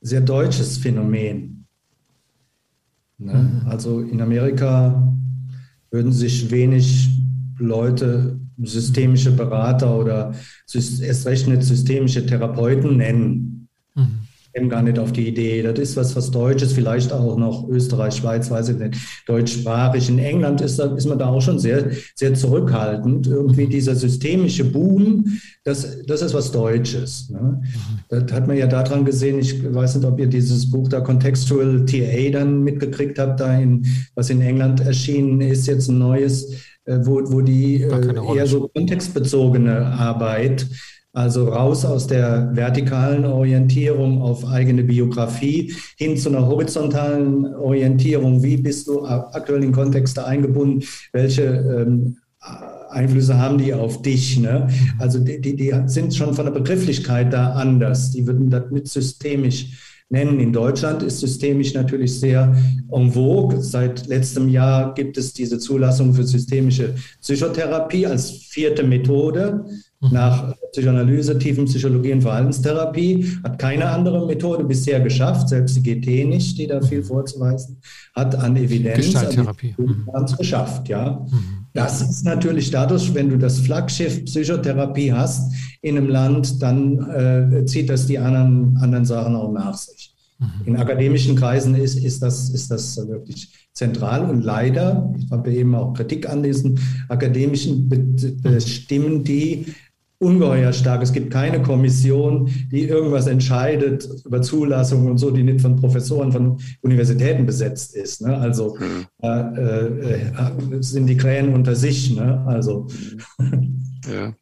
sehr 0.00 0.20
deutsches 0.20 0.76
Phänomen. 0.76 1.66
Ne? 3.18 3.32
Mhm. 3.32 3.68
Also 3.68 4.00
in 4.00 4.20
Amerika 4.20 5.16
würden 5.90 6.12
sich 6.12 6.50
wenig 6.50 7.08
Leute 7.58 8.38
systemische 8.58 9.32
Berater 9.32 9.96
oder 9.96 10.34
erst 10.74 11.26
recht 11.26 11.46
nicht 11.46 11.62
systemische 11.62 12.26
Therapeuten 12.26 12.98
nennen. 12.98 13.68
Mhm 13.94 14.25
käme 14.56 14.68
gar 14.68 14.82
nicht 14.82 14.98
auf 14.98 15.12
die 15.12 15.28
Idee. 15.28 15.62
Das 15.62 15.78
ist 15.78 15.96
was, 15.96 16.16
was 16.16 16.30
Deutsches, 16.30 16.72
vielleicht 16.72 17.12
auch 17.12 17.36
noch 17.36 17.68
Österreich, 17.68 18.14
Schweiz, 18.14 18.50
weiß 18.50 18.70
ich 18.70 18.78
nicht, 18.78 18.96
deutschsprachig. 19.26 20.08
In 20.08 20.18
England 20.18 20.62
ist, 20.62 20.78
ist 20.78 21.06
man 21.06 21.18
da 21.18 21.26
auch 21.26 21.42
schon 21.42 21.58
sehr, 21.58 21.90
sehr 22.14 22.32
zurückhaltend. 22.32 23.26
Irgendwie 23.26 23.66
dieser 23.66 23.94
systemische 23.94 24.64
Boom, 24.64 25.38
das, 25.64 26.02
das 26.06 26.22
ist 26.22 26.32
was 26.32 26.52
Deutsches. 26.52 27.28
Ne? 27.28 27.62
Das 28.08 28.32
hat 28.32 28.46
man 28.46 28.56
ja 28.56 28.66
daran 28.66 29.04
gesehen, 29.04 29.40
ich 29.40 29.62
weiß 29.62 29.96
nicht, 29.96 30.06
ob 30.06 30.18
ihr 30.18 30.26
dieses 30.26 30.70
Buch 30.70 30.88
da 30.88 31.00
Contextual 31.00 31.84
TA 31.84 32.30
dann 32.32 32.62
mitgekriegt 32.62 33.18
habt, 33.18 33.40
da 33.40 33.58
in, 33.58 33.84
was 34.14 34.30
in 34.30 34.40
England 34.40 34.80
erschienen 34.80 35.42
ist, 35.42 35.66
jetzt 35.66 35.88
ein 35.88 35.98
neues, 35.98 36.54
äh, 36.86 36.98
wo, 37.02 37.20
wo 37.24 37.42
die 37.42 37.82
äh, 37.82 38.36
eher 38.36 38.46
so 38.46 38.68
kontextbezogene 38.68 39.84
Arbeit 39.84 40.66
also 41.16 41.48
raus 41.48 41.86
aus 41.86 42.06
der 42.06 42.50
vertikalen 42.52 43.24
Orientierung 43.24 44.20
auf 44.20 44.46
eigene 44.46 44.84
Biografie 44.84 45.72
hin 45.96 46.18
zu 46.18 46.28
einer 46.28 46.46
horizontalen 46.46 47.54
Orientierung. 47.54 48.42
Wie 48.42 48.58
bist 48.58 48.86
du 48.86 49.02
aktuell 49.02 49.64
in 49.64 49.72
Kontexte 49.72 50.26
eingebunden? 50.26 50.84
Welche 51.14 51.42
ähm, 51.42 52.18
Einflüsse 52.90 53.38
haben 53.38 53.56
die 53.56 53.72
auf 53.72 54.02
dich? 54.02 54.38
Ne? 54.38 54.68
Also 54.98 55.18
die, 55.18 55.40
die, 55.40 55.56
die 55.56 55.74
sind 55.86 56.14
schon 56.14 56.34
von 56.34 56.44
der 56.44 56.52
Begrifflichkeit 56.52 57.32
da 57.32 57.54
anders. 57.54 58.10
Die 58.10 58.26
würden 58.26 58.50
das 58.50 58.70
mit 58.70 58.86
systemisch 58.86 60.02
nennen. 60.10 60.38
In 60.38 60.52
Deutschland 60.52 61.02
ist 61.02 61.20
systemisch 61.20 61.72
natürlich 61.72 62.20
sehr 62.20 62.54
en 62.92 63.10
vogue. 63.10 63.62
Seit 63.62 64.06
letztem 64.06 64.50
Jahr 64.50 64.92
gibt 64.92 65.16
es 65.16 65.32
diese 65.32 65.58
Zulassung 65.58 66.12
für 66.12 66.24
systemische 66.24 66.94
Psychotherapie 67.22 68.06
als 68.06 68.30
vierte 68.30 68.82
Methode. 68.82 69.64
Mhm. 70.00 70.08
Nach 70.12 70.54
Psychoanalyse, 70.72 71.38
Tiefenpsychologie 71.38 72.12
und 72.12 72.20
Verhaltenstherapie 72.20 73.38
hat 73.42 73.58
keine 73.58 73.88
andere 73.88 74.26
Methode 74.26 74.64
bisher 74.64 75.00
geschafft, 75.00 75.48
selbst 75.48 75.76
die 75.76 75.82
GT 75.82 76.28
nicht, 76.28 76.58
die 76.58 76.66
da 76.66 76.82
viel 76.82 77.02
vorzuweisen 77.02 77.78
hat 78.14 78.34
an 78.34 78.56
Evidenz. 78.56 78.96
Gestalttherapie. 78.96 79.74
Haben 80.12 80.24
es 80.24 80.36
geschafft, 80.36 80.88
ja. 80.88 81.26
Mhm. 81.30 81.66
Das 81.72 82.00
ist 82.02 82.24
natürlich 82.24 82.70
dadurch, 82.70 83.12
wenn 83.14 83.30
du 83.30 83.38
das 83.38 83.58
Flaggschiff 83.60 84.24
Psychotherapie 84.24 85.12
hast 85.12 85.52
in 85.80 85.96
einem 85.96 86.08
Land, 86.08 86.62
dann 86.62 87.10
äh, 87.10 87.64
zieht 87.64 87.88
das 87.88 88.06
die 88.06 88.18
anderen, 88.18 88.76
anderen 88.78 89.04
Sachen 89.04 89.34
auch 89.34 89.52
nach 89.52 89.74
sich. 89.74 90.14
Mhm. 90.38 90.46
In 90.66 90.76
akademischen 90.76 91.36
Kreisen 91.36 91.74
ist, 91.74 91.96
ist, 91.96 92.22
das, 92.22 92.50
ist 92.50 92.70
das 92.70 92.96
wirklich 93.08 93.50
zentral 93.72 94.28
und 94.28 94.42
leider, 94.42 95.12
ich 95.18 95.30
habe 95.30 95.52
eben 95.52 95.74
auch 95.74 95.92
Kritik 95.94 96.28
an 96.28 96.42
diesen 96.42 96.78
akademischen 97.08 97.90
Stimmen, 98.58 99.22
die 99.22 99.66
ungeheuer 100.18 100.72
stark. 100.72 101.02
Es 101.02 101.12
gibt 101.12 101.32
keine 101.32 101.62
Kommission, 101.62 102.50
die 102.70 102.88
irgendwas 102.88 103.26
entscheidet 103.26 104.08
über 104.24 104.42
Zulassung 104.42 105.06
und 105.06 105.18
so, 105.18 105.30
die 105.30 105.42
nicht 105.42 105.60
von 105.60 105.76
Professoren 105.76 106.32
von 106.32 106.58
Universitäten 106.82 107.46
besetzt 107.46 107.94
ist. 107.94 108.22
Ne? 108.22 108.36
Also 108.36 108.76
mhm. 108.78 109.06
äh, 109.22 109.38
äh, 109.38 110.32
sind 110.80 111.06
die 111.06 111.16
Krähen 111.16 111.54
unter 111.54 111.74
sich. 111.74 112.14
Ne? 112.14 112.44
Also. 112.46 112.86
Ja. 114.06 114.34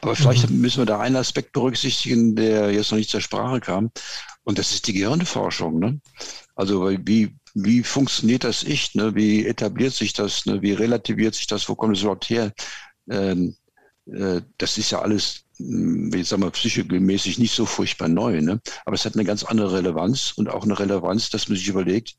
Aber 0.00 0.16
vielleicht 0.16 0.48
müssen 0.48 0.80
wir 0.80 0.86
da 0.86 1.00
einen 1.00 1.16
Aspekt 1.16 1.52
berücksichtigen, 1.52 2.36
der 2.36 2.72
jetzt 2.72 2.90
noch 2.90 2.96
nicht 2.96 3.10
zur 3.10 3.20
Sprache 3.20 3.60
kam. 3.60 3.90
Und 4.44 4.58
das 4.58 4.72
ist 4.72 4.86
die 4.86 4.94
Gehirnforschung. 4.94 5.78
Ne? 5.78 6.00
Also 6.54 6.90
wie, 6.90 7.36
wie 7.54 7.82
funktioniert 7.82 8.44
das 8.44 8.62
Ich? 8.62 8.94
Ne? 8.94 9.14
Wie 9.14 9.46
etabliert 9.46 9.92
sich 9.92 10.14
das? 10.14 10.46
Ne? 10.46 10.62
Wie 10.62 10.72
relativiert 10.72 11.34
sich 11.34 11.46
das? 11.46 11.68
Wo 11.68 11.74
kommt 11.74 11.96
es 11.96 12.02
überhaupt 12.02 12.30
her? 12.30 12.52
Ähm, 13.10 13.48
äh, 13.48 13.52
das 14.58 14.78
ist 14.78 14.90
ja 14.90 15.00
alles, 15.00 15.44
hm, 15.58 16.12
wie 16.12 16.22
sagen 16.22 16.42
wir, 16.42 16.50
psychomäßig 16.50 17.38
nicht 17.38 17.54
so 17.54 17.66
furchtbar 17.66 18.08
neu, 18.08 18.40
ne? 18.40 18.60
aber 18.84 18.94
es 18.94 19.04
hat 19.04 19.14
eine 19.14 19.24
ganz 19.24 19.44
andere 19.44 19.72
Relevanz 19.72 20.32
und 20.36 20.48
auch 20.48 20.64
eine 20.64 20.78
Relevanz, 20.78 21.30
dass 21.30 21.48
man 21.48 21.56
sich 21.56 21.68
überlegt, 21.68 22.16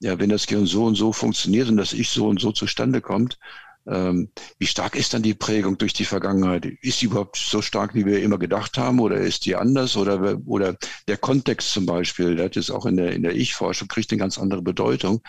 ja, 0.00 0.18
wenn 0.18 0.30
das 0.30 0.46
Gehirn 0.46 0.66
so 0.66 0.84
und 0.84 0.96
so 0.96 1.12
funktioniert 1.12 1.68
und 1.68 1.76
das 1.76 1.92
Ich 1.92 2.10
so 2.10 2.28
und 2.28 2.40
so 2.40 2.52
zustande 2.52 3.00
kommt, 3.00 3.38
ähm, 3.86 4.30
wie 4.58 4.66
stark 4.66 4.94
ist 4.94 5.12
dann 5.12 5.22
die 5.22 5.34
Prägung 5.34 5.76
durch 5.78 5.92
die 5.92 6.04
Vergangenheit? 6.04 6.66
Ist 6.66 7.00
sie 7.00 7.06
überhaupt 7.06 7.36
so 7.36 7.62
stark, 7.62 7.94
wie 7.94 8.06
wir 8.06 8.22
immer 8.22 8.38
gedacht 8.38 8.78
haben, 8.78 9.00
oder 9.00 9.16
ist 9.16 9.44
die 9.44 9.56
anders? 9.56 9.96
Oder, 9.96 10.40
oder 10.46 10.76
der 11.08 11.16
Kontext 11.16 11.72
zum 11.72 11.86
Beispiel, 11.86 12.36
der 12.36 12.46
hat 12.46 12.56
jetzt 12.56 12.70
auch 12.70 12.86
in 12.86 12.96
der, 12.96 13.12
in 13.12 13.22
der 13.22 13.34
Ich-Forschung, 13.34 13.88
kriegt 13.88 14.10
eine 14.12 14.20
ganz 14.20 14.38
andere 14.38 14.62
Bedeutung. 14.62 15.22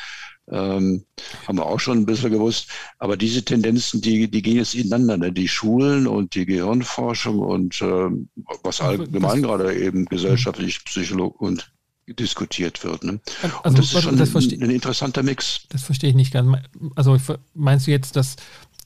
Ähm, 0.51 1.05
haben 1.47 1.57
wir 1.57 1.65
auch 1.65 1.79
schon 1.79 1.99
ein 1.99 2.05
bisschen 2.05 2.31
gewusst. 2.31 2.69
Aber 2.99 3.17
diese 3.17 3.43
Tendenzen, 3.43 4.01
die, 4.01 4.29
die 4.29 4.41
gehen 4.41 4.57
jetzt 4.57 4.75
ineinander. 4.75 5.17
Ne? 5.17 5.31
Die 5.31 5.47
Schulen 5.47 6.05
und 6.05 6.35
die 6.35 6.45
Gehirnforschung 6.45 7.39
und 7.39 7.81
ähm, 7.81 8.29
was 8.61 8.81
allgemein 8.81 9.41
gerade 9.41 9.73
eben 9.73 10.05
gesellschaftlich, 10.05 10.83
Psycholog 10.83 11.39
und 11.41 11.72
diskutiert 12.07 12.83
wird. 12.83 13.03
Ne? 13.03 13.19
Also, 13.41 13.57
und 13.63 13.77
das 13.77 13.85
ist 13.93 14.01
schon 14.01 14.17
das 14.17 14.35
ein, 14.35 14.63
ein, 14.63 14.69
interessanter 14.69 15.23
Mix. 15.23 15.61
Das 15.69 15.83
verstehe 15.83 16.09
ich 16.09 16.15
nicht 16.15 16.33
ganz. 16.33 16.57
Also 16.95 17.17
meinst 17.53 17.87
du 17.87 17.91
jetzt, 17.91 18.15
dass 18.15 18.35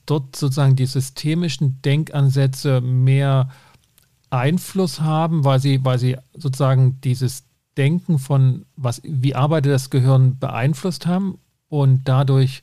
dort 0.06 0.36
sozusagen 0.36 0.76
die 0.76 0.86
systemischen 0.86 1.82
Denkansätze 1.82 2.80
mehr 2.80 3.50
Einfluss 4.30 5.00
haben, 5.00 5.44
weil 5.44 5.60
sie, 5.60 5.84
weil 5.84 5.98
sie 5.98 6.16
sozusagen 6.34 7.00
dieses 7.02 7.44
Denken 7.76 8.18
von, 8.18 8.66
was, 8.76 9.00
wie 9.04 9.34
arbeitet 9.34 9.72
das 9.72 9.90
Gehirn 9.90 10.38
beeinflusst 10.38 11.06
haben 11.06 11.38
und 11.68 12.02
dadurch 12.04 12.62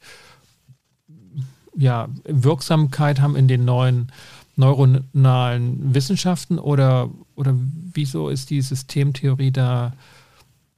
ja, 1.75 2.07
Wirksamkeit 2.23 3.19
haben 3.19 3.35
in 3.35 3.47
den 3.47 3.65
neuen 3.65 4.11
neuronalen 4.57 5.93
Wissenschaften 5.93 6.59
oder, 6.59 7.09
oder 7.35 7.53
wieso 7.55 8.29
ist 8.29 8.49
die 8.49 8.61
Systemtheorie 8.61 9.51
da 9.51 9.93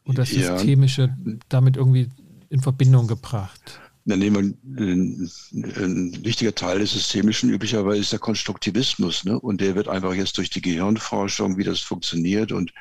und 0.08 0.18
das 0.18 0.32
ja. 0.32 0.58
Systemische 0.58 1.16
damit 1.50 1.78
irgendwie 1.78 2.10
in 2.50 2.62
Verbindung 2.62 3.08
gebracht? 3.08 3.80
Dann 4.06 4.20
nehmen 4.20 4.58
wir 4.64 4.86
ein, 4.86 5.30
ein 5.54 6.26
wichtiger 6.26 6.56
Teil 6.56 6.80
des 6.80 6.94
Systemischen 6.94 7.50
üblicherweise 7.50 8.00
ist 8.00 8.14
der 8.14 8.20
Konstruktivismus. 8.20 9.26
Ne? 9.26 9.38
Und 9.38 9.60
der 9.60 9.76
wird 9.76 9.90
einfach 9.90 10.14
jetzt 10.14 10.38
durch 10.38 10.50
die 10.50 10.62
Gehirnforschung, 10.62 11.58
wie 11.58 11.66
das 11.66 11.82
funktioniert 11.82 12.54
und 12.54 12.72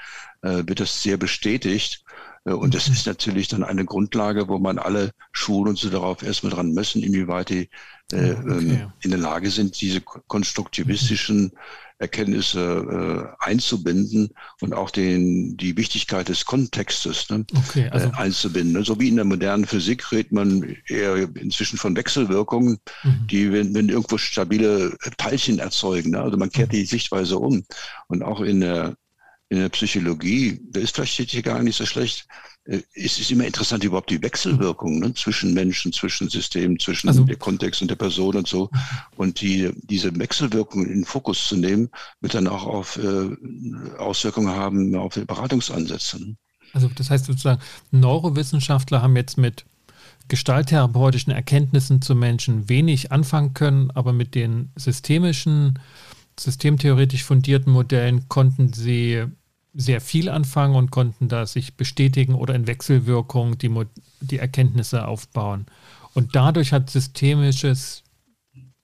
äh, 0.43 0.63
wird 0.67 0.79
das 0.79 1.03
sehr 1.03 1.17
bestätigt. 1.17 2.05
Äh, 2.47 2.53
und 2.53 2.75
das 2.75 2.89
mhm. 2.89 2.95
ist 2.95 3.07
natürlich 3.07 3.49
dann 3.49 3.65
eine 3.65 3.85
Grundlage, 3.85 4.49
wo 4.49 4.59
man 4.59 4.79
alle 4.79 5.11
Schulen 5.33 5.71
und 5.71 5.79
so 5.79 5.91
darauf 5.91 6.23
erstmal 6.23 6.53
dran 6.53 6.73
messen, 6.73 7.03
inwieweit 7.03 7.51
die 7.51 7.69
äh, 8.13 8.33
okay. 8.33 8.43
Ähm, 8.47 8.93
in 9.03 9.11
der 9.11 9.19
Lage 9.19 9.51
sind, 9.51 9.81
diese 9.81 10.01
konstruktivistischen 10.01 11.53
Erkenntnisse 11.99 13.35
äh, 13.41 13.45
einzubinden 13.45 14.29
und 14.61 14.75
auch 14.75 14.91
den, 14.91 15.57
die 15.57 15.77
Wichtigkeit 15.77 16.29
des 16.29 16.45
Kontextes 16.45 17.29
ne, 17.31 17.45
okay, 17.57 17.89
also, 17.91 18.09
äh, 18.09 18.13
einzubinden. 18.13 18.75
Ne? 18.75 18.85
So 18.85 19.01
wie 19.01 19.09
in 19.09 19.17
der 19.17 19.25
modernen 19.25 19.65
Physik 19.65 20.13
redet 20.13 20.31
man 20.31 20.77
eher 20.87 21.17
inzwischen 21.37 21.79
von 21.79 21.97
Wechselwirkungen, 21.97 22.79
mhm. 23.03 23.27
die, 23.29 23.51
wenn, 23.51 23.75
wenn 23.75 23.89
irgendwo 23.89 24.19
stabile 24.19 24.97
Teilchen 25.17 25.59
erzeugen. 25.59 26.11
Ne? 26.11 26.21
Also 26.21 26.37
man 26.37 26.51
kehrt 26.51 26.69
mhm. 26.69 26.77
die 26.77 26.85
Sichtweise 26.85 27.39
um. 27.39 27.65
Und 28.09 28.23
auch 28.23 28.41
in 28.41 28.61
der 28.61 28.97
in 29.49 29.59
der 29.59 29.69
Psychologie, 29.69 30.61
da 30.71 30.81
ist 30.81 30.95
vielleicht 30.95 31.31
hier 31.31 31.43
gar 31.43 31.63
nicht 31.63 31.77
so 31.77 31.87
schlecht, 31.87 32.27
äh, 32.65 32.83
es 32.95 33.19
ist 33.19 33.31
immer 33.31 33.45
interessant 33.45 33.85
überhaupt 33.85 34.11
die 34.11 34.23
Wechselwirkung 34.23 34.99
ne, 34.99 35.15
zwischen 35.15 35.55
Menschen, 35.55 35.93
zwischen 35.93 36.29
Systemen, 36.29 36.79
zwischen 36.79 37.09
also, 37.09 37.25
der 37.25 37.37
Kontext 37.37 37.81
und 37.83 37.89
der 37.89 37.97
Person 37.97 38.37
und 38.37 38.49
so. 38.49 38.71
Und 39.17 39.41
die, 39.41 39.71
diese 39.85 40.17
Wechselwirkung 40.19 40.85
in 40.85 40.93
den 40.93 41.05
Fokus 41.05 41.47
zu 41.47 41.57
nehmen, 41.57 41.91
wird 42.21 42.35
dann 42.35 42.49
auch 42.49 42.67
auf 42.67 42.99
äh, 42.99 43.37
Auswirkungen 43.99 44.49
haben 44.49 44.95
auf 44.97 45.15
Beratungsansätze. 45.15 46.37
Also 46.73 46.91
das 46.95 47.11
heißt 47.11 47.27
sozusagen, 47.27 47.61
Neurowissenschaftler 47.91 49.01
haben 49.01 49.17
jetzt 49.17 49.39
mit 49.39 49.65
gestalttherapeutischen 50.29 51.33
Erkenntnissen 51.33 52.03
zu 52.03 52.17
Menschen 52.17 52.69
wenig 52.69 53.13
anfangen 53.13 53.55
können, 53.55 53.93
aber 53.93 54.13
mit 54.13 54.35
den 54.35 54.71
systemischen 54.75 55.79
systemtheoretisch 56.39 57.25
fundierten 57.25 57.73
Modellen 57.73 58.29
konnten 58.29 58.73
sie 58.73 59.25
sehr 59.75 60.01
viel 60.01 60.29
anfangen 60.29 60.75
und 60.75 60.91
konnten 60.91 61.29
da 61.29 61.47
sich 61.47 61.77
bestätigen 61.77 62.35
oder 62.35 62.55
in 62.55 62.67
Wechselwirkung 62.67 63.59
die, 63.59 63.71
die 64.21 64.39
Erkenntnisse 64.39 65.07
aufbauen. 65.07 65.67
Und 66.15 66.35
dadurch 66.35 66.73
hat 66.73 66.89
systemisches 66.89 68.03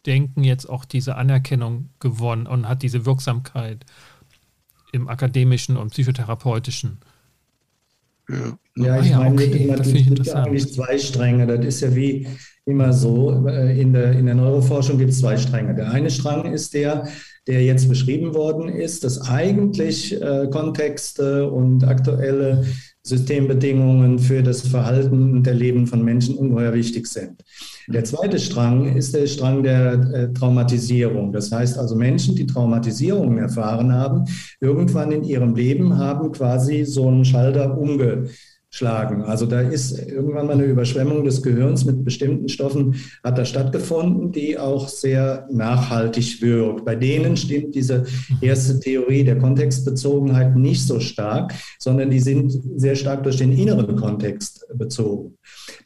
Denken 0.05 0.45
jetzt 0.45 0.69
auch 0.69 0.85
diese 0.85 1.17
Anerkennung 1.17 1.91
gewonnen 2.01 2.47
und 2.47 2.69
hat 2.69 2.83
diese 2.83 3.07
Wirksamkeit 3.07 3.87
im 4.93 5.09
akademischen 5.09 5.77
und 5.77 5.91
psychotherapeutischen. 5.91 6.99
Ja, 8.29 8.59
ja 8.77 9.01
ich 9.01 9.07
ah, 9.07 9.11
ja, 9.11 9.19
meine, 9.19 9.35
okay, 9.35 9.75
das 9.77 9.93
gibt 9.93 10.29
eigentlich 10.31 10.73
zwei 10.73 10.99
Stränge. 10.99 11.47
Das 11.47 11.65
ist 11.65 11.81
ja 11.81 11.95
wie 11.95 12.27
immer 12.65 12.93
so. 12.93 13.47
Äh, 13.47 13.81
in 13.81 13.93
der, 13.93 14.13
in 14.13 14.27
der 14.27 14.35
Neuroforschung 14.35 14.99
gibt 14.99 15.11
es 15.11 15.21
zwei 15.21 15.37
Stränge. 15.37 15.75
Der 15.75 15.91
eine 15.91 16.11
Strang 16.11 16.53
ist 16.53 16.75
der, 16.75 17.09
der 17.47 17.65
jetzt 17.65 17.89
beschrieben 17.89 18.35
worden 18.35 18.69
ist, 18.69 19.03
dass 19.05 19.29
eigentlich 19.29 20.21
äh, 20.21 20.49
Kontexte 20.51 21.51
und 21.51 21.85
aktuelle 21.85 22.65
Systembedingungen 23.05 24.21
für 24.21 24.45
das 24.45 24.61
Verhalten 24.61 25.33
und 25.33 25.47
Erleben 25.49 25.89
von 25.89 26.05
Menschen 26.05 26.37
ungeheuer 26.37 26.73
wichtig 26.73 27.09
sind. 27.09 27.43
Der 27.89 28.05
zweite 28.05 28.39
Strang 28.39 28.95
ist 28.95 29.13
der 29.15 29.27
Strang 29.27 29.65
der 29.65 29.93
äh, 29.93 30.33
Traumatisierung. 30.33 31.33
Das 31.33 31.51
heißt 31.51 31.79
also 31.79 31.97
Menschen, 31.97 32.37
die 32.37 32.47
Traumatisierungen 32.47 33.39
erfahren 33.39 33.93
haben, 33.93 34.25
irgendwann 34.61 35.11
in 35.11 35.25
ihrem 35.25 35.57
Leben 35.57 35.99
haben 35.99 36.31
quasi 36.31 36.85
so 36.85 37.09
einen 37.09 37.25
Schalter 37.25 37.77
umge 37.77 38.29
schlagen. 38.75 39.23
Also 39.23 39.45
da 39.45 39.61
ist 39.61 39.99
irgendwann 39.99 40.47
mal 40.47 40.55
eine 40.55 40.65
Überschwemmung 40.65 41.25
des 41.25 41.43
Gehirns 41.43 41.85
mit 41.85 42.05
bestimmten 42.05 42.49
Stoffen 42.49 42.95
hat 43.23 43.37
da 43.37 43.45
stattgefunden, 43.45 44.33
die 44.33 44.59
auch 44.59 44.89
sehr 44.89 45.47
nachhaltig 45.53 46.41
wirkt. 46.41 46.87
Bei 46.87 46.97
denen 46.97 47.37
stimmt 47.37 47.75
diese 47.75 48.05
erste 48.41 48.81
Theorie 48.81 49.25
der 49.25 49.39
Kontextbezogenheit 49.39 50.57
nicht 50.57 50.87
so 50.87 51.01
stark, 51.01 51.53
sondern 51.79 52.11
die 52.11 52.21
sind 52.21 52.51
sehr 52.77 52.97
stark 52.97 53.25
durch 53.25 53.37
den 53.37 53.53
inneren 53.53 53.95
Kontext 53.95 54.67
bezogen. 54.75 55.35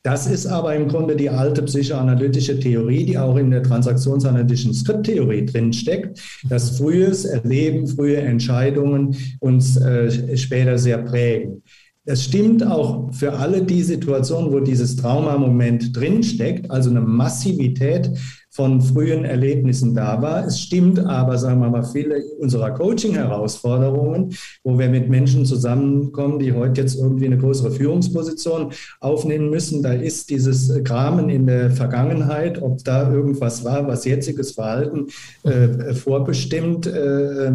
Das 0.04 0.28
ist 0.28 0.46
aber 0.46 0.76
im 0.76 0.86
Grunde 0.86 1.16
die 1.16 1.30
alte 1.30 1.62
psychoanalytische 1.62 2.60
Theorie, 2.60 3.04
die 3.04 3.18
auch 3.18 3.36
in 3.36 3.50
der 3.50 3.64
transaktionsanalytischen 3.64 4.72
Skripttheorie 4.72 5.44
drinsteckt, 5.44 6.20
dass 6.48 6.78
frühes 6.78 7.24
Erleben, 7.24 7.88
frühe 7.88 8.18
Entscheidungen 8.18 9.16
uns 9.40 9.76
äh, 9.76 10.36
später 10.36 10.78
sehr 10.78 10.98
prägen. 10.98 11.62
Es 12.08 12.24
stimmt 12.24 12.64
auch 12.64 13.12
für 13.12 13.32
alle 13.32 13.64
die 13.64 13.82
Situationen, 13.82 14.52
wo 14.52 14.60
dieses 14.60 14.94
Traumamoment 14.94 15.94
drinsteckt, 15.96 16.70
also 16.70 16.88
eine 16.88 17.00
Massivität 17.00 18.12
von 18.56 18.80
frühen 18.80 19.24
Erlebnissen 19.26 19.94
da 19.94 20.22
war. 20.22 20.46
Es 20.46 20.58
stimmt 20.58 20.98
aber, 20.98 21.36
sagen 21.36 21.60
wir 21.60 21.68
mal, 21.68 21.84
viele 21.84 22.24
unserer 22.40 22.70
Coaching-Herausforderungen, 22.70 24.34
wo 24.64 24.78
wir 24.78 24.88
mit 24.88 25.10
Menschen 25.10 25.44
zusammenkommen, 25.44 26.38
die 26.38 26.54
heute 26.54 26.80
jetzt 26.80 26.98
irgendwie 26.98 27.26
eine 27.26 27.36
größere 27.36 27.70
Führungsposition 27.70 28.72
aufnehmen 29.00 29.50
müssen, 29.50 29.82
da 29.82 29.92
ist 29.92 30.30
dieses 30.30 30.72
Kramen 30.84 31.28
in 31.28 31.46
der 31.46 31.70
Vergangenheit, 31.70 32.62
ob 32.62 32.82
da 32.82 33.12
irgendwas 33.12 33.62
war, 33.62 33.86
was 33.86 34.06
jetziges 34.06 34.52
Verhalten 34.52 35.08
äh, 35.42 35.92
vorbestimmt, 35.92 36.86
äh, 36.86 37.52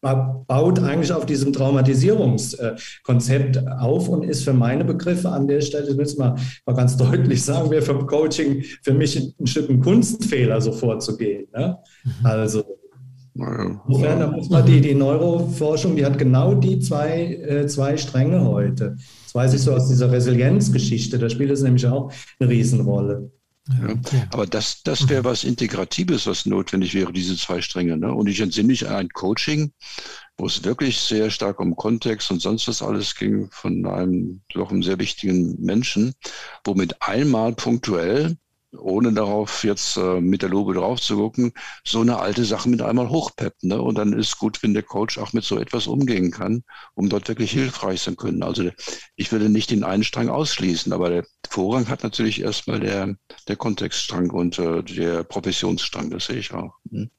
baut 0.00 0.80
eigentlich 0.80 1.12
auf 1.12 1.26
diesem 1.26 1.52
Traumatisierungskonzept 1.52 3.68
auf 3.68 4.08
und 4.08 4.24
ist 4.24 4.42
für 4.42 4.52
meine 4.52 4.84
Begriffe 4.84 5.28
an 5.28 5.46
der 5.46 5.60
Stelle, 5.60 5.86
das 5.86 5.94
müssen 5.94 6.18
wir 6.18 6.34
mal 6.66 6.74
ganz 6.74 6.96
deutlich 7.04 7.44
sagen, 7.44 7.70
wäre 7.70 7.82
für 7.82 8.04
Coaching 8.04 8.64
für 8.82 8.94
mich 8.94 9.32
ein 9.38 9.46
Stück 9.46 9.70
Kunst 9.80 10.23
Fehler 10.24 10.60
so 10.60 10.72
vorzugehen. 10.72 11.46
Ne? 11.52 11.78
Mhm. 12.04 12.12
Also 12.26 12.64
insofern, 13.34 14.20
da 14.20 14.30
muss 14.30 14.48
man 14.48 14.64
die, 14.64 14.80
die 14.80 14.94
Neuroforschung, 14.94 15.96
die 15.96 16.04
hat 16.04 16.18
genau 16.18 16.54
die 16.54 16.78
zwei, 16.78 17.34
äh, 17.34 17.66
zwei 17.66 17.96
Stränge 17.96 18.44
heute. 18.44 18.96
Das 19.24 19.34
weiß 19.34 19.54
ich 19.54 19.62
so 19.62 19.74
aus 19.74 19.88
dieser 19.88 20.10
Resilienzgeschichte, 20.10 21.18
da 21.18 21.28
spielt 21.28 21.50
es 21.50 21.62
nämlich 21.62 21.86
auch 21.86 22.12
eine 22.38 22.48
Riesenrolle. 22.48 23.30
Ja, 23.66 23.94
aber 24.30 24.46
das, 24.46 24.82
das 24.82 25.08
wäre 25.08 25.24
was 25.24 25.42
Integratives, 25.42 26.26
was 26.26 26.44
notwendig 26.44 26.92
wäre, 26.92 27.14
diese 27.14 27.34
zwei 27.34 27.62
Stränge. 27.62 27.96
Ne? 27.96 28.12
Und 28.12 28.26
ich 28.28 28.40
entsinne 28.40 28.66
mich 28.66 28.86
an 28.86 28.96
ein 28.96 29.08
Coaching, 29.08 29.72
wo 30.36 30.44
es 30.46 30.64
wirklich 30.64 30.98
sehr 30.98 31.30
stark 31.30 31.60
um 31.60 31.74
Kontext 31.74 32.30
und 32.30 32.42
sonst 32.42 32.68
was 32.68 32.82
alles 32.82 33.14
ging 33.14 33.48
von 33.50 33.86
einem 33.86 34.42
doch 34.52 34.70
einem 34.70 34.82
sehr 34.82 34.98
wichtigen 34.98 35.56
Menschen, 35.64 36.12
wo 36.64 36.74
mit 36.74 37.00
einmal 37.00 37.54
punktuell 37.54 38.36
ohne 38.78 39.12
darauf 39.12 39.64
jetzt 39.64 39.96
äh, 39.96 40.20
mit 40.20 40.42
der 40.42 40.48
Lobe 40.48 40.74
drauf 40.74 41.00
zu 41.00 41.16
gucken, 41.16 41.52
so 41.84 42.00
eine 42.00 42.18
alte 42.18 42.44
Sache 42.44 42.68
mit 42.68 42.82
einmal 42.82 43.08
hochpeppt. 43.08 43.64
Ne? 43.64 43.80
Und 43.80 43.96
dann 43.96 44.12
ist 44.12 44.38
gut, 44.38 44.62
wenn 44.62 44.74
der 44.74 44.82
Coach 44.82 45.18
auch 45.18 45.32
mit 45.32 45.44
so 45.44 45.58
etwas 45.58 45.86
umgehen 45.86 46.30
kann, 46.30 46.64
um 46.94 47.08
dort 47.08 47.28
wirklich 47.28 47.52
hilfreich 47.52 48.00
sein 48.00 48.16
können. 48.16 48.42
Also 48.42 48.70
ich 49.16 49.32
würde 49.32 49.48
nicht 49.48 49.70
den 49.70 49.84
einen 49.84 50.04
Strang 50.04 50.28
ausschließen, 50.28 50.92
aber 50.92 51.10
der 51.10 51.24
Vorrang 51.48 51.88
hat 51.88 52.02
natürlich 52.02 52.40
erstmal 52.40 52.80
der, 52.80 53.16
der 53.48 53.56
Kontextstrang 53.56 54.30
und 54.30 54.58
äh, 54.58 54.82
der 54.82 55.24
Professionsstrang, 55.24 56.10
das 56.10 56.26
sehe 56.26 56.38
ich 56.38 56.52
auch. 56.52 56.74
Hm? 56.90 57.10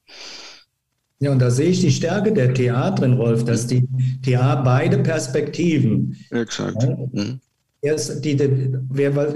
Ja, 1.19 1.31
und 1.31 1.39
da 1.39 1.49
sehe 1.49 1.69
ich 1.69 1.79
die 1.79 1.91
Stärke 1.91 2.33
der 2.33 2.53
TA 2.53 2.91
drin, 2.91 3.13
Rolf, 3.13 3.45
dass 3.45 3.67
die 3.67 3.87
TA 4.21 4.55
beide 4.55 4.97
Perspektiven 4.97 6.17
Exakt. 6.29 6.83
Ja, 6.83 6.89
hm 6.89 7.39
erst 7.85 8.25
die, 8.25 8.35
die, 8.35 8.71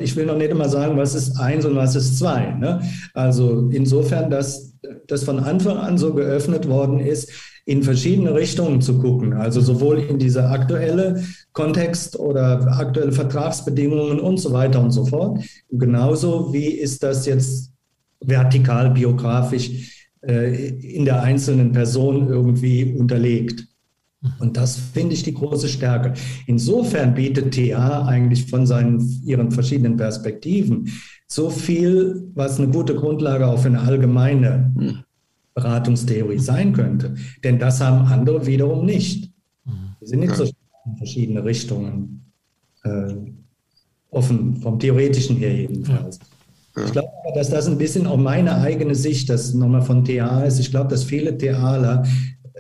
ich 0.01 0.15
will 0.15 0.25
noch 0.25 0.37
nicht 0.37 0.49
immer 0.49 0.67
sagen, 0.67 0.97
was 0.97 1.15
ist 1.15 1.39
eins 1.39 1.65
und 1.65 1.75
was 1.75 1.95
ist 1.95 2.17
zwei. 2.17 2.51
Ne? 2.51 2.81
Also 3.13 3.69
insofern, 3.69 4.29
dass 4.29 4.73
das 5.07 5.23
von 5.23 5.39
Anfang 5.39 5.77
an 5.77 5.97
so 5.97 6.13
geöffnet 6.13 6.67
worden 6.67 6.99
ist, 6.99 7.31
in 7.65 7.83
verschiedene 7.83 8.33
Richtungen 8.33 8.81
zu 8.81 8.97
gucken. 8.97 9.33
Also 9.33 9.61
sowohl 9.61 9.99
in 9.99 10.17
dieser 10.17 10.49
aktuelle 10.49 11.23
Kontext 11.53 12.17
oder 12.17 12.79
aktuelle 12.79 13.11
Vertragsbedingungen 13.11 14.19
und 14.19 14.37
so 14.37 14.51
weiter 14.53 14.81
und 14.81 14.91
so 14.91 15.05
fort. 15.05 15.39
Genauso 15.69 16.51
wie 16.51 16.67
ist 16.67 17.03
das 17.03 17.25
jetzt 17.27 17.71
vertikal 18.21 18.89
biografisch 18.91 20.07
äh, 20.21 20.69
in 20.69 21.05
der 21.05 21.21
einzelnen 21.21 21.71
Person 21.71 22.27
irgendwie 22.27 22.95
unterlegt. 22.97 23.68
Und 24.39 24.57
das 24.57 24.75
finde 24.77 25.13
ich 25.13 25.23
die 25.23 25.33
große 25.33 25.69
Stärke. 25.69 26.13
Insofern 26.45 27.13
bietet 27.13 27.53
TA 27.53 28.05
eigentlich 28.05 28.47
von 28.47 28.67
seinen, 28.67 28.99
ihren 29.25 29.51
verschiedenen 29.51 29.95
Perspektiven 29.95 30.89
so 31.27 31.49
viel, 31.49 32.29
was 32.33 32.59
eine 32.59 32.69
gute 32.69 32.95
Grundlage 32.95 33.47
auch 33.47 33.59
für 33.59 33.69
eine 33.69 33.79
allgemeine 33.79 35.05
Beratungstheorie 35.53 36.39
sein 36.39 36.73
könnte. 36.73 37.15
Denn 37.43 37.59
das 37.59 37.79
haben 37.79 38.07
andere 38.07 38.45
wiederum 38.45 38.85
nicht. 38.85 39.31
Die 40.01 40.05
sind 40.05 40.19
nicht 40.19 40.35
so 40.35 40.43
in 40.43 40.97
verschiedene 40.97 41.43
Richtungen 41.43 42.33
äh, 42.83 43.13
offen, 44.09 44.57
vom 44.57 44.79
Theoretischen 44.79 45.37
her 45.37 45.55
jedenfalls. 45.55 46.19
Ich 46.85 46.91
glaube 46.91 47.09
aber, 47.23 47.35
dass 47.35 47.49
das 47.49 47.67
ein 47.67 47.77
bisschen 47.77 48.07
auch 48.07 48.17
meine 48.17 48.55
eigene 48.55 48.95
Sicht, 48.95 49.29
das 49.29 49.53
nochmal 49.53 49.81
von 49.81 50.05
TA 50.05 50.43
ist. 50.43 50.59
Ich 50.59 50.71
glaube, 50.71 50.89
dass 50.89 51.03
viele 51.03 51.37
TAler 51.37 52.05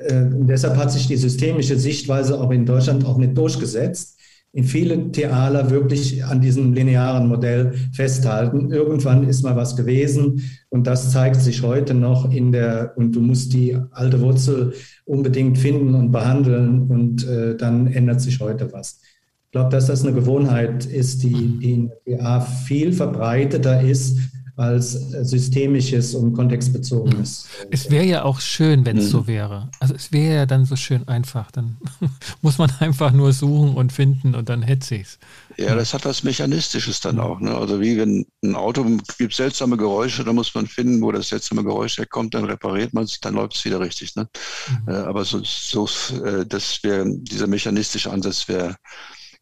äh, 0.07 0.29
deshalb 0.31 0.77
hat 0.77 0.91
sich 0.91 1.07
die 1.07 1.17
systemische 1.17 1.77
Sichtweise 1.77 2.39
auch 2.39 2.51
in 2.51 2.65
Deutschland 2.65 3.05
auch 3.05 3.17
nicht 3.17 3.37
durchgesetzt. 3.37 4.17
In 4.51 4.63
vielen 4.63 5.13
Theater 5.13 5.69
wirklich 5.69 6.25
an 6.25 6.41
diesem 6.41 6.73
linearen 6.73 7.27
Modell 7.27 7.73
festhalten. 7.93 8.71
Irgendwann 8.71 9.27
ist 9.27 9.43
mal 9.43 9.55
was 9.55 9.75
gewesen 9.75 10.41
und 10.69 10.87
das 10.87 11.11
zeigt 11.11 11.39
sich 11.39 11.61
heute 11.61 11.93
noch 11.93 12.31
in 12.31 12.51
der, 12.51 12.93
und 12.95 13.15
du 13.15 13.21
musst 13.21 13.53
die 13.53 13.77
alte 13.91 14.19
Wurzel 14.21 14.73
unbedingt 15.05 15.59
finden 15.59 15.93
und 15.93 16.11
behandeln 16.11 16.89
und 16.89 17.27
äh, 17.27 17.55
dann 17.57 17.85
ändert 17.87 18.21
sich 18.21 18.39
heute 18.39 18.73
was. 18.73 19.01
Ich 19.45 19.51
glaube, 19.51 19.69
dass 19.69 19.87
das 19.87 20.03
eine 20.03 20.13
Gewohnheit 20.13 20.85
ist, 20.85 21.23
die, 21.23 21.59
die 21.59 21.73
in 21.73 21.91
der 22.07 22.17
PA 22.17 22.41
viel 22.41 22.93
verbreiteter 22.93 23.81
ist 23.81 24.17
als 24.59 24.91
systemisches 25.21 26.13
und 26.13 26.33
kontextbezogenes. 26.33 27.47
Es 27.71 27.89
wäre 27.89 28.03
ja 28.03 28.23
auch 28.23 28.41
schön, 28.41 28.85
wenn 28.85 28.97
es 28.97 29.05
mhm. 29.05 29.09
so 29.09 29.27
wäre. 29.27 29.69
Also 29.79 29.95
es 29.95 30.11
wäre 30.11 30.35
ja 30.35 30.45
dann 30.45 30.65
so 30.65 30.75
schön 30.75 31.07
einfach. 31.07 31.49
Dann 31.51 31.77
muss 32.41 32.57
man 32.57 32.69
einfach 32.79 33.13
nur 33.13 33.31
suchen 33.31 33.75
und 33.75 33.93
finden 33.93 34.35
und 34.35 34.49
dann 34.49 34.61
hätte 34.61 34.97
es. 34.97 35.17
Ja, 35.55 35.75
das 35.75 35.93
hat 35.93 36.03
was 36.03 36.23
Mechanistisches 36.23 36.99
dann 36.99 37.19
auch. 37.19 37.39
Ne? 37.39 37.55
Also 37.55 37.79
wie 37.79 37.97
wenn 37.97 38.25
ein 38.43 38.55
Auto 38.55 38.85
gibt 39.17 39.33
seltsame 39.33 39.77
Geräusche, 39.77 40.25
da 40.25 40.33
muss 40.33 40.53
man 40.53 40.67
finden, 40.67 41.01
wo 41.01 41.13
das 41.13 41.29
seltsame 41.29 41.63
Geräusch 41.63 41.97
herkommt, 41.97 42.33
dann 42.33 42.43
repariert 42.43 42.93
man 42.93 43.05
es, 43.05 43.17
dann 43.21 43.35
läuft 43.35 43.55
es 43.55 43.63
wieder 43.63 43.79
richtig. 43.79 44.17
Ne? 44.17 44.27
Mhm. 44.69 44.93
Äh, 44.93 44.97
aber 44.97 45.23
so, 45.23 45.41
so 45.41 45.87
äh, 46.25 46.45
das 46.45 46.83
wäre 46.83 47.05
dieser 47.07 47.47
mechanistische 47.47 48.11
Ansatz 48.11 48.49
wäre 48.49 48.75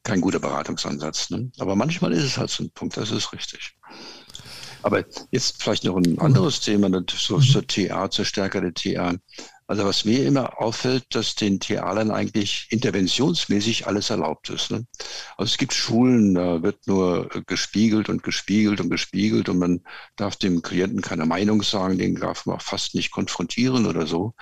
kein 0.04 0.22
guter 0.22 0.40
Beratungsansatz. 0.40 1.32
Ne? 1.32 1.52
Aber 1.58 1.76
manchmal 1.76 2.14
ist 2.14 2.24
es 2.24 2.38
halt 2.38 2.52
so 2.52 2.64
ein 2.64 2.70
Punkt, 2.70 2.98
das 2.98 3.10
ist 3.10 3.34
richtig. 3.34 3.76
Aber 4.88 5.04
jetzt 5.32 5.62
vielleicht 5.62 5.84
noch 5.84 5.98
ein 5.98 6.18
anderes 6.18 6.62
Thema 6.62 6.90
so, 7.14 7.42
zur 7.42 7.68
TA, 7.68 8.10
zur 8.10 8.24
Stärke 8.24 8.62
der 8.62 8.74
TA. 8.74 9.16
Also 9.68 9.84
was 9.84 10.06
mir 10.06 10.26
immer 10.26 10.62
auffällt, 10.62 11.04
dass 11.14 11.36
den 11.36 11.60
TAlern 11.60 12.10
eigentlich 12.10 12.68
interventionsmäßig 12.70 13.86
alles 13.86 14.12
erlaubt 14.12 14.50
ist. 14.50 14.72
Ne? 14.72 14.88
Also 15.36 15.52
es 15.52 15.58
gibt 15.58 15.74
Schulen, 15.74 16.36
da 16.36 16.64
wird 16.64 16.88
nur 16.88 17.28
gespiegelt 17.48 18.08
und 18.08 18.24
gespiegelt 18.24 18.80
und 18.80 18.90
gespiegelt 18.90 19.50
und 19.50 19.60
man 19.60 19.82
darf 20.16 20.38
dem 20.38 20.62
Klienten 20.62 21.02
keine 21.02 21.26
Meinung 21.26 21.64
sagen, 21.64 21.98
den 21.98 22.16
darf 22.16 22.46
man 22.46 22.62
fast 22.62 22.96
nicht 22.96 23.12
konfrontieren 23.12 23.88
oder 23.88 24.08
so. 24.08 24.36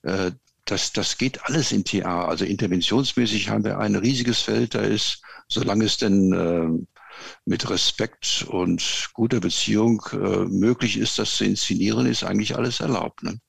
Äh, 0.00 0.30
das, 0.64 0.94
das 0.94 1.18
geht 1.18 1.44
alles 1.44 1.72
in 1.72 1.84
TA. 1.84 2.24
Also 2.24 2.46
interventionsmäßig 2.46 3.50
haben 3.50 3.64
wir 3.64 3.78
ein 3.78 3.96
riesiges 3.96 4.40
Feld, 4.40 4.74
da 4.74 4.80
ist, 4.80 5.20
solange 5.46 5.84
es 5.84 5.98
denn 5.98 6.32
äh, 6.32 6.99
mit 7.44 7.68
Respekt 7.70 8.46
und 8.48 9.10
guter 9.12 9.40
Beziehung 9.40 10.02
äh, 10.12 10.44
möglich 10.44 10.96
ist, 10.96 11.18
das 11.18 11.36
zu 11.36 11.44
inszenieren, 11.44 12.06
ist 12.06 12.24
eigentlich 12.24 12.56
alles 12.56 12.80
erlaubt. 12.80 13.22
Ne? 13.22 13.40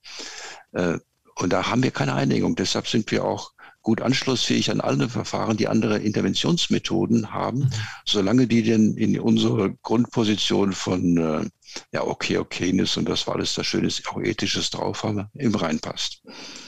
Äh, 0.72 0.98
und 1.36 1.52
da 1.52 1.68
haben 1.68 1.82
wir 1.82 1.90
keine 1.90 2.14
Einigung. 2.14 2.56
Deshalb 2.56 2.86
sind 2.86 3.10
wir 3.10 3.24
auch 3.24 3.52
gut 3.82 4.00
anschlussfähig 4.00 4.70
an 4.70 4.80
alle 4.80 5.08
Verfahren, 5.08 5.56
die 5.56 5.68
andere 5.68 5.98
Interventionsmethoden 5.98 7.32
haben, 7.32 7.60
mhm. 7.60 7.70
solange 8.06 8.46
die 8.46 8.62
denn 8.62 8.94
in 8.94 9.18
unsere 9.18 9.74
Grundposition 9.82 10.72
von 10.72 11.16
äh, 11.16 11.50
ja, 11.92 12.04
okay, 12.04 12.38
Okayness 12.38 12.96
und 12.96 13.08
das 13.08 13.26
war 13.26 13.34
alles 13.34 13.54
das 13.54 13.66
Schöne, 13.66 13.88
auch 14.08 14.20
ethisches 14.20 14.70
drauf 14.70 15.02
haben, 15.02 15.28
im 15.34 15.54
reinpasst. 15.54 16.22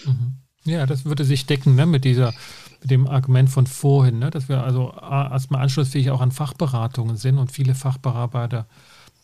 Mhm. 0.05 0.39
Ja, 0.65 0.87
das 0.87 1.05
würde 1.05 1.25
sich 1.25 1.47
decken 1.47 1.75
ne, 1.75 1.87
mit 1.87 2.05
dieser 2.05 2.33
dem 2.85 3.07
Argument 3.07 3.49
von 3.49 3.67
vorhin, 3.67 4.19
ne, 4.19 4.31
dass 4.31 4.49
wir 4.49 4.63
also 4.63 4.93
erstmal 4.93 5.63
anschlussfähig 5.63 6.11
auch 6.11 6.21
an 6.21 6.33
Fachberatungen 6.33 7.17
sind 7.17 7.39
und 7.39 7.51
viele 7.51 7.75
Fachberater, 7.75 8.67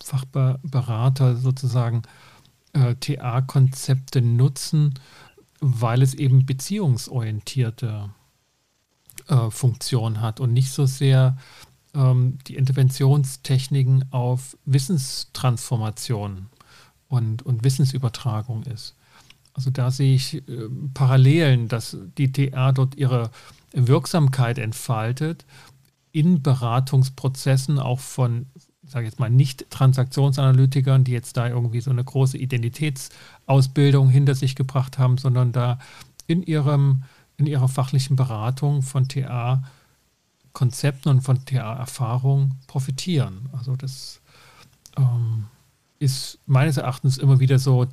Fachberater 0.02 1.36
sozusagen 1.36 2.02
äh, 2.72 2.94
TA-Konzepte 2.94 4.22
nutzen, 4.22 4.94
weil 5.61 6.02
es 6.02 6.14
eben 6.14 6.46
beziehungsorientierte 6.46 8.11
äh, 9.28 9.50
Funktion 9.50 10.20
hat 10.20 10.40
und 10.40 10.52
nicht 10.52 10.70
so 10.70 10.86
sehr 10.86 11.36
ähm, 11.94 12.38
die 12.46 12.56
Interventionstechniken 12.56 14.06
auf 14.11 14.56
Wissenstransformation 14.64 16.48
und, 17.08 17.42
und 17.42 17.62
Wissensübertragung 17.64 18.62
ist. 18.62 18.96
Also 19.61 19.68
da 19.68 19.90
sehe 19.90 20.14
ich 20.14 20.36
äh, 20.36 20.42
Parallelen, 20.94 21.68
dass 21.68 21.94
die 22.16 22.32
TA 22.32 22.72
dort 22.72 22.94
ihre 22.94 23.30
Wirksamkeit 23.74 24.56
entfaltet 24.56 25.44
in 26.12 26.42
Beratungsprozessen 26.42 27.78
auch 27.78 28.00
von, 28.00 28.46
sage 28.86 29.04
ich 29.04 29.12
jetzt 29.12 29.20
mal, 29.20 29.28
nicht 29.28 29.68
Transaktionsanalytikern, 29.68 31.04
die 31.04 31.12
jetzt 31.12 31.36
da 31.36 31.46
irgendwie 31.46 31.82
so 31.82 31.90
eine 31.90 32.02
große 32.02 32.38
Identitätsausbildung 32.38 34.08
hinter 34.08 34.34
sich 34.34 34.56
gebracht 34.56 34.96
haben, 34.96 35.18
sondern 35.18 35.52
da 35.52 35.78
in 36.26 36.42
ihrem 36.42 37.02
in 37.36 37.44
ihrer 37.44 37.68
fachlichen 37.68 38.16
Beratung 38.16 38.80
von 38.80 39.08
TA 39.08 39.62
Konzepten 40.54 41.11
und 41.11 41.20
von 41.20 41.44
TA-Erfahrung 41.44 42.52
profitieren. 42.66 43.50
Also 43.52 43.76
das 43.76 44.22
ähm, 44.96 45.44
ist 45.98 46.38
meines 46.46 46.78
Erachtens 46.78 47.18
immer 47.18 47.40
wieder 47.40 47.58
so 47.58 47.86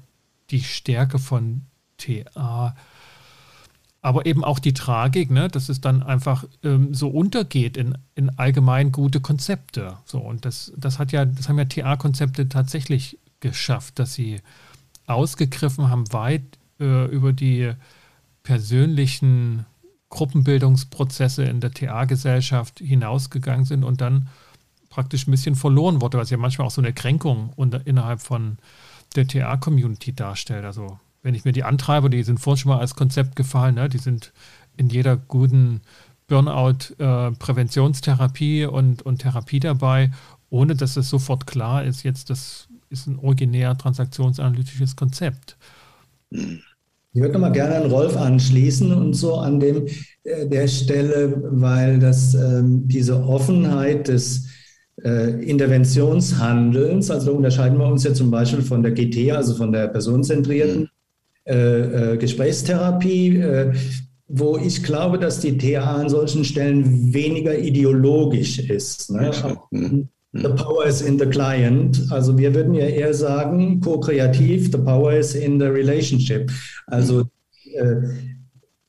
die 0.49 0.63
Stärke 0.63 1.19
von 1.19 1.63
TA. 1.97 2.75
Aber 4.01 4.25
eben 4.25 4.43
auch 4.43 4.59
die 4.59 4.73
Tragik, 4.73 5.31
ne, 5.31 5.47
dass 5.47 5.69
es 5.69 5.81
dann 5.81 6.03
einfach 6.03 6.45
ähm, 6.63 6.93
so 6.93 7.09
untergeht 7.09 7.75
in, 7.75 7.97
in 8.15 8.29
allgemein 8.37 8.91
gute 8.91 9.19
Konzepte. 9.19 9.97
So, 10.05 10.19
und 10.19 10.45
das, 10.45 10.71
das 10.77 10.99
hat 10.99 11.11
ja, 11.11 11.25
das 11.25 11.49
haben 11.49 11.57
ja 11.57 11.65
TA-Konzepte 11.65 12.47
tatsächlich 12.47 13.19
geschafft, 13.39 13.99
dass 13.99 14.13
sie 14.13 14.39
ausgegriffen 15.07 15.89
haben, 15.89 16.11
weit 16.13 16.43
äh, 16.79 17.05
über 17.05 17.33
die 17.33 17.73
persönlichen 18.43 19.65
Gruppenbildungsprozesse 20.09 21.43
in 21.43 21.59
der 21.59 21.71
TA-Gesellschaft 21.71 22.79
hinausgegangen 22.79 23.65
sind 23.65 23.83
und 23.83 23.99
dann 23.99 24.29
praktisch 24.89 25.27
ein 25.27 25.31
bisschen 25.31 25.55
verloren 25.55 26.01
wurde, 26.01 26.17
was 26.17 26.29
ja 26.29 26.37
manchmal 26.37 26.67
auch 26.67 26.71
so 26.71 26.81
eine 26.81 26.93
Kränkung 26.93 27.51
unter, 27.55 27.85
innerhalb 27.85 28.21
von 28.21 28.57
der 29.15 29.27
TA-Community 29.27 30.13
darstellt. 30.13 30.65
Also 30.65 30.99
wenn 31.23 31.35
ich 31.35 31.45
mir 31.45 31.51
die 31.51 31.63
Antreiber, 31.63 32.09
die 32.09 32.23
sind 32.23 32.39
vorhin 32.39 32.61
schon 32.61 32.71
mal 32.71 32.79
als 32.79 32.95
Konzept 32.95 33.35
gefallen, 33.35 33.75
ne? 33.75 33.89
die 33.89 33.97
sind 33.97 34.31
in 34.77 34.89
jeder 34.89 35.17
guten 35.17 35.81
Burnout-Präventionstherapie 36.27 38.61
äh, 38.61 38.67
und, 38.67 39.01
und 39.01 39.17
Therapie 39.19 39.59
dabei, 39.59 40.11
ohne 40.49 40.75
dass 40.75 40.97
es 40.97 41.09
sofort 41.09 41.47
klar 41.47 41.83
ist, 41.83 42.03
jetzt 42.03 42.29
das 42.29 42.67
ist 42.89 43.07
ein 43.07 43.19
originär 43.19 43.77
transaktionsanalytisches 43.77 44.95
Konzept. 44.95 45.57
Ich 46.29 46.61
würde 47.13 47.39
mal 47.39 47.51
gerne 47.51 47.77
an 47.77 47.89
Rolf 47.89 48.15
anschließen 48.15 48.93
und 48.93 49.13
so 49.13 49.35
an 49.35 49.59
dem, 49.59 49.87
äh, 50.23 50.47
der 50.47 50.67
Stelle, 50.67 51.43
weil 51.51 51.99
das 51.99 52.33
ähm, 52.33 52.87
diese 52.87 53.23
Offenheit 53.23 54.07
des 54.07 54.46
äh, 55.03 55.29
Interventionshandelns, 55.43 57.11
also 57.11 57.33
unterscheiden 57.33 57.77
wir 57.77 57.87
uns 57.87 58.03
ja 58.03 58.13
zum 58.13 58.31
Beispiel 58.31 58.61
von 58.61 58.83
der 58.83 58.91
GT, 58.91 59.31
also 59.31 59.55
von 59.55 59.71
der 59.71 59.87
personenzentrierten 59.87 60.81
mhm. 60.81 60.87
äh, 61.45 62.13
äh, 62.13 62.17
Gesprächstherapie, 62.17 63.37
äh, 63.37 63.73
wo 64.27 64.57
ich 64.57 64.83
glaube, 64.83 65.19
dass 65.19 65.39
die 65.39 65.57
TA 65.57 65.95
an 65.95 66.09
solchen 66.09 66.43
Stellen 66.43 67.13
weniger 67.13 67.57
ideologisch 67.57 68.59
ist. 68.59 69.11
Ne? 69.11 69.31
Mhm. 69.71 70.09
The 70.33 70.49
power 70.49 70.85
is 70.85 71.01
in 71.01 71.17
the 71.17 71.25
client. 71.25 72.05
Also 72.09 72.37
wir 72.37 72.53
würden 72.53 72.73
ja 72.73 72.85
eher 72.85 73.13
sagen, 73.13 73.79
ko-kreativ, 73.79 74.71
the 74.71 74.77
power 74.77 75.13
is 75.13 75.33
in 75.33 75.59
the 75.59 75.67
relationship. 75.67 76.51
Also 76.87 77.21
äh, 77.73 77.95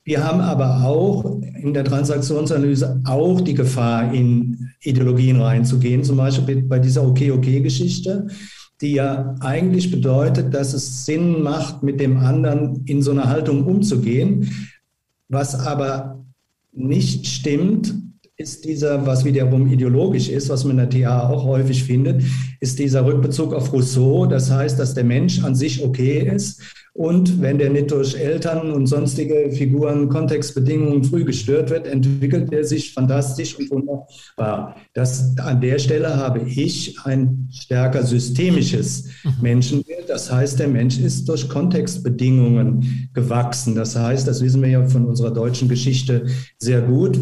wir 0.05 0.25
haben 0.25 0.41
aber 0.41 0.85
auch 0.85 1.41
in 1.63 1.75
der 1.75 1.85
Transaktionsanalyse 1.85 3.03
auch 3.05 3.41
die 3.41 3.55
Gefahr, 3.55 4.13
in 4.13 4.68
Ideologien 4.83 5.41
reinzugehen, 5.41 6.05
zum 6.05 6.17
Beispiel 6.17 6.63
bei 6.63 6.79
dieser 6.79 7.07
Okay-Okay-Geschichte, 7.07 8.29
die 8.81 8.93
ja 8.95 9.35
eigentlich 9.41 9.91
bedeutet, 9.91 10.55
dass 10.55 10.73
es 10.73 11.05
Sinn 11.05 11.43
macht, 11.43 11.83
mit 11.83 12.01
dem 12.01 12.19
anderen 12.19 12.85
in 12.87 13.03
so 13.03 13.11
einer 13.11 13.29
Haltung 13.29 13.65
umzugehen, 13.65 14.51
was 15.29 15.55
aber 15.55 16.25
nicht 16.73 17.27
stimmt, 17.27 17.95
ist 18.37 18.65
dieser, 18.65 19.05
was 19.05 19.25
wiederum 19.25 19.67
ideologisch 19.67 20.29
ist, 20.29 20.49
was 20.49 20.65
man 20.65 20.79
in 20.79 20.89
der 20.91 21.03
TA 21.03 21.29
auch 21.29 21.45
häufig 21.45 21.83
findet, 21.83 22.23
ist 22.61 22.79
dieser 22.79 23.05
Rückbezug 23.05 23.53
auf 23.55 23.73
Rousseau. 23.73 24.27
Das 24.27 24.51
heißt, 24.51 24.79
dass 24.79 24.95
der 24.95 25.05
Mensch 25.05 25.43
an 25.45 25.55
sich 25.55 25.85
okay 25.85 26.19
ist 26.35 26.63
und 26.99 27.41
wenn 27.41 27.59
der 27.59 27.71
nicht 27.71 27.93
durch 27.93 28.17
Eltern 28.17 28.73
und 28.73 28.89
sonstige 28.89 29.53
Figuren, 29.53 30.09
Kontextbedingungen 30.09 31.05
früh 31.05 31.25
gestört 31.25 31.71
wird, 31.71 31.87
entwickelt 31.87 32.53
er 32.53 32.65
sich 32.65 32.93
fantastisch 32.93 33.57
und 33.57 33.71
wunderbar. 33.71 34.75
Das, 34.95 35.39
an 35.39 35.61
der 35.61 35.79
Stelle 35.79 36.17
habe 36.17 36.41
ich 36.41 36.99
ein 37.05 37.51
stärker 37.53 38.03
systemisches 38.03 39.11
mhm. 39.23 39.33
Menschenbild. 39.41 40.09
Das 40.09 40.33
heißt, 40.33 40.59
der 40.59 40.67
Mensch 40.67 40.99
ist 40.99 41.29
durch 41.29 41.49
Kontextbedingungen 41.49 43.09
gewachsen. 43.15 43.77
Das 43.77 43.95
heißt, 43.95 44.27
das 44.27 44.43
wissen 44.43 44.61
wir 44.61 44.71
ja 44.71 44.85
von 44.85 45.05
unserer 45.05 45.31
deutschen 45.31 45.69
Geschichte 45.69 46.27
sehr 46.59 46.83
gut. 46.83 47.21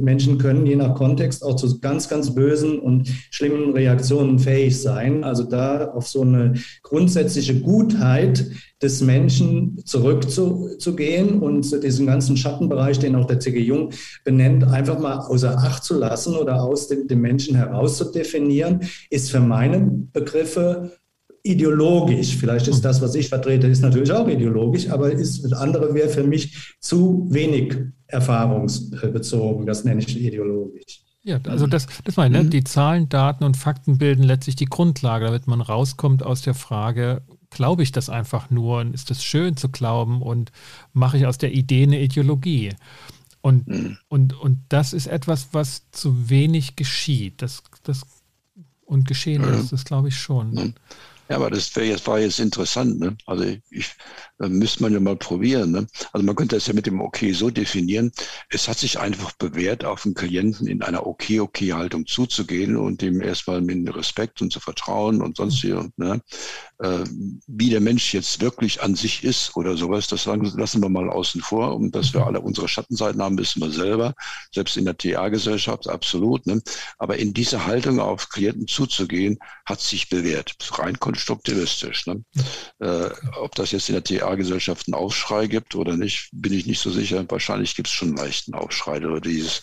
Menschen 0.00 0.38
können 0.38 0.66
je 0.66 0.74
nach 0.74 0.96
Kontext 0.96 1.44
auch 1.44 1.54
zu 1.54 1.78
ganz, 1.78 2.08
ganz 2.08 2.34
bösen 2.34 2.80
und 2.80 3.08
schlimmen 3.30 3.72
Reaktionen 3.72 4.40
fähig 4.40 4.71
sein. 4.80 5.24
Also 5.24 5.42
da 5.42 5.90
auf 5.90 6.08
so 6.08 6.22
eine 6.22 6.54
grundsätzliche 6.82 7.60
Gutheit 7.60 8.46
des 8.80 9.00
Menschen 9.00 9.82
zurückzugehen 9.84 11.40
und 11.40 11.82
diesen 11.82 12.06
ganzen 12.06 12.36
Schattenbereich, 12.36 12.98
den 12.98 13.14
auch 13.14 13.26
der 13.26 13.40
C.G. 13.40 13.60
Jung 13.60 13.90
benennt, 14.24 14.64
einfach 14.64 14.98
mal 14.98 15.18
außer 15.18 15.56
Acht 15.56 15.84
zu 15.84 15.98
lassen 15.98 16.34
oder 16.34 16.62
aus 16.62 16.88
dem, 16.88 17.06
dem 17.06 17.20
Menschen 17.20 17.54
herauszudefinieren, 17.54 18.80
ist 19.10 19.30
für 19.30 19.40
meine 19.40 19.80
Begriffe 20.12 20.92
ideologisch. 21.42 22.36
Vielleicht 22.36 22.68
ist 22.68 22.84
das, 22.84 23.00
was 23.00 23.14
ich 23.14 23.28
vertrete, 23.28 23.66
ist 23.66 23.82
natürlich 23.82 24.12
auch 24.12 24.28
ideologisch, 24.28 24.88
aber 24.88 25.10
ist, 25.10 25.52
andere 25.52 25.94
wäre 25.94 26.08
für 26.08 26.24
mich 26.24 26.74
zu 26.80 27.26
wenig 27.30 27.76
erfahrungsbezogen. 28.06 29.66
Das 29.66 29.84
nenne 29.84 30.02
ich 30.02 30.20
ideologisch. 30.20 31.01
Ja, 31.24 31.38
also 31.46 31.66
das, 31.66 31.86
das 32.04 32.16
meine 32.16 32.36
ich, 32.36 32.42
ne? 32.42 32.46
Mhm. 32.46 32.50
die 32.50 32.64
Zahlen, 32.64 33.08
Daten 33.08 33.44
und 33.44 33.56
Fakten 33.56 33.98
bilden 33.98 34.24
letztlich 34.24 34.56
die 34.56 34.64
Grundlage, 34.64 35.26
damit 35.26 35.46
man 35.46 35.60
rauskommt 35.60 36.24
aus 36.24 36.42
der 36.42 36.54
Frage, 36.54 37.22
glaube 37.50 37.82
ich 37.82 37.92
das 37.92 38.08
einfach 38.08 38.50
nur 38.50 38.80
und 38.80 38.94
ist 38.94 39.10
es 39.10 39.22
schön 39.22 39.56
zu 39.56 39.68
glauben 39.68 40.20
und 40.20 40.50
mache 40.92 41.18
ich 41.18 41.26
aus 41.26 41.38
der 41.38 41.52
Idee 41.52 41.84
eine 41.84 42.00
Ideologie. 42.00 42.70
Und, 43.40 43.68
mhm. 43.68 43.98
und, 44.08 44.34
und 44.34 44.58
das 44.68 44.92
ist 44.92 45.06
etwas, 45.06 45.48
was 45.52 45.90
zu 45.90 46.28
wenig 46.30 46.76
geschieht. 46.76 47.42
Das, 47.42 47.62
das, 47.82 48.02
und 48.84 49.06
geschehen 49.06 49.42
mhm. 49.42 49.54
ist, 49.54 49.72
das 49.72 49.84
glaube 49.84 50.08
ich 50.08 50.18
schon. 50.18 50.50
Mhm. 50.52 50.74
Ja, 51.32 51.38
aber 51.38 51.48
das 51.48 51.74
jetzt, 51.76 52.06
war 52.06 52.18
jetzt 52.18 52.40
interessant. 52.40 53.00
Ne? 53.00 53.16
Also 53.24 53.46
ich, 53.70 53.94
da 54.36 54.48
müsste 54.50 54.82
man 54.82 54.92
ja 54.92 55.00
mal 55.00 55.16
probieren. 55.16 55.70
Ne? 55.70 55.86
Also 56.12 56.26
man 56.26 56.36
könnte 56.36 56.56
das 56.56 56.66
ja 56.66 56.74
mit 56.74 56.84
dem 56.84 57.00
Okay 57.00 57.32
so 57.32 57.48
definieren. 57.48 58.12
Es 58.50 58.68
hat 58.68 58.76
sich 58.76 58.98
einfach 58.98 59.32
bewährt, 59.32 59.82
auf 59.82 60.02
den 60.02 60.12
Klienten 60.12 60.66
in 60.66 60.82
einer 60.82 61.06
Okay-Okay-Haltung 61.06 62.04
zuzugehen 62.04 62.76
und 62.76 63.00
dem 63.00 63.22
erstmal 63.22 63.62
mit 63.62 63.96
Respekt 63.96 64.42
und 64.42 64.52
zu 64.52 64.60
vertrauen 64.60 65.22
und 65.22 65.38
sonst 65.38 65.62
hier. 65.62 65.88
Ne? 65.96 66.20
Äh, 66.80 67.04
wie 67.46 67.70
der 67.70 67.80
Mensch 67.80 68.12
jetzt 68.12 68.42
wirklich 68.42 68.82
an 68.82 68.94
sich 68.94 69.24
ist 69.24 69.56
oder 69.56 69.78
sowas, 69.78 70.08
das 70.08 70.26
lassen 70.26 70.82
wir 70.82 70.90
mal 70.90 71.08
außen 71.08 71.40
vor. 71.40 71.74
Und 71.76 71.96
dass 71.96 72.12
wir 72.12 72.26
alle 72.26 72.42
unsere 72.42 72.68
Schattenseiten 72.68 73.22
haben, 73.22 73.38
wissen 73.38 73.62
wir 73.62 73.70
selber. 73.70 74.12
Selbst 74.52 74.76
in 74.76 74.84
der 74.84 74.98
TA-Gesellschaft 74.98 75.88
absolut. 75.88 76.46
Ne? 76.46 76.60
Aber 76.98 77.16
in 77.16 77.32
diese 77.32 77.64
Haltung 77.64 78.00
auf 78.00 78.28
Klienten 78.28 78.66
zuzugehen, 78.66 79.38
hat 79.64 79.80
sich 79.80 80.10
bewährt. 80.10 80.56
Rein 80.72 80.98
konstruktivistisch. 81.22 82.06
Ne? 82.06 82.24
Äh, 82.80 83.10
ob 83.40 83.54
das 83.54 83.72
jetzt 83.72 83.88
in 83.88 83.94
der 83.94 84.04
TA-Gesellschaft 84.04 84.86
einen 84.88 84.94
Aufschrei 84.94 85.46
gibt 85.46 85.74
oder 85.74 85.96
nicht, 85.96 86.30
bin 86.32 86.52
ich 86.52 86.66
nicht 86.66 86.80
so 86.80 86.90
sicher. 86.90 87.24
Wahrscheinlich 87.28 87.74
gibt 87.74 87.88
es 87.88 87.94
schon 87.94 88.08
einen 88.08 88.16
leichten 88.16 88.54
Aufschrei 88.54 88.96
oder 88.96 89.20
dieses 89.20 89.62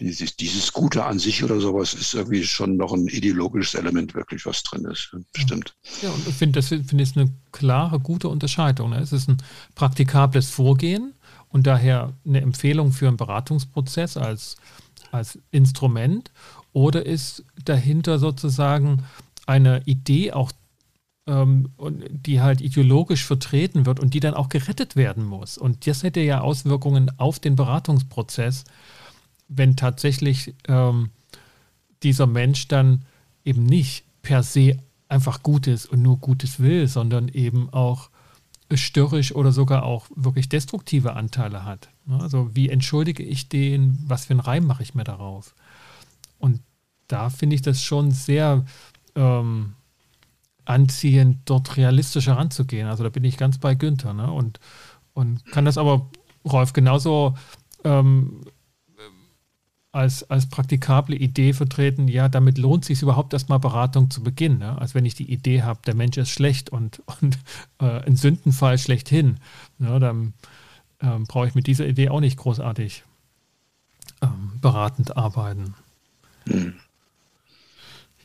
dieses, 0.00 0.34
dieses 0.34 0.72
Gute 0.72 1.04
an 1.04 1.20
sich 1.20 1.44
oder 1.44 1.60
sowas 1.60 1.94
ist 1.94 2.14
irgendwie 2.14 2.42
schon 2.42 2.76
noch 2.76 2.92
ein 2.92 3.06
ideologisches 3.06 3.74
Element 3.74 4.14
wirklich, 4.14 4.44
was 4.46 4.64
drin 4.64 4.84
ist. 4.86 5.14
Bestimmt. 5.32 5.76
Ja, 6.00 6.10
und 6.10 6.26
ich 6.26 6.34
finde, 6.34 6.58
das 6.58 6.68
finde 6.68 7.04
ich 7.04 7.16
eine 7.16 7.30
klare, 7.52 8.00
gute 8.00 8.28
Unterscheidung. 8.28 8.90
Ne? 8.90 8.98
Es 8.98 9.12
ist 9.12 9.28
ein 9.28 9.36
praktikables 9.76 10.50
Vorgehen 10.50 11.14
und 11.50 11.68
daher 11.68 12.14
eine 12.26 12.40
Empfehlung 12.40 12.90
für 12.90 13.06
einen 13.06 13.16
Beratungsprozess 13.16 14.16
als, 14.16 14.56
als 15.12 15.38
Instrument 15.52 16.32
oder 16.72 17.06
ist 17.06 17.44
dahinter 17.64 18.18
sozusagen 18.18 19.04
eine 19.46 19.82
Idee 19.84 20.32
auch 20.32 20.52
ähm, 21.26 21.70
die 22.10 22.40
halt 22.40 22.60
ideologisch 22.60 23.24
vertreten 23.24 23.86
wird 23.86 24.00
und 24.00 24.14
die 24.14 24.20
dann 24.20 24.34
auch 24.34 24.48
gerettet 24.48 24.96
werden 24.96 25.24
muss. 25.24 25.56
Und 25.58 25.86
das 25.86 26.02
hätte 26.02 26.20
ja 26.20 26.40
Auswirkungen 26.40 27.10
auf 27.18 27.38
den 27.38 27.56
Beratungsprozess, 27.56 28.64
wenn 29.48 29.76
tatsächlich 29.76 30.54
ähm, 30.66 31.10
dieser 32.02 32.26
Mensch 32.26 32.68
dann 32.68 33.04
eben 33.44 33.64
nicht 33.64 34.04
per 34.22 34.42
se 34.42 34.78
einfach 35.08 35.42
Gutes 35.42 35.86
und 35.86 36.02
nur 36.02 36.18
Gutes 36.18 36.58
will, 36.58 36.88
sondern 36.88 37.28
eben 37.28 37.68
auch 37.70 38.10
störrisch 38.72 39.34
oder 39.34 39.52
sogar 39.52 39.84
auch 39.84 40.06
wirklich 40.14 40.48
destruktive 40.48 41.14
Anteile 41.14 41.64
hat. 41.64 41.90
Ne? 42.06 42.18
Also 42.20 42.50
wie 42.54 42.70
entschuldige 42.70 43.22
ich 43.22 43.48
den, 43.48 43.98
was 44.06 44.26
für 44.26 44.32
einen 44.32 44.40
Reim 44.40 44.64
mache 44.64 44.82
ich 44.82 44.94
mir 44.94 45.04
darauf? 45.04 45.54
Und 46.38 46.60
da 47.08 47.28
finde 47.30 47.54
ich 47.54 47.62
das 47.62 47.82
schon 47.82 48.10
sehr 48.10 48.64
ähm, 49.14 49.74
anziehend, 50.64 51.38
dort 51.44 51.76
realistisch 51.76 52.26
heranzugehen. 52.26 52.88
Also 52.88 53.04
da 53.04 53.10
bin 53.10 53.24
ich 53.24 53.36
ganz 53.36 53.58
bei 53.58 53.74
Günther. 53.74 54.12
Ne? 54.12 54.30
Und, 54.30 54.60
und 55.14 55.44
kann 55.46 55.64
das 55.64 55.78
aber, 55.78 56.08
Rolf, 56.44 56.72
genauso 56.72 57.34
ähm, 57.84 58.44
als, 59.92 60.28
als 60.30 60.48
praktikable 60.48 61.14
Idee 61.14 61.52
vertreten, 61.52 62.08
ja, 62.08 62.28
damit 62.28 62.56
lohnt 62.56 62.84
sich 62.84 63.02
überhaupt 63.02 63.34
erstmal 63.34 63.58
Beratung 63.58 64.10
zu 64.10 64.22
beginnen. 64.22 64.58
Ne? 64.58 64.78
Als 64.78 64.94
wenn 64.94 65.04
ich 65.04 65.14
die 65.14 65.30
Idee 65.30 65.62
habe, 65.62 65.80
der 65.86 65.94
Mensch 65.94 66.16
ist 66.16 66.30
schlecht 66.30 66.70
und, 66.70 67.02
und 67.20 67.38
äh, 67.78 68.00
ein 68.06 68.16
Sündenfall 68.16 68.78
schlechthin. 68.78 69.38
Ne? 69.78 70.00
Dann 70.00 70.32
ähm, 71.00 71.24
brauche 71.24 71.48
ich 71.48 71.54
mit 71.54 71.66
dieser 71.66 71.86
Idee 71.86 72.08
auch 72.08 72.20
nicht 72.20 72.38
großartig 72.38 73.04
ähm, 74.22 74.52
beratend 74.60 75.16
arbeiten. 75.16 75.74
Hm. 76.46 76.74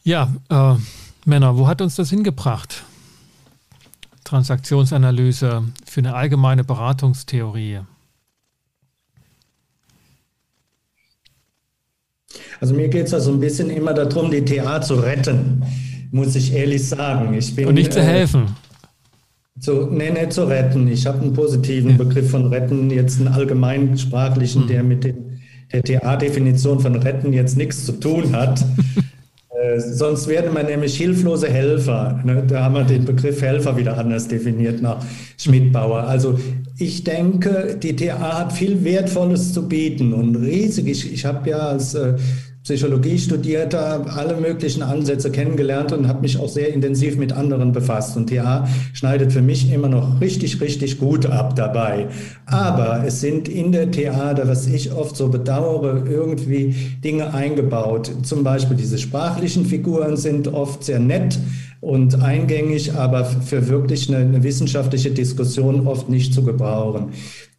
Ja, 0.03 0.33
äh, 0.49 0.75
Männer, 1.27 1.57
wo 1.57 1.67
hat 1.67 1.81
uns 1.81 1.95
das 1.95 2.09
hingebracht? 2.09 2.83
Transaktionsanalyse 4.23 5.63
für 5.85 5.99
eine 5.99 6.15
allgemeine 6.15 6.63
Beratungstheorie. 6.63 7.79
Also 12.61 12.73
mir 12.73 12.87
geht 12.87 13.05
es 13.07 13.11
ja 13.11 13.19
so 13.19 13.31
ein 13.31 13.39
bisschen 13.39 13.69
immer 13.69 13.93
darum, 13.93 14.31
die 14.31 14.43
TA 14.43 14.81
zu 14.81 14.95
retten, 14.95 15.63
muss 16.11 16.35
ich 16.35 16.53
ehrlich 16.53 16.87
sagen. 16.87 17.33
Ich 17.33 17.53
bin, 17.55 17.67
Und 17.67 17.75
nicht 17.75 17.91
zu 17.91 17.99
äh, 17.99 18.03
helfen. 18.03 18.55
Äh, 19.57 19.59
zu, 19.59 19.87
nee, 19.87 20.11
nicht 20.11 20.31
zu 20.31 20.47
retten. 20.47 20.87
Ich 20.87 21.05
habe 21.05 21.19
einen 21.19 21.33
positiven 21.33 21.91
ja. 21.91 21.97
Begriff 21.97 22.31
von 22.31 22.47
retten, 22.47 22.89
jetzt 22.89 23.19
einen 23.19 23.27
allgemeinsprachlichen, 23.27 24.63
mhm. 24.63 24.67
der 24.67 24.83
mit 24.83 25.03
dem, 25.03 25.39
der 25.73 25.83
TA-Definition 25.83 26.79
von 26.79 26.95
retten 26.95 27.33
jetzt 27.33 27.57
nichts 27.57 27.85
zu 27.85 27.93
tun 27.93 28.33
hat. 28.33 28.63
äh, 29.75 29.79
sonst 29.79 30.27
werden 30.27 30.55
wir 30.55 30.63
nämlich 30.63 30.97
hilflose 30.97 31.47
Helfer. 31.47 32.19
Ne? 32.23 32.43
Da 32.47 32.63
haben 32.63 32.75
wir 32.75 32.83
den 32.83 33.05
Begriff 33.05 33.41
Helfer 33.41 33.75
wieder 33.77 33.97
anders 33.97 34.27
definiert 34.27 34.81
nach 34.81 35.03
Schmidt-Bauer. 35.37 36.03
Also 36.03 36.39
ich 36.77 37.03
denke, 37.03 37.77
die 37.81 37.95
TA 37.95 38.39
hat 38.39 38.53
viel 38.53 38.83
Wertvolles 38.83 39.53
zu 39.53 39.67
bieten 39.67 40.13
und 40.13 40.35
riesig. 40.35 40.87
Ich, 40.87 41.13
ich 41.13 41.25
habe 41.25 41.49
ja 41.49 41.57
als 41.57 41.93
äh, 41.93 42.13
Psychologie 42.67 43.17
studiert, 43.17 43.73
alle 43.73 44.35
möglichen 44.41 44.83
Ansätze 44.83 45.31
kennengelernt 45.31 45.93
und 45.93 46.09
habe 46.09 46.19
mich 46.19 46.37
auch 46.37 46.49
sehr 46.49 46.73
intensiv 46.73 47.15
mit 47.15 47.31
anderen 47.31 47.71
befasst. 47.71 48.17
Und 48.17 48.29
TA 48.29 48.67
schneidet 48.91 49.31
für 49.31 49.41
mich 49.41 49.71
immer 49.71 49.87
noch 49.87 50.19
richtig, 50.19 50.59
richtig 50.59 50.99
gut 50.99 51.25
ab 51.27 51.55
dabei. 51.55 52.09
Aber 52.45 53.05
es 53.07 53.21
sind 53.21 53.47
in 53.47 53.71
der 53.71 53.89
TA, 53.89 54.35
was 54.43 54.67
ich 54.67 54.91
oft 54.91 55.15
so 55.15 55.29
bedauere, 55.29 56.03
irgendwie 56.09 56.75
Dinge 57.01 57.33
eingebaut. 57.33 58.11
Zum 58.23 58.43
Beispiel 58.43 58.75
diese 58.75 58.97
sprachlichen 58.97 59.65
Figuren 59.65 60.17
sind 60.17 60.49
oft 60.49 60.83
sehr 60.83 60.99
nett 60.99 61.39
und 61.79 62.21
eingängig, 62.21 62.95
aber 62.95 63.23
für 63.23 63.69
wirklich 63.69 64.09
eine, 64.09 64.17
eine 64.17 64.43
wissenschaftliche 64.43 65.11
Diskussion 65.11 65.87
oft 65.87 66.09
nicht 66.09 66.33
zu 66.33 66.43
gebrauchen. 66.43 67.13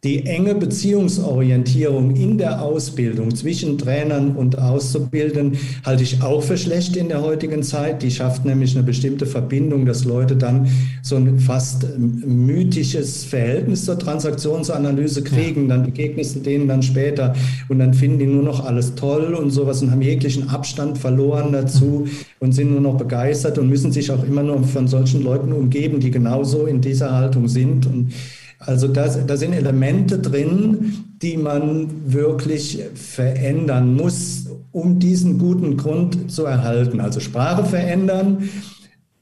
Die 0.05 0.25
enge 0.25 0.55
Beziehungsorientierung 0.55 2.15
in 2.15 2.37
der 2.37 2.61
Ausbildung 2.61 3.35
zwischen 3.35 3.77
Trainern 3.77 4.33
und 4.37 4.57
Auszubildenden 4.57 5.57
halte 5.85 6.03
ich 6.03 6.23
auch 6.23 6.41
für 6.41 6.57
schlecht 6.57 6.95
in 6.95 7.09
der 7.09 7.21
heutigen 7.21 7.63
Zeit. 7.63 8.01
Die 8.01 8.09
schafft 8.09 8.45
nämlich 8.45 8.77
eine 8.77 8.85
bestimmte 8.85 9.25
Verbindung, 9.25 9.85
dass 9.85 10.05
Leute 10.05 10.37
dann 10.37 10.69
so 11.01 11.17
ein 11.17 11.37
fast 11.37 11.85
mythisches 11.97 13.25
Verhältnis 13.25 13.83
zur 13.83 13.99
Transaktionsanalyse 13.99 15.21
kriegen. 15.21 15.67
Dann 15.67 15.83
begegnest 15.83 16.37
du 16.37 16.39
denen 16.39 16.69
dann 16.69 16.81
später 16.81 17.35
und 17.67 17.79
dann 17.79 17.93
finden 17.93 18.19
die 18.19 18.27
nur 18.27 18.43
noch 18.43 18.63
alles 18.63 18.95
toll 18.95 19.33
und 19.33 19.51
sowas 19.51 19.81
und 19.81 19.91
haben 19.91 20.01
jeglichen 20.01 20.47
Abstand 20.47 20.97
verloren 20.97 21.51
dazu 21.51 22.07
und 22.39 22.53
sind 22.53 22.71
nur 22.71 22.79
noch 22.79 22.95
begeistert 22.97 23.57
und 23.57 23.67
müssen 23.67 23.91
sich 23.91 24.09
auch 24.11 24.23
immer 24.23 24.43
nur 24.43 24.63
von 24.63 24.87
solchen 24.87 25.23
Leuten 25.23 25.51
umgeben, 25.51 25.99
die 25.99 26.09
genauso 26.09 26.67
in 26.67 26.79
dieser 26.79 27.13
Haltung 27.13 27.49
sind. 27.49 27.85
Und 27.85 28.13
also 28.59 28.87
da, 28.89 29.07
da 29.07 29.37
sind 29.37 29.53
Elemente 29.53 30.19
drin, 30.19 31.05
die 31.21 31.37
man 31.37 32.13
wirklich 32.13 32.83
verändern 32.93 33.95
muss, 33.95 34.47
um 34.71 34.99
diesen 34.99 35.39
guten 35.39 35.77
Grund 35.77 36.31
zu 36.31 36.45
erhalten. 36.45 36.99
Also 36.99 37.19
Sprache 37.21 37.63
verändern, 37.63 38.49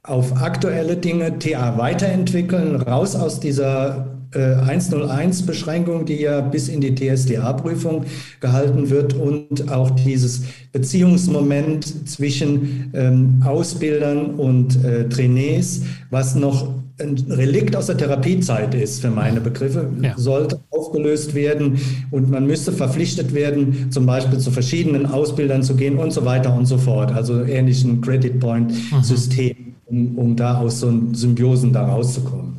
auf 0.04 0.42
aktuelle 0.42 0.98
Dinge 0.98 1.38
TA 1.38 1.78
weiterentwickeln, 1.78 2.78
raus 2.78 3.16
aus 3.16 3.40
dieser 3.40 4.17
101-Beschränkung, 4.38 6.06
die 6.06 6.22
ja 6.22 6.42
bis 6.42 6.70
in 6.70 6.82
die 6.82 6.94
TSDA-Prüfung 6.94 8.06
gehalten 8.40 8.90
wird 8.90 9.14
und 9.14 9.72
auch 9.72 9.92
dieses 9.92 10.44
Beziehungsmoment 10.72 12.10
zwischen 12.10 12.92
ähm, 12.94 13.44
Ausbildern 13.46 14.36
und 14.36 14.84
äh, 14.84 15.10
Trainees, 15.10 15.84
was 16.10 16.36
noch 16.36 16.70
ein 17.00 17.16
Relikt 17.30 17.76
aus 17.76 17.88
der 17.88 17.98
Therapiezeit 17.98 18.74
ist 18.74 19.02
für 19.02 19.12
meine 19.12 19.40
Begriffe, 19.40 19.90
ja. 20.02 20.14
sollte 20.18 20.60
aufgelöst 20.72 21.36
werden 21.36 21.80
und 22.10 22.32
man 22.32 22.48
müsste 22.48 22.72
verpflichtet 22.72 23.34
werden, 23.34 23.92
zum 23.92 24.06
Beispiel 24.06 24.40
zu 24.40 24.50
verschiedenen 24.50 25.06
Ausbildern 25.06 25.62
zu 25.62 25.76
gehen 25.76 25.98
und 25.98 26.12
so 26.12 26.26
weiter 26.26 26.56
und 26.56 26.66
so 26.66 26.78
fort. 26.78 27.12
Also 27.12 27.44
ähnlichen 27.44 28.02
Credit 28.02 28.40
Point 28.40 28.74
System, 29.04 29.76
um, 29.86 30.18
um 30.18 30.36
da 30.36 30.58
aus 30.58 30.80
so 30.80 30.92
Symbiosen 31.14 31.72
da 31.72 31.88
rauszukommen. 31.88 32.58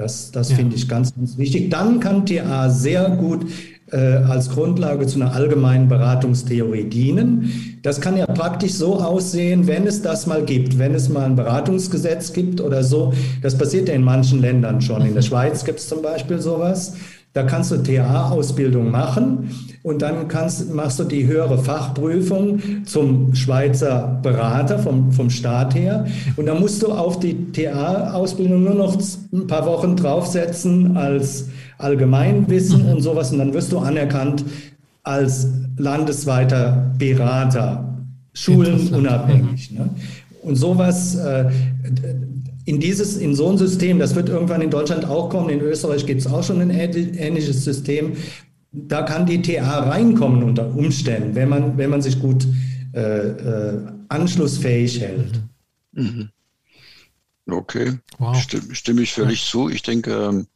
Das, 0.00 0.30
das 0.30 0.48
ja. 0.48 0.56
finde 0.56 0.76
ich 0.76 0.88
ganz, 0.88 1.14
ganz 1.14 1.36
wichtig. 1.36 1.68
Dann 1.68 2.00
kann 2.00 2.24
TA 2.24 2.70
sehr 2.70 3.10
gut 3.10 3.44
äh, 3.92 3.98
als 3.98 4.48
Grundlage 4.48 5.06
zu 5.06 5.20
einer 5.20 5.34
allgemeinen 5.34 5.88
Beratungstheorie 5.88 6.84
dienen. 6.84 7.78
Das 7.82 8.00
kann 8.00 8.16
ja 8.16 8.24
praktisch 8.24 8.72
so 8.72 8.98
aussehen, 8.98 9.66
wenn 9.66 9.86
es 9.86 10.00
das 10.00 10.26
mal 10.26 10.42
gibt, 10.42 10.78
wenn 10.78 10.94
es 10.94 11.10
mal 11.10 11.26
ein 11.26 11.36
Beratungsgesetz 11.36 12.32
gibt 12.32 12.62
oder 12.62 12.82
so. 12.82 13.12
Das 13.42 13.58
passiert 13.58 13.88
ja 13.88 13.94
in 13.94 14.02
manchen 14.02 14.40
Ländern 14.40 14.80
schon. 14.80 15.04
In 15.04 15.12
der 15.12 15.20
Schweiz 15.20 15.66
gibt 15.66 15.80
es 15.80 15.88
zum 15.88 16.00
Beispiel 16.00 16.40
sowas. 16.40 16.94
Da 17.32 17.44
kannst 17.44 17.70
du 17.70 17.76
TA-Ausbildung 17.76 18.90
machen 18.90 19.50
und 19.84 20.02
dann 20.02 20.26
kannst, 20.26 20.74
machst 20.74 20.98
du 20.98 21.04
die 21.04 21.26
höhere 21.28 21.58
Fachprüfung 21.58 22.60
zum 22.84 23.34
Schweizer 23.36 24.18
Berater 24.20 24.80
vom, 24.80 25.12
vom 25.12 25.30
Staat 25.30 25.76
her. 25.76 26.06
Und 26.36 26.46
dann 26.46 26.58
musst 26.58 26.82
du 26.82 26.90
auf 26.90 27.20
die 27.20 27.52
TA-Ausbildung 27.52 28.64
nur 28.64 28.74
noch 28.74 28.98
ein 29.32 29.46
paar 29.46 29.64
Wochen 29.64 29.94
draufsetzen 29.94 30.96
als 30.96 31.48
Allgemeinwissen 31.78 32.84
und 32.86 33.00
sowas. 33.00 33.30
Und 33.30 33.38
dann 33.38 33.54
wirst 33.54 33.70
du 33.70 33.78
anerkannt 33.78 34.44
als 35.04 35.46
landesweiter 35.76 36.92
Berater, 36.98 37.96
schulenunabhängig. 38.34 39.70
Ne? 39.70 39.88
Und 40.42 40.56
sowas, 40.56 41.14
äh, 41.16 41.50
in 42.64 42.80
dieses, 42.80 43.16
in 43.16 43.34
so 43.34 43.48
ein 43.48 43.58
System, 43.58 43.98
das 43.98 44.14
wird 44.14 44.28
irgendwann 44.28 44.62
in 44.62 44.70
Deutschland 44.70 45.04
auch 45.04 45.28
kommen, 45.30 45.50
in 45.50 45.60
Österreich 45.60 46.06
gibt 46.06 46.20
es 46.20 46.26
auch 46.26 46.42
schon 46.42 46.60
ein 46.60 46.70
ähnliches 46.70 47.64
System. 47.64 48.16
Da 48.72 49.02
kann 49.02 49.26
die 49.26 49.42
TA 49.42 49.80
reinkommen 49.80 50.42
unter 50.42 50.74
Umständen, 50.74 51.34
wenn 51.34 51.48
man, 51.48 51.76
wenn 51.76 51.90
man 51.90 52.02
sich 52.02 52.20
gut 52.20 52.46
äh, 52.92 53.00
äh, 53.00 53.86
anschlussfähig 54.08 55.00
hält. 55.00 55.40
Mhm. 55.92 56.28
Okay, 57.48 57.98
wow. 58.18 58.36
Stimme, 58.36 58.74
stimme 58.74 59.02
ich 59.02 59.12
völlig 59.12 59.44
ja. 59.44 59.50
zu. 59.50 59.68
Ich 59.68 59.82
denke, 59.82 60.12
ähm, 60.12 60.46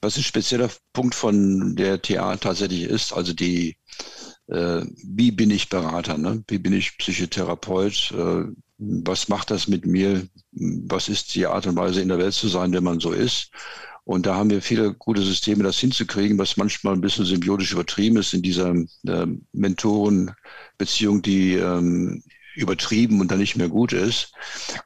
was 0.00 0.16
ein 0.16 0.22
spezieller 0.22 0.68
Punkt 0.92 1.14
von 1.14 1.76
der 1.76 2.02
TA 2.02 2.36
tatsächlich 2.36 2.82
ist, 2.82 3.12
also 3.12 3.32
die, 3.32 3.75
äh, 4.48 4.82
wie 5.04 5.30
bin 5.30 5.50
ich 5.50 5.68
Berater, 5.68 6.18
ne? 6.18 6.42
wie 6.48 6.58
bin 6.58 6.72
ich 6.72 6.98
Psychotherapeut, 6.98 8.12
äh, 8.16 8.44
was 8.78 9.28
macht 9.28 9.50
das 9.50 9.68
mit 9.68 9.86
mir, 9.86 10.28
was 10.52 11.08
ist 11.08 11.34
die 11.34 11.46
Art 11.46 11.66
und 11.66 11.76
Weise 11.76 12.00
in 12.00 12.08
der 12.08 12.18
Welt 12.18 12.34
zu 12.34 12.48
sein, 12.48 12.72
wenn 12.72 12.84
man 12.84 13.00
so 13.00 13.12
ist. 13.12 13.50
Und 14.04 14.26
da 14.26 14.36
haben 14.36 14.50
wir 14.50 14.62
viele 14.62 14.94
gute 14.94 15.22
Systeme, 15.22 15.64
das 15.64 15.78
hinzukriegen, 15.78 16.38
was 16.38 16.56
manchmal 16.56 16.94
ein 16.94 17.00
bisschen 17.00 17.24
symbiotisch 17.24 17.72
übertrieben 17.72 18.18
ist 18.18 18.34
in 18.34 18.42
dieser 18.42 18.72
äh, 19.06 19.26
Mentorenbeziehung, 19.52 21.22
die 21.22 21.54
ähm, 21.54 22.22
übertrieben 22.56 23.20
und 23.20 23.30
dann 23.30 23.38
nicht 23.38 23.56
mehr 23.56 23.68
gut 23.68 23.92
ist. 23.92 24.32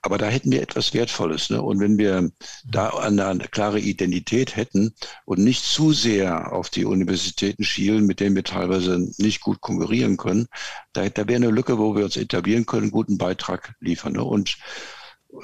Aber 0.03 0.19
da 0.19 0.27
hätten 0.27 0.51
wir 0.51 0.63
etwas 0.63 0.93
Wertvolles. 0.93 1.51
Ne? 1.51 1.63
Und 1.63 1.81
wenn 1.81 1.99
wir 1.99 2.31
da 2.65 2.91
eine, 2.91 3.39
klare 3.51 3.81
Identität 3.81 4.57
hätten 4.57 4.95
und 5.25 5.39
nicht 5.39 5.65
zu 5.65 5.93
sehr 5.93 6.53
auf 6.53 6.71
die 6.71 6.85
Universitäten 6.85 7.65
schielen, 7.65 8.07
mit 8.07 8.21
denen 8.21 8.37
wir 8.37 8.45
teilweise 8.45 9.11
nicht 9.19 9.41
gut 9.41 9.61
konkurrieren 9.61 10.17
können, 10.17 10.47
da, 10.93 11.09
da 11.09 11.29
wäre 11.29 11.37
eine 11.37 11.51
Lücke, 11.51 11.79
wo 11.79 11.95
wir 11.95 12.05
uns 12.05 12.17
etablieren 12.17 12.67
können, 12.67 12.85
einen 12.85 12.91
guten 12.91 13.19
Beitrag 13.19 13.75
liefern. 13.81 14.15
Ne? 14.15 14.25
Und 14.25 14.59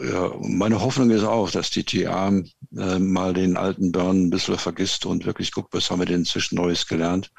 ja, 0.01 0.33
meine 0.41 0.81
Hoffnung 0.81 1.11
ist 1.11 1.23
auch, 1.23 1.51
dass 1.51 1.71
die 1.71 1.85
TA 1.85 2.33
äh, 2.77 2.99
mal 2.99 3.33
den 3.35 3.57
alten 3.57 3.93
Burn 3.93 4.27
ein 4.27 4.31
bisschen 4.31 4.59
vergisst 4.59 5.07
und 5.07 5.27
wirklich 5.27 5.53
guckt, 5.53 5.73
was 5.73 5.91
haben 5.91 6.01
wir 6.01 6.07
denn 6.07 6.21
inzwischen 6.21 6.57
Neues 6.57 6.87
gelernt 6.87 7.31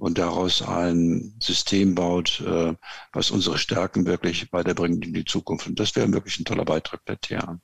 und 0.00 0.16
daraus 0.16 0.62
ein 0.62 1.34
System 1.40 1.94
baut, 1.94 2.40
äh, 2.40 2.74
was 3.12 3.30
unsere 3.30 3.58
Stärken 3.58 4.06
wirklich 4.06 4.50
weiterbringt 4.50 5.04
in 5.04 5.12
die 5.12 5.26
Zukunft. 5.26 5.66
Und 5.66 5.78
das 5.78 5.94
wäre 5.94 6.10
wirklich 6.10 6.40
ein 6.40 6.46
toller 6.46 6.64
Beitrag 6.64 7.04
der 7.04 7.20
TA. 7.20 7.60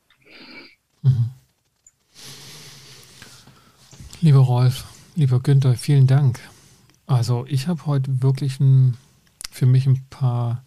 Mhm. 1.03 1.31
Lieber 4.21 4.41
Rolf, 4.41 4.85
lieber 5.15 5.41
Günther, 5.41 5.77
vielen 5.77 6.07
Dank. 6.07 6.39
Also 7.07 7.47
ich 7.49 7.69
habe 7.69 7.87
heute 7.87 8.23
wirklich 8.23 8.61
ein, 8.61 8.99
für 9.51 9.67
mich 9.67 9.87
ein 9.87 10.05
paar 10.11 10.63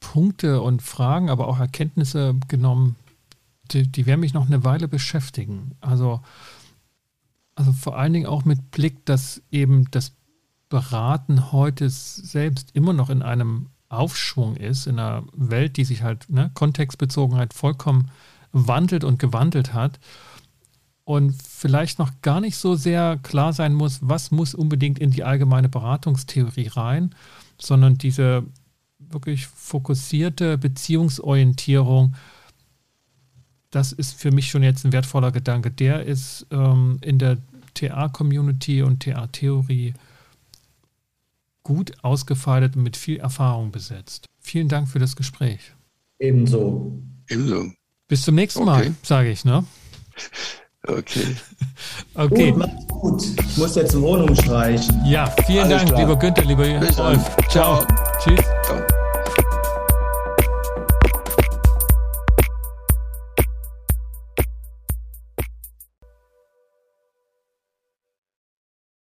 Punkte 0.00 0.60
und 0.60 0.82
Fragen, 0.82 1.30
aber 1.30 1.46
auch 1.46 1.60
Erkenntnisse 1.60 2.34
genommen, 2.48 2.96
die, 3.70 3.86
die 3.86 4.06
werden 4.06 4.20
mich 4.20 4.34
noch 4.34 4.46
eine 4.46 4.64
Weile 4.64 4.88
beschäftigen. 4.88 5.76
Also, 5.80 6.20
also 7.54 7.72
vor 7.72 7.96
allen 7.96 8.12
Dingen 8.12 8.26
auch 8.26 8.44
mit 8.44 8.72
Blick, 8.72 9.06
dass 9.06 9.40
eben 9.52 9.88
das 9.92 10.12
Beraten 10.72 11.52
heute 11.52 11.90
selbst 11.90 12.70
immer 12.72 12.94
noch 12.94 13.10
in 13.10 13.20
einem 13.20 13.66
Aufschwung 13.90 14.56
ist, 14.56 14.86
in 14.86 14.98
einer 14.98 15.24
Welt, 15.34 15.76
die 15.76 15.84
sich 15.84 16.02
halt, 16.02 16.30
ne, 16.30 16.50
Kontextbezogenheit 16.54 17.52
vollkommen 17.52 18.10
wandelt 18.52 19.04
und 19.04 19.18
gewandelt 19.18 19.74
hat 19.74 20.00
und 21.04 21.34
vielleicht 21.42 21.98
noch 21.98 22.10
gar 22.22 22.40
nicht 22.40 22.56
so 22.56 22.74
sehr 22.74 23.18
klar 23.22 23.52
sein 23.52 23.74
muss, 23.74 23.98
was 24.00 24.30
muss 24.30 24.54
unbedingt 24.54 24.98
in 24.98 25.10
die 25.10 25.24
allgemeine 25.24 25.68
Beratungstheorie 25.68 26.68
rein, 26.68 27.14
sondern 27.60 27.98
diese 27.98 28.44
wirklich 28.98 29.46
fokussierte 29.48 30.56
Beziehungsorientierung, 30.56 32.14
das 33.70 33.92
ist 33.92 34.18
für 34.18 34.30
mich 34.30 34.48
schon 34.48 34.62
jetzt 34.62 34.86
ein 34.86 34.92
wertvoller 34.94 35.32
Gedanke. 35.32 35.70
Der 35.70 36.06
ist 36.06 36.46
ähm, 36.50 36.96
in 37.02 37.18
der 37.18 37.36
TA-Community 37.74 38.80
und 38.80 39.02
TA-Theorie 39.02 39.92
gut 41.62 41.92
ausgefeilt 42.02 42.76
und 42.76 42.82
mit 42.82 42.96
viel 42.96 43.18
Erfahrung 43.18 43.70
besetzt. 43.70 44.28
Vielen 44.40 44.68
Dank 44.68 44.88
für 44.88 44.98
das 44.98 45.16
Gespräch. 45.16 45.60
Ebenso. 46.18 46.92
Ebenso. 47.28 47.72
Bis 48.08 48.22
zum 48.22 48.34
nächsten 48.34 48.64
Mal, 48.64 48.82
okay. 48.82 48.92
sage 49.02 49.30
ich, 49.30 49.44
ne? 49.44 49.64
Okay. 50.88 51.36
okay. 52.14 52.50
Gut, 52.50 52.58
macht's 52.58 52.86
gut. 52.88 53.22
Ich 53.22 53.56
muss 53.56 53.76
jetzt 53.76 54.00
Wohnung 54.00 54.34
streichen. 54.34 55.00
Ja, 55.06 55.32
vielen 55.46 55.64
Alles 55.64 55.76
Dank, 55.76 55.88
klar. 55.90 56.00
lieber 56.00 56.18
Günther, 56.18 56.44
lieber 56.44 56.66
Rolf. 56.98 57.36
Ciao. 57.48 57.84
Ciao. 57.84 57.86
Tschüss. 58.18 58.44
Ciao. 58.64 58.91